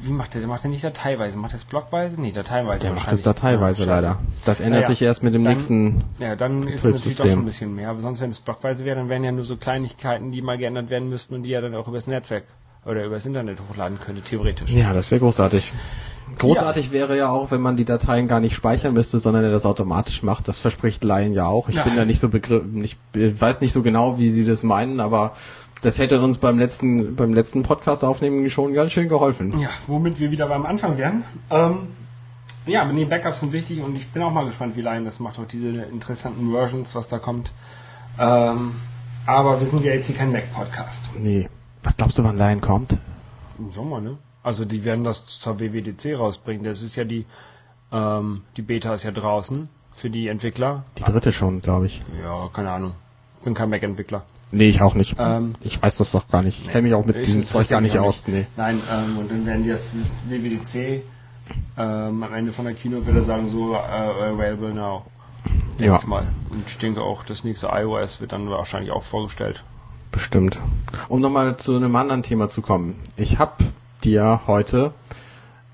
wie 0.03 0.13
macht 0.13 0.35
der? 0.35 0.43
Der 0.43 0.49
macht 0.49 0.63
der 0.63 0.71
nicht 0.71 0.85
dateiweise? 0.85 1.39
Macht 1.39 1.53
der 1.53 1.57
es 1.59 1.65
blockweise? 1.65 2.21
Nee, 2.21 2.31
dateiweise 2.33 2.81
Der 2.87 2.93
macht 2.93 3.11
es 3.11 3.23
dateiweise 3.23 3.87
Ja, 3.87 3.97
leider. 3.97 4.19
Das 4.45 4.61
ändert 4.61 4.81
Naja, 4.83 4.87
sich 4.89 5.01
erst 5.01 5.23
mit 5.23 5.33
dem 5.35 5.43
dann- 5.43 5.55
nächsten. 5.55 6.05
Ja, 6.19 6.37
dann 6.37 6.69
ist 6.69 6.85
es 6.85 6.93
natürlich 6.93 7.17
doch 7.17 7.27
schon 7.29 7.39
ein 7.41 7.45
bisschen 7.47 7.75
mehr. 7.75 7.89
Aber 7.89 8.01
sonst, 8.01 8.21
wenn 8.21 8.29
es 8.31 8.41
blockweise 8.41 8.85
wäre, 8.85 8.97
dann 8.97 9.09
wären 9.09 9.25
ja 9.25 9.33
nur 9.33 9.47
so 9.47 9.57
Kleinigkeiten, 9.57 10.33
die 10.33 10.43
mal 10.43 10.59
geändert 10.59 10.91
werden 10.91 11.09
müssten 11.09 11.35
und 11.35 11.45
die 11.45 11.51
ja 11.51 11.63
dann 11.63 11.75
auch 11.75 11.89
übers 11.89 12.07
Netzwerk 12.09 12.45
oder 12.85 13.05
übers 13.07 13.25
Internet 13.25 13.59
hochladen 13.71 13.99
könnte, 13.99 14.21
theoretisch. 14.23 14.71
Ja, 14.71 14.93
das 14.93 15.11
wäre 15.11 15.21
großartig. 15.21 15.73
Großartig 16.39 16.93
wäre 16.93 17.17
ja 17.17 17.31
auch, 17.31 17.51
wenn 17.51 17.61
man 17.63 17.77
die 17.77 17.85
Dateien 17.85 18.29
gar 18.29 18.41
nicht 18.41 18.55
speichern 18.55 18.93
müsste, 18.93 19.19
sondern 19.19 19.45
er 19.45 19.51
das 19.51 19.65
automatisch 19.65 20.23
macht. 20.23 20.47
Das 20.47 20.59
verspricht 20.59 21.03
Laien 21.05 21.33
ja 21.33 21.47
auch. 21.47 21.69
Ich 21.69 21.77
Ja. 21.77 21.85
bin 21.85 21.97
da 21.97 22.05
nicht 22.05 22.21
so 22.21 22.29
begriff, 22.29 22.65
nicht, 22.65 22.99
äh, 23.15 23.33
weiß 23.41 23.61
nicht 23.61 23.73
so 23.73 23.83
genau, 23.83 24.19
wie 24.19 24.31
sie 24.31 24.45
das 24.45 24.63
meinen, 24.63 25.01
aber 25.01 25.33
das 25.83 25.99
hätte 25.99 26.21
uns 26.21 26.39
beim 26.39 26.59
letzten, 26.59 27.17
beim 27.17 27.35
letzten 27.35 27.63
Podcast 27.63 28.05
aufnehmen 28.05 28.49
schon 28.51 28.73
ganz 28.75 28.93
schön 28.93 29.09
geholfen. 29.09 29.59
Ja, 29.59 29.69
womit 29.87 30.19
wir 30.21 30.31
wieder 30.31 30.49
beim 30.49 30.67
Anfang 30.67 30.99
wären. 30.99 31.25
Ähm, 31.51 31.89
ja, 32.67 32.83
aber 32.83 32.93
nee, 32.93 33.05
Backups 33.05 33.41
sind 33.41 33.53
wichtig 33.53 33.81
und 33.83 33.95
ich 33.95 34.09
bin 34.09 34.23
auch 34.23 34.33
mal 34.33 34.45
gespannt, 34.47 34.77
wie 34.77 34.83
Lion 34.83 35.05
das 35.05 35.21
macht, 35.21 35.39
auch 35.39 35.47
diese 35.47 35.69
interessanten 35.69 36.51
Versions, 36.51 36.95
was 36.95 37.09
da 37.09 37.19
kommt. 37.19 37.53
Ähm, 38.19 38.73
aber 39.27 39.61
wir 39.61 39.67
sind 39.67 39.85
ja 39.85 39.93
jetzt 39.93 40.07
hier 40.07 40.17
kein 40.17 40.33
Mac-Podcast. 40.33 41.11
Nee. 41.19 41.49
Was 41.85 41.97
glaubst 41.97 42.19
du, 42.19 42.25
wann 42.25 42.37
Lion 42.37 42.61
kommt? 42.61 42.97
Im 43.59 43.71
Sommer, 43.71 44.01
ne? 44.01 44.19
Also 44.43 44.65
die 44.65 44.85
werden 44.85 45.05
das 45.05 45.27
zur 45.39 45.61
WWDC 45.61 46.19
rausbringen. 46.19 46.65
Das 46.65 46.83
ist 46.83 46.97
ja 46.97 47.05
die, 47.05 47.27
ähm, 47.93 48.43
die 48.57 48.63
Beta 48.63 48.95
ist 48.95 49.05
ja 49.05 49.11
draußen 49.11 49.69
für 49.93 50.11
die 50.11 50.29
Entwickler. 50.29 50.85
Die 50.99 51.05
dritte 51.05 51.33
schon, 51.33 51.61
glaube 51.61 51.87
ich. 51.87 52.03
Ja, 52.23 52.49
keine 52.53 52.71
Ahnung. 52.71 52.95
Bin 53.45 53.55
kein 53.55 53.71
Mac-Entwickler. 53.71 54.25
Nee, 54.53 54.69
ich 54.69 54.81
auch 54.81 54.95
nicht. 54.95 55.17
Ähm, 55.19 55.55
ich 55.61 55.83
weiß 55.83 55.99
das 55.99 56.13
doch 56.13 56.29
gar 56.29 56.43
nicht. 56.43 56.61
Ich 56.63 56.69
kenne 56.71 56.83
mich 56.83 56.95
auch 56.95 57.05
mit 57.05 57.17
diesem 57.27 57.45
Zeug 57.45 57.69
gar 57.69 57.81
nicht 57.81 57.99
aus. 57.99 58.29
Nee. 58.29 58.47
Nein, 58.57 58.81
ähm, 58.91 59.19
und 59.19 59.31
dann 59.31 59.45
werden 59.45 59.65
die 59.65 59.71
das 59.71 59.93
WWDC 60.29 61.03
ähm, 61.79 62.23
am 62.23 62.35
Ende 62.35 62.53
von 62.53 62.65
der 62.65 62.75
Kino 62.75 63.03
er 63.07 63.23
sagen, 63.23 63.49
so 63.49 63.75
äh, 63.75 63.77
available 63.79 64.73
now. 64.73 65.05
Denke 65.79 65.85
Ja, 65.85 65.99
ich 65.99 66.07
mal. 66.07 66.27
Und 66.51 66.65
ich 66.69 66.79
denke 66.79 67.03
auch, 67.03 67.23
das 67.23 67.45
nächste 67.45 67.69
iOS 67.73 68.21
wird 68.21 68.33
dann 68.33 68.49
wahrscheinlich 68.49 68.91
auch 68.93 69.03
vorgestellt. 69.03 69.65
bestimmt. 70.11 70.59
Um 71.09 71.21
nochmal 71.21 71.57
zu 71.57 71.77
einem 71.77 71.95
anderen 71.97 72.23
Thema 72.23 72.49
zu 72.49 72.63
kommen. 72.63 72.97
Ich 73.17 73.39
habe 73.39 73.53
dir 74.03 74.41
heute 74.47 74.93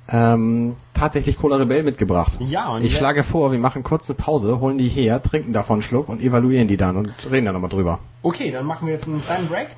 ähm, 0.08 0.76
tatsächlich 0.94 1.38
Cola 1.38 1.56
Rebell 1.56 1.82
mitgebracht. 1.84 2.32
Ja, 2.40 2.68
und 2.70 2.82
Ich 2.82 2.96
schlage 2.96 3.22
vor, 3.24 3.52
wir 3.52 3.58
machen 3.58 3.82
kurz 3.82 4.08
eine 4.08 4.16
Pause, 4.16 4.60
holen 4.60 4.78
die 4.78 4.88
her, 4.88 5.22
trinken 5.22 5.52
davon 5.52 5.74
einen 5.74 5.82
Schluck 5.82 6.08
und 6.08 6.20
evaluieren 6.20 6.68
die 6.68 6.76
dann 6.76 6.96
und 6.96 7.12
reden 7.30 7.46
dann 7.46 7.54
nochmal 7.54 7.70
drüber. 7.70 7.98
Okay, 8.22 8.50
dann 8.50 8.66
machen 8.66 8.86
wir 8.86 8.94
jetzt 8.94 9.06
einen 9.08 9.22
kleinen 9.22 9.48
Break 9.48 9.68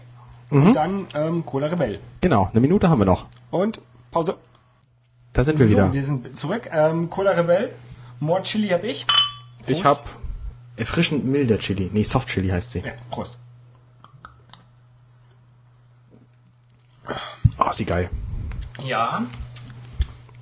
Mhm. 0.50 0.66
und 0.66 0.76
dann 0.76 1.06
ähm, 1.14 1.46
Cola 1.46 1.68
Rebell. 1.68 1.98
Genau, 2.20 2.48
eine 2.50 2.60
Minute 2.60 2.88
haben 2.90 2.98
wir 2.98 3.06
noch. 3.06 3.26
Und 3.50 3.80
Pause. 4.10 4.36
Da 5.32 5.42
sind 5.42 5.58
wir 5.58 5.64
so, 5.66 5.72
wieder. 5.72 5.92
wir 5.92 6.04
sind 6.04 6.36
zurück. 6.36 6.68
Ähm, 6.70 7.08
Cola 7.10 7.30
Rebell. 7.32 7.74
More 8.20 8.42
Chili 8.42 8.68
habe 8.68 8.86
ich. 8.86 9.06
Ich 9.66 9.82
Prost. 9.82 9.84
habe 9.84 10.00
erfrischend 10.76 11.24
milder 11.24 11.58
Chili. 11.58 11.90
Nee, 11.92 12.02
Soft 12.02 12.28
Chili 12.28 12.48
heißt 12.50 12.72
sie. 12.72 12.80
Ja, 12.80 12.92
Prost. 13.10 13.38
Oh, 17.58 17.70
ist 17.70 17.78
die 17.78 17.84
geil. 17.84 18.10
Ja. 18.84 19.22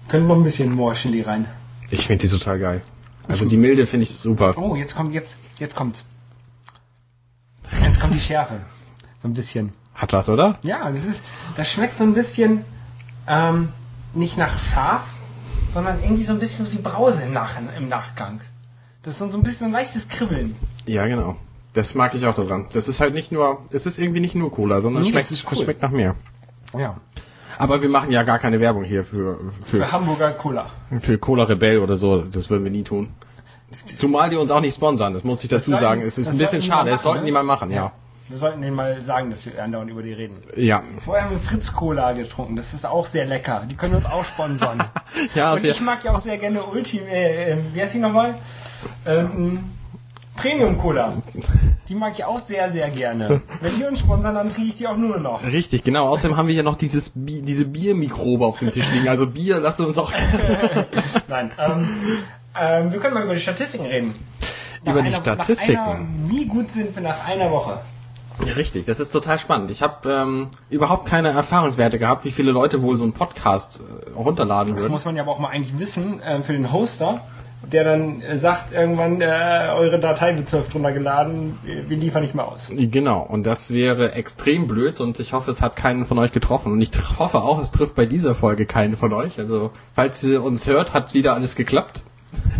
Können 0.08 0.26
noch 0.26 0.36
ein 0.36 0.42
bisschen 0.44 0.72
More 0.72 0.94
Chili 0.94 1.22
rein. 1.22 1.46
Ich 1.90 2.06
finde 2.06 2.26
die 2.26 2.32
total 2.32 2.58
geil. 2.58 2.82
Also 3.28 3.44
die 3.44 3.56
milde 3.56 3.86
finde 3.86 4.04
ich 4.04 4.16
super. 4.16 4.54
Oh, 4.56 4.74
jetzt 4.74 4.96
kommt, 4.96 5.12
jetzt, 5.12 5.38
jetzt 5.58 5.76
kommt's. 5.76 6.04
Jetzt 7.82 8.00
kommt 8.00 8.14
die 8.14 8.20
Schärfe. 8.20 8.60
So 9.20 9.28
ein 9.28 9.34
bisschen. 9.34 9.72
Hat 9.94 10.12
was, 10.12 10.28
oder? 10.28 10.58
Ja, 10.62 10.90
das 10.90 11.04
ist, 11.04 11.22
das 11.54 11.70
schmeckt 11.70 11.96
so 11.98 12.04
ein 12.04 12.14
bisschen, 12.14 12.64
ähm, 13.28 13.68
nicht 14.14 14.36
nach 14.36 14.58
scharf, 14.58 15.14
sondern 15.70 16.02
irgendwie 16.02 16.24
so 16.24 16.32
ein 16.32 16.38
bisschen 16.38 16.64
so 16.64 16.72
wie 16.72 16.78
Brause 16.78 17.22
im, 17.22 17.32
Nach 17.32 17.52
im 17.76 17.88
Nachgang. 17.88 18.40
Das 19.02 19.14
ist 19.14 19.18
so 19.18 19.38
ein 19.38 19.42
bisschen 19.42 19.68
ein 19.68 19.72
leichtes 19.72 20.08
Kribbeln. 20.08 20.56
Ja, 20.86 21.06
genau. 21.06 21.36
Das 21.72 21.94
mag 21.94 22.14
ich 22.14 22.26
auch 22.26 22.34
daran. 22.34 22.66
Das 22.72 22.88
ist 22.88 23.00
halt 23.00 23.14
nicht 23.14 23.32
nur, 23.32 23.64
es 23.70 23.86
ist 23.86 23.98
irgendwie 23.98 24.20
nicht 24.20 24.34
nur 24.34 24.50
Cola, 24.52 24.80
sondern 24.80 25.02
Nee, 25.02 25.16
es 25.16 25.28
schmeckt, 25.28 25.52
cool. 25.52 25.64
schmeckt 25.64 25.82
nach 25.82 25.90
mehr. 25.90 26.14
Ja. 26.76 26.96
Aber 27.58 27.82
wir 27.82 27.88
machen 27.88 28.10
ja 28.10 28.22
gar 28.22 28.38
keine 28.38 28.60
Werbung 28.60 28.84
hier 28.84 29.04
für, 29.04 29.38
Für 29.66 29.76
für, 29.78 29.92
Hamburger 29.92 30.32
Cola. 30.32 30.66
für 31.00 31.18
Cola 31.18 31.44
Rebell 31.44 31.78
oder 31.78 31.96
so. 31.96 32.22
Das 32.22 32.50
würden 32.50 32.64
wir 32.64 32.70
nie 32.70 32.82
tun. 32.84 33.08
Zumal 33.96 34.28
die 34.30 34.36
uns 34.36 34.50
auch 34.50 34.60
nicht 34.60 34.74
sponsern, 34.74 35.14
das 35.14 35.24
muss 35.24 35.42
ich 35.42 35.48
dazu 35.48 35.70
sollten- 35.70 35.82
sagen. 35.82 36.02
Es 36.02 36.18
ist 36.18 36.28
ein 36.28 36.36
bisschen 36.38 36.60
schade, 36.62 36.84
mal 36.84 36.90
das 36.90 37.02
sollten 37.02 37.18
machen, 37.20 37.26
die 37.26 37.32
ne? 37.32 37.38
mal 37.38 37.42
machen, 37.44 37.70
ja. 37.70 37.92
Wir 38.28 38.38
sollten 38.38 38.62
denen 38.62 38.76
mal 38.76 39.00
sagen, 39.02 39.30
dass 39.30 39.44
wir 39.46 39.62
andauernd 39.62 39.90
über 39.90 40.02
die 40.02 40.12
reden. 40.12 40.42
Ja. 40.56 40.82
Vorher 41.00 41.24
haben 41.24 41.32
wir 41.32 41.38
Fritz 41.38 41.72
Cola 41.74 42.12
getrunken, 42.12 42.56
das 42.56 42.72
ist 42.72 42.86
auch 42.86 43.04
sehr 43.06 43.26
lecker. 43.26 43.66
Die 43.70 43.74
können 43.74 43.94
uns 43.94 44.06
auch 44.06 44.24
sponsern. 44.24 44.82
Ja, 45.34 45.52
Und 45.54 45.64
ich 45.64 45.80
mag 45.82 46.02
ja 46.04 46.12
auch 46.14 46.18
sehr 46.18 46.38
gerne 46.38 46.62
Ulti, 46.62 46.98
äh, 46.98 47.52
äh, 47.52 47.56
wie 47.74 47.82
heißt 47.82 47.94
die 47.94 47.98
nochmal? 47.98 48.34
Ähm, 49.06 49.64
Premium 50.36 50.78
Cola. 50.78 51.14
Die 51.88 51.94
mag 51.94 52.12
ich 52.14 52.24
auch 52.24 52.38
sehr, 52.40 52.70
sehr 52.70 52.90
gerne. 52.90 53.42
Wenn 53.60 53.76
die 53.78 53.84
uns 53.84 54.00
sponsern, 54.00 54.34
dann 54.34 54.48
trinke 54.48 54.70
ich 54.70 54.76
die 54.76 54.86
auch 54.86 54.96
nur 54.96 55.18
noch. 55.18 55.44
Richtig, 55.44 55.84
genau. 55.84 56.08
Außerdem 56.08 56.36
haben 56.36 56.46
wir 56.48 56.54
hier 56.54 56.62
noch 56.62 56.76
dieses 56.76 57.10
Bi 57.14 57.42
diese 57.42 57.64
Biermikrobe 57.66 58.46
auf 58.46 58.58
dem 58.58 58.70
Tisch 58.70 58.90
liegen. 58.92 59.08
Also 59.08 59.26
Bier, 59.26 59.60
lasst 59.60 59.80
uns 59.80 59.98
auch 59.98 60.12
Nein, 61.28 61.50
ähm, 61.58 61.88
ähm, 62.58 62.92
wir 62.92 63.00
können 63.00 63.14
mal 63.14 63.24
über 63.24 63.34
die 63.34 63.40
Statistiken 63.40 63.86
reden. 63.86 64.14
Über 64.86 65.02
die 65.02 65.12
Statistiken? 65.12 65.72
Nach 65.74 65.86
einer, 65.94 66.06
wie 66.26 66.46
gut 66.46 66.70
sind 66.70 66.94
wir 66.94 67.02
nach 67.02 67.26
einer 67.26 67.50
Woche? 67.50 67.80
Richtig, 68.56 68.86
das 68.86 68.98
ist 68.98 69.10
total 69.12 69.38
spannend. 69.38 69.70
Ich 69.70 69.82
habe 69.82 70.10
ähm, 70.10 70.48
überhaupt 70.70 71.06
keine 71.06 71.28
Erfahrungswerte 71.28 71.98
gehabt, 71.98 72.24
wie 72.24 72.30
viele 72.32 72.50
Leute 72.50 72.82
wohl 72.82 72.96
so 72.96 73.04
einen 73.04 73.12
Podcast 73.12 73.80
äh, 73.80 74.12
runterladen 74.12 74.74
Das 74.74 74.82
würden. 74.84 74.92
muss 74.92 75.04
man 75.04 75.14
ja 75.16 75.22
aber 75.22 75.32
auch 75.32 75.38
mal 75.38 75.50
eigentlich 75.50 75.78
wissen 75.78 76.20
äh, 76.20 76.42
für 76.42 76.52
den 76.54 76.72
Hoster, 76.72 77.20
der 77.70 77.84
dann 77.84 78.20
äh, 78.22 78.38
sagt 78.38 78.72
irgendwann, 78.72 79.20
äh, 79.20 79.68
eure 79.74 80.00
Datei 80.00 80.36
wird 80.36 80.48
zwölf 80.48 80.68
drunter 80.68 80.92
geladen, 80.92 81.58
wir 81.62 81.96
liefern 81.96 82.22
nicht 82.22 82.34
mehr 82.34 82.48
aus. 82.48 82.70
Genau, 82.74 83.22
und 83.22 83.44
das 83.44 83.72
wäre 83.72 84.12
extrem 84.12 84.66
blöd 84.66 85.00
und 85.00 85.20
ich 85.20 85.32
hoffe, 85.32 85.50
es 85.50 85.62
hat 85.62 85.76
keinen 85.76 86.06
von 86.06 86.18
euch 86.18 86.32
getroffen. 86.32 86.72
Und 86.72 86.80
ich 86.80 86.90
hoffe 87.18 87.42
auch, 87.42 87.60
es 87.60 87.70
trifft 87.70 87.94
bei 87.94 88.06
dieser 88.06 88.34
Folge 88.34 88.66
keinen 88.66 88.96
von 88.96 89.12
euch. 89.12 89.38
Also, 89.38 89.70
falls 89.94 90.22
ihr 90.24 90.42
uns 90.42 90.66
hört, 90.66 90.92
hat 90.92 91.14
wieder 91.14 91.34
alles 91.34 91.54
geklappt. 91.54 92.02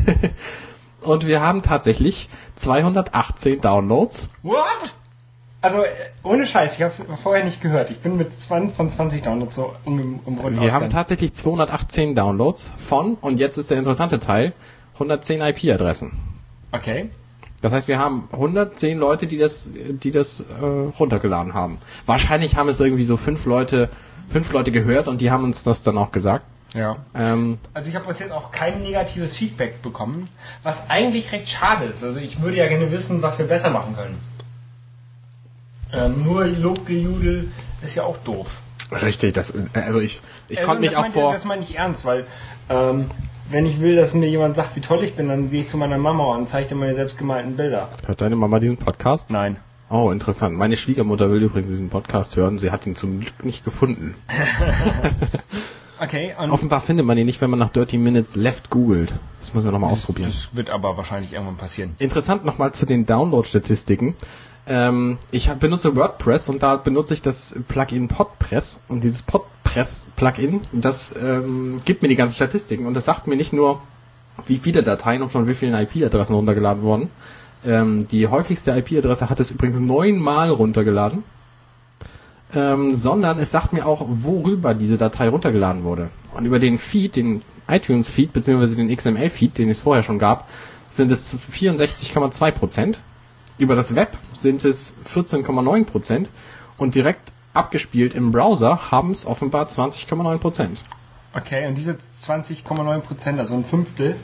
und 1.00 1.26
wir 1.26 1.40
haben 1.40 1.62
tatsächlich 1.62 2.28
218 2.56 3.60
Downloads. 3.60 4.28
What? 4.42 4.94
Also 5.62 5.78
äh, 5.84 5.88
ohne 6.24 6.44
Scheiß, 6.44 6.74
ich 6.74 6.82
habe 6.82 6.92
es 6.92 7.02
vorher 7.22 7.44
nicht 7.44 7.60
gehört. 7.60 7.90
Ich 7.90 8.00
bin 8.00 8.16
mit 8.16 8.38
20 8.38 8.76
von 8.76 8.90
20 8.90 9.22
Downloads 9.22 9.54
so 9.54 9.72
um, 9.84 10.20
um 10.24 10.38
Runden 10.38 10.60
Wir 10.60 10.72
haben 10.72 10.90
tatsächlich 10.90 11.34
218 11.34 12.16
Downloads 12.16 12.72
von, 12.88 13.14
und 13.20 13.38
jetzt 13.38 13.56
ist 13.58 13.70
der 13.70 13.78
interessante 13.78 14.18
Teil, 14.18 14.54
110 14.94 15.40
IP-Adressen. 15.40 16.12
Okay. 16.72 17.10
Das 17.60 17.72
heißt, 17.72 17.86
wir 17.88 17.98
haben 17.98 18.28
110 18.32 18.98
Leute, 18.98 19.26
die 19.26 19.38
das, 19.38 19.70
die 19.72 20.10
das 20.10 20.40
äh, 20.40 20.64
runtergeladen 20.98 21.54
haben. 21.54 21.78
Wahrscheinlich 22.06 22.56
haben 22.56 22.68
es 22.68 22.80
irgendwie 22.80 23.04
so 23.04 23.16
fünf 23.16 23.44
Leute, 23.46 23.88
fünf 24.30 24.50
Leute 24.52 24.72
gehört 24.72 25.06
und 25.08 25.20
die 25.20 25.30
haben 25.30 25.44
uns 25.44 25.62
das 25.62 25.82
dann 25.82 25.96
auch 25.96 26.10
gesagt. 26.10 26.44
Ja. 26.74 26.96
Ähm, 27.14 27.58
Also 27.74 27.90
ich 27.90 27.96
habe 27.96 28.08
bis 28.08 28.18
jetzt 28.18 28.32
auch 28.32 28.50
kein 28.50 28.82
negatives 28.82 29.36
Feedback 29.36 29.80
bekommen, 29.82 30.28
was 30.62 30.88
eigentlich 30.90 31.30
recht 31.32 31.48
schade 31.48 31.84
ist. 31.84 32.02
Also 32.02 32.18
ich 32.18 32.40
würde 32.42 32.56
ja 32.56 32.66
gerne 32.66 32.90
wissen, 32.90 33.22
was 33.22 33.38
wir 33.38 33.46
besser 33.46 33.70
machen 33.70 33.94
können. 33.94 34.18
Ähm, 35.92 36.24
nur 36.24 36.46
Lobgejudel 36.46 37.48
ist 37.82 37.94
ja 37.94 38.04
auch 38.04 38.16
doof. 38.18 38.62
richtig, 38.90 39.34
das, 39.34 39.54
also 39.74 40.00
ich, 40.00 40.20
ich 40.48 40.58
Also, 40.58 40.68
konnte 40.68 40.80
mich 40.80 40.90
das 40.90 40.98
auch 40.98 41.02
meint- 41.02 41.14
vor, 41.14 41.32
Das 41.32 41.44
meine 41.44 41.62
ich 41.62 41.76
ernst, 41.78 42.04
weil 42.06 42.26
ähm, 42.70 43.10
wenn 43.50 43.66
ich 43.66 43.80
will, 43.80 43.96
dass 43.96 44.14
mir 44.14 44.28
jemand 44.28 44.56
sagt, 44.56 44.76
wie 44.76 44.80
toll 44.80 45.02
ich 45.04 45.14
bin, 45.14 45.28
dann 45.28 45.50
gehe 45.50 45.60
ich 45.60 45.68
zu 45.68 45.76
meiner 45.76 45.98
Mama 45.98 46.24
und 46.36 46.48
zeige 46.48 46.68
dir 46.70 46.74
meine 46.74 46.94
selbstgemalten 46.94 47.56
Bilder. 47.56 47.88
hört 48.06 48.20
deine 48.20 48.36
Mama 48.36 48.58
diesen 48.60 48.76
Podcast? 48.76 49.30
Nein. 49.30 49.56
Oh, 49.90 50.10
interessant. 50.10 50.56
Meine 50.56 50.76
Schwiegermutter 50.76 51.30
will 51.30 51.42
übrigens 51.42 51.68
diesen 51.70 51.90
Podcast 51.90 52.36
hören. 52.36 52.58
Sie 52.58 52.70
hat 52.70 52.86
ihn 52.86 52.96
zum 52.96 53.20
Glück 53.20 53.44
nicht 53.44 53.64
gefunden. 53.64 54.14
Okay, 56.00 56.34
Offenbar 56.36 56.80
findet 56.80 57.06
man 57.06 57.16
ihn 57.16 57.26
nicht, 57.26 57.40
wenn 57.40 57.50
man 57.50 57.60
nach 57.60 57.70
Dirty 57.70 57.96
Minutes 57.96 58.34
Left 58.34 58.70
googelt. 58.70 59.14
Das 59.38 59.54
müssen 59.54 59.66
wir 59.68 59.72
nochmal 59.72 59.92
ausprobieren. 59.92 60.28
das 60.28 60.56
wird 60.56 60.68
aber 60.68 60.96
wahrscheinlich 60.96 61.32
irgendwann 61.32 61.58
passieren. 61.58 61.94
Interessant 62.00 62.44
nochmal 62.44 62.72
zu 62.72 62.86
den 62.86 63.06
Download-Statistiken. 63.06 64.14
Ähm, 64.66 65.18
ich 65.30 65.48
hab, 65.48 65.60
benutze 65.60 65.96
WordPress 65.96 66.48
und 66.48 66.62
da 66.62 66.76
benutze 66.76 67.14
ich 67.14 67.22
das 67.22 67.56
Plugin 67.66 68.08
Podpress 68.08 68.80
und 68.88 69.02
dieses 69.02 69.22
Podpress-Plugin, 69.22 70.60
das 70.72 71.16
ähm, 71.20 71.80
gibt 71.84 72.02
mir 72.02 72.08
die 72.08 72.16
ganzen 72.16 72.36
Statistiken 72.36 72.86
und 72.86 72.94
das 72.94 73.04
sagt 73.04 73.26
mir 73.26 73.36
nicht 73.36 73.52
nur, 73.52 73.80
wie 74.46 74.58
viele 74.58 74.82
Dateien 74.82 75.22
und 75.22 75.30
von 75.30 75.48
wie 75.48 75.54
vielen 75.54 75.74
IP-Adressen 75.74 76.34
runtergeladen 76.34 76.82
wurden. 76.82 77.10
Ähm, 77.64 78.06
die 78.08 78.28
häufigste 78.28 78.72
IP-Adresse 78.72 79.30
hat 79.30 79.40
es 79.40 79.50
übrigens 79.50 79.80
neunmal 79.80 80.50
runtergeladen, 80.50 81.24
ähm, 82.54 82.94
sondern 82.94 83.38
es 83.38 83.50
sagt 83.50 83.72
mir 83.72 83.86
auch, 83.86 84.04
worüber 84.08 84.74
diese 84.74 84.96
Datei 84.96 85.28
runtergeladen 85.28 85.84
wurde. 85.84 86.10
Und 86.34 86.44
über 86.44 86.58
den 86.58 86.78
Feed, 86.78 87.16
den 87.16 87.42
iTunes-Feed 87.68 88.32
beziehungsweise 88.32 88.76
den 88.76 88.94
XML-Feed, 88.94 89.58
den 89.58 89.70
es 89.70 89.80
vorher 89.80 90.02
schon 90.02 90.18
gab, 90.18 90.48
sind 90.90 91.10
es 91.10 91.36
64,2 91.52 92.50
Prozent. 92.52 92.98
Über 93.62 93.76
das 93.76 93.94
Web 93.94 94.18
sind 94.34 94.64
es 94.64 94.96
14,9 95.14 95.84
Prozent 95.84 96.28
und 96.78 96.96
direkt 96.96 97.30
abgespielt 97.54 98.12
im 98.12 98.32
Browser 98.32 98.90
haben 98.90 99.12
es 99.12 99.24
offenbar 99.24 99.68
20,9 99.68 100.38
Prozent. 100.38 100.80
Okay, 101.32 101.68
und 101.68 101.76
diese 101.76 101.92
20,9 101.92 102.98
Prozent, 103.02 103.38
also 103.38 103.54
ein 103.54 103.64
Fünftel, 103.64 104.16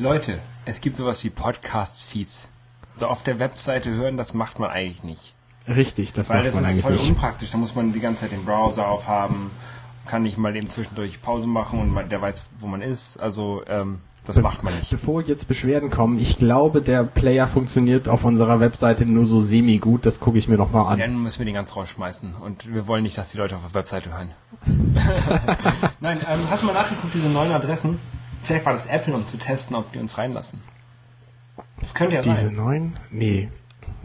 Leute, 0.00 0.40
es 0.64 0.80
gibt 0.80 0.96
sowas 0.96 1.22
wie 1.22 1.30
Podcasts-Feeds. 1.30 2.48
So 2.96 3.06
auf 3.06 3.22
der 3.22 3.38
Webseite 3.38 3.90
hören, 3.90 4.16
das 4.16 4.34
macht 4.34 4.58
man 4.58 4.70
eigentlich 4.70 5.04
nicht. 5.04 5.34
Richtig, 5.68 6.12
das 6.12 6.28
Weil 6.28 6.38
macht 6.38 6.48
das 6.48 6.54
man 6.56 6.64
ist 6.64 6.70
eigentlich 6.70 6.82
voll 6.82 6.92
nicht. 6.94 7.10
unpraktisch. 7.10 7.52
Da 7.52 7.58
muss 7.58 7.76
man 7.76 7.92
die 7.92 8.00
ganze 8.00 8.22
Zeit 8.22 8.32
den 8.32 8.44
Browser 8.44 8.88
aufhaben, 8.88 9.52
kann 10.06 10.24
nicht 10.24 10.36
mal 10.36 10.56
eben 10.56 10.68
zwischendurch 10.68 11.22
Pause 11.22 11.46
machen 11.46 11.78
und 11.78 11.90
man, 11.90 12.08
der 12.08 12.20
weiß, 12.20 12.48
wo 12.58 12.66
man 12.66 12.82
ist. 12.82 13.20
Also 13.20 13.62
ähm, 13.68 14.00
das 14.24 14.40
macht 14.40 14.62
man 14.62 14.74
nicht. 14.76 14.90
Bevor 14.90 15.22
jetzt 15.22 15.48
Beschwerden 15.48 15.90
kommen, 15.90 16.18
ich 16.18 16.38
glaube, 16.38 16.82
der 16.82 17.04
Player 17.04 17.48
funktioniert 17.48 18.08
auf 18.08 18.24
unserer 18.24 18.60
Webseite 18.60 19.06
nur 19.06 19.26
so 19.26 19.40
semi-gut. 19.40 20.06
Das 20.06 20.20
gucke 20.20 20.38
ich 20.38 20.48
mir 20.48 20.56
nochmal 20.56 20.92
an. 20.92 20.98
Dann 20.98 21.22
müssen 21.22 21.38
wir 21.40 21.46
den 21.46 21.54
ganz 21.54 21.74
rausschmeißen. 21.74 22.34
Und 22.34 22.72
wir 22.72 22.86
wollen 22.86 23.02
nicht, 23.02 23.16
dass 23.18 23.30
die 23.30 23.38
Leute 23.38 23.56
auf 23.56 23.62
der 23.62 23.74
Webseite 23.74 24.10
hören. 24.12 24.30
Nein, 26.00 26.20
ähm, 26.28 26.50
hast 26.50 26.62
du 26.62 26.66
mal 26.66 26.72
nachgeguckt, 26.72 27.14
diese 27.14 27.28
neuen 27.28 27.52
Adressen? 27.52 27.98
Vielleicht 28.42 28.66
war 28.66 28.72
das 28.72 28.86
Apple, 28.86 29.14
um 29.14 29.26
zu 29.26 29.36
testen, 29.36 29.76
ob 29.76 29.92
die 29.92 29.98
uns 29.98 30.16
reinlassen. 30.18 30.60
Das 31.78 31.94
könnte 31.94 32.16
ja 32.16 32.22
Diese 32.22 32.36
sein. 32.36 32.52
neuen? 32.52 32.96
Nee. 33.10 33.48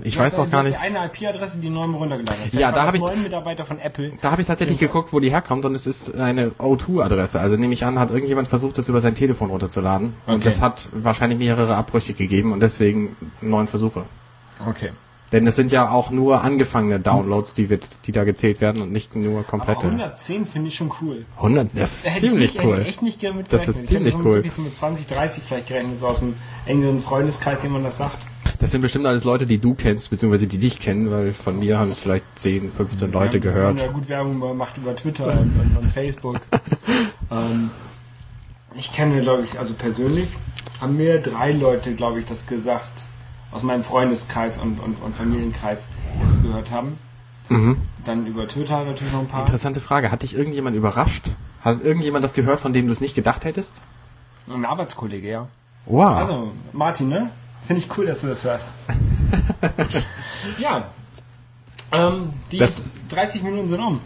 Ich 0.04 0.16
Du 0.16 0.20
weiß 0.20 0.34
hast, 0.34 0.38
noch 0.38 0.52
gar 0.52 0.60
hast 0.60 0.68
nicht. 0.72 0.80
eine 0.82 1.06
IP-Adresse, 1.06 1.60
die 1.60 1.70
neu 1.70 1.86
runtergeladen 1.86 2.46
hat. 2.46 2.54
Ja, 2.54 2.72
da 2.72 2.78
war 2.78 2.82
hab 2.84 2.86
das 2.88 2.96
ich- 2.96 3.02
neuen 3.02 3.24
Mitarbeiter 3.24 3.64
von 3.66 3.80
Apple. 3.80 4.12
Da 4.22 4.32
habe 4.32 4.42
ich 4.42 4.48
tatsächlich 4.48 4.78
geguckt, 4.78 5.14
wo 5.14 5.20
die 5.20 5.30
herkommt 5.30 5.64
und 5.66 5.74
es 5.74 5.88
ist 5.88 6.14
eine 6.16 6.50
O2-Adresse. 6.60 7.40
Also 7.40 7.56
nehme 7.56 7.74
ich 7.74 7.86
an, 7.86 7.98
hat 8.00 8.12
irgendjemand 8.12 8.48
versucht, 8.50 8.78
das 8.78 8.90
über 8.90 9.00
sein 9.02 9.16
Telefon 9.16 9.50
runterzuladen. 9.50 10.14
Und 10.28 10.36
Okay. 10.36 10.44
das 10.44 10.62
hat 10.62 10.90
wahrscheinlich 10.92 11.40
mehrere 11.40 11.76
Abbrüche 11.76 12.14
gegeben 12.14 12.52
und 12.52 12.60
deswegen 12.60 13.16
neun 13.42 13.68
Versuche. 13.68 14.04
Okay. 14.68 14.92
Denn 15.32 15.48
es 15.48 15.56
sind 15.56 15.72
ja 15.72 15.90
auch 15.90 16.12
nur 16.12 16.44
angefangene 16.44 17.00
Downloads, 17.00 17.54
die, 17.54 17.70
wird, 17.70 17.88
die 18.06 18.12
da 18.12 18.24
gezählt 18.26 18.62
werden 18.62 18.82
und 18.84 18.92
nicht 18.92 19.16
nur 19.16 19.40
Aber 19.40 19.44
komplette. 19.44 19.82
110 19.88 20.46
finde 20.46 20.68
ich 20.68 20.76
schon 20.76 20.92
cool. 21.02 21.26
100, 21.38 21.70
das 21.74 22.04
Da 22.04 22.10
ist 22.10 22.16
hätte 22.16 22.28
ziemlich 22.28 22.50
ich 22.52 22.56
nicht, 22.58 22.64
cool. 22.66 22.72
Hätte 22.74 22.82
ich 22.84 22.88
echt 22.90 23.02
nicht 23.02 23.20
gerne 23.20 23.38
mit 23.38 23.46
Das 23.52 23.62
gerechnet. 23.62 23.76
ist 23.76 23.82
Ich 23.92 23.98
hätte 23.98 24.10
ziemlich 24.10 24.24
so 24.24 24.30
cool. 24.38 24.50
so 24.50 24.62
mit 24.62 24.76
20, 24.76 25.08
30 25.08 25.44
vielleicht 25.44 25.68
gerechnet, 25.68 26.00
so 26.00 26.08
aus 26.08 26.20
dem 26.20 26.36
engeren 26.68 27.02
Freundeskreis, 27.02 27.64
wie 27.64 27.70
man 27.70 27.84
das 27.84 27.98
sagt. 27.98 28.18
Das 28.60 28.72
sind 28.72 28.82
bestimmt 28.82 29.06
alles 29.06 29.24
Leute, 29.24 29.46
die 29.46 29.58
du 29.58 29.74
kennst, 29.74 30.10
beziehungsweise 30.10 30.48
die 30.48 30.58
dich 30.58 30.80
kennen, 30.80 31.12
weil 31.12 31.34
von 31.34 31.60
mir 31.60 31.78
haben 31.78 31.92
es 31.92 32.00
vielleicht 32.02 32.26
10, 32.36 32.72
15 32.72 33.12
Leute 33.12 33.44
Wir 33.44 33.52
haben 33.52 33.76
gehört. 33.76 33.80
ja 33.80 33.92
gut 33.92 34.10
Werbung 34.10 34.40
gemacht 34.40 34.78
über 34.78 34.96
Twitter 34.96 35.28
und, 35.28 35.60
und, 35.60 35.78
und 35.78 35.90
Facebook. 35.92 36.40
ähm, 37.32 37.70
ich 38.76 38.92
kenne, 38.92 39.22
glaube 39.22 39.44
ich, 39.44 39.60
also 39.60 39.74
persönlich 39.74 40.30
haben 40.82 40.98
mir 40.98 41.20
drei 41.22 41.52
Leute, 41.52 41.94
glaube 41.96 42.20
ich, 42.20 42.26
das 42.26 42.48
gesagt, 42.48 43.10
aus 43.52 43.64
meinem 43.64 43.84
Freundeskreis 43.84 44.58
und, 44.58 44.80
und, 44.80 45.02
und 45.02 45.16
Familienkreis, 45.16 45.88
die 46.16 46.24
das 46.24 46.42
gehört 46.42 46.72
haben. 46.72 46.98
Mhm. 47.50 47.78
Dann 48.04 48.26
über 48.26 48.48
Twitter 48.48 48.84
natürlich 48.84 49.14
noch 49.14 49.22
ein 49.22 49.28
paar. 49.28 49.42
Interessante 49.42 49.80
Frage. 49.80 50.12
Hat 50.12 50.24
dich 50.24 50.36
irgendjemand 50.36 50.76
überrascht? 50.76 51.26
Hat 51.62 51.84
irgendjemand 51.84 52.24
das 52.24 52.34
gehört, 52.34 52.60
von 52.60 52.74
dem 52.74 52.88
du 52.88 52.94
es 52.94 53.02
nicht 53.02 53.16
gedacht 53.16 53.46
hättest? 53.46 53.82
Ein 54.52 54.66
Arbeitskollege, 54.66 55.30
ja. 55.30 55.48
Wow. 55.86 56.12
Also, 56.12 56.52
Martin, 56.74 57.10
ne? 57.10 57.32
Finde 57.64 57.82
ich 57.82 57.98
cool, 57.98 58.06
dass 58.06 58.22
du 58.22 58.28
das 58.28 58.44
hörst. 58.44 58.72
ja. 60.60 60.86
Ähm, 61.92 62.34
die 62.52 62.58
Das- 62.58 62.82
30 63.10 63.44
Minuten 63.44 63.70
sind 63.70 63.80
um. 63.80 64.02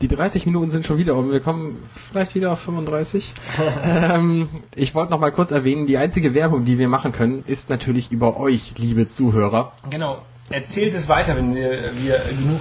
Die 0.00 0.08
30 0.08 0.46
Minuten 0.46 0.70
sind 0.70 0.86
schon 0.86 0.98
wieder 0.98 1.14
um. 1.16 1.30
Wir 1.30 1.40
kommen 1.40 1.82
vielleicht 1.94 2.34
wieder 2.34 2.52
auf 2.52 2.60
35. 2.60 3.32
ähm, 3.84 4.48
ich 4.76 4.94
wollte 4.94 5.10
noch 5.10 5.18
mal 5.20 5.32
kurz 5.32 5.50
erwähnen, 5.50 5.86
die 5.86 5.96
einzige 5.96 6.34
Werbung, 6.34 6.64
die 6.64 6.78
wir 6.78 6.88
machen 6.88 7.12
können, 7.12 7.42
ist 7.46 7.70
natürlich 7.70 8.12
über 8.12 8.36
euch, 8.38 8.74
liebe 8.78 9.08
Zuhörer. 9.08 9.72
Genau. 9.90 10.22
Erzählt 10.50 10.94
es 10.94 11.08
weiter, 11.08 11.34
wenn 11.36 11.54
wir, 11.54 11.92
wir 11.96 12.18
genug 12.28 12.60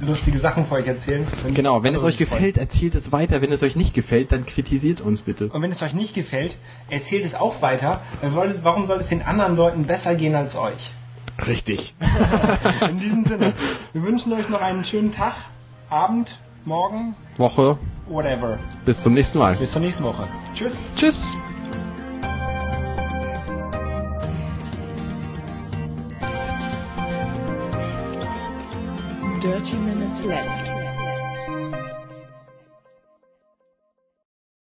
lustige 0.00 0.38
Sachen 0.38 0.66
für 0.66 0.74
euch 0.74 0.86
erzählen. 0.86 1.26
Dann 1.42 1.54
Genau, 1.54 1.82
wenn 1.82 1.94
es 1.94 2.02
euch 2.02 2.16
freuen. 2.16 2.28
gefällt, 2.30 2.58
erzählt 2.58 2.94
es 2.94 3.12
weiter. 3.12 3.40
Wenn 3.42 3.52
es 3.52 3.62
euch 3.62 3.76
nicht 3.76 3.94
gefällt, 3.94 4.32
dann 4.32 4.44
kritisiert 4.46 5.00
uns 5.00 5.22
bitte. 5.22 5.46
Und 5.48 5.62
wenn 5.62 5.70
es 5.70 5.82
euch 5.82 5.94
nicht 5.94 6.14
gefällt, 6.14 6.58
erzählt 6.90 7.24
es 7.24 7.34
auch 7.34 7.62
weiter. 7.62 8.00
wollt- 8.22 8.64
Warum 8.64 8.84
soll 8.86 8.98
es 8.98 9.08
den 9.08 9.22
anderen 9.22 9.56
Leuten 9.56 9.84
besser 9.84 10.14
gehen 10.14 10.34
als 10.34 10.56
euch? 10.56 10.92
Richtig. 11.46 11.94
In 12.88 13.00
diesem 13.00 13.24
Sinne, 13.24 13.54
wir 13.92 14.02
wünschen 14.02 14.32
euch 14.32 14.48
noch 14.48 14.60
einen 14.60 14.84
schönen 14.84 15.10
Tag, 15.12 15.34
Abend, 15.90 16.38
Morgen, 16.64 17.14
Woche. 17.36 17.76
whatever. 18.06 18.58
Bis 18.84 19.02
zum 19.02 19.14
nächsten 19.14 19.38
Mal. 19.38 19.54
Bis 19.56 19.72
zur 19.72 19.80
nächsten 19.82 20.04
Woche. 20.04 20.26
Tschüss. 20.54 20.80
Tschüss. 20.96 21.34
Dirty 29.44 29.76
Minutes 29.76 30.22
Left. 30.22 30.83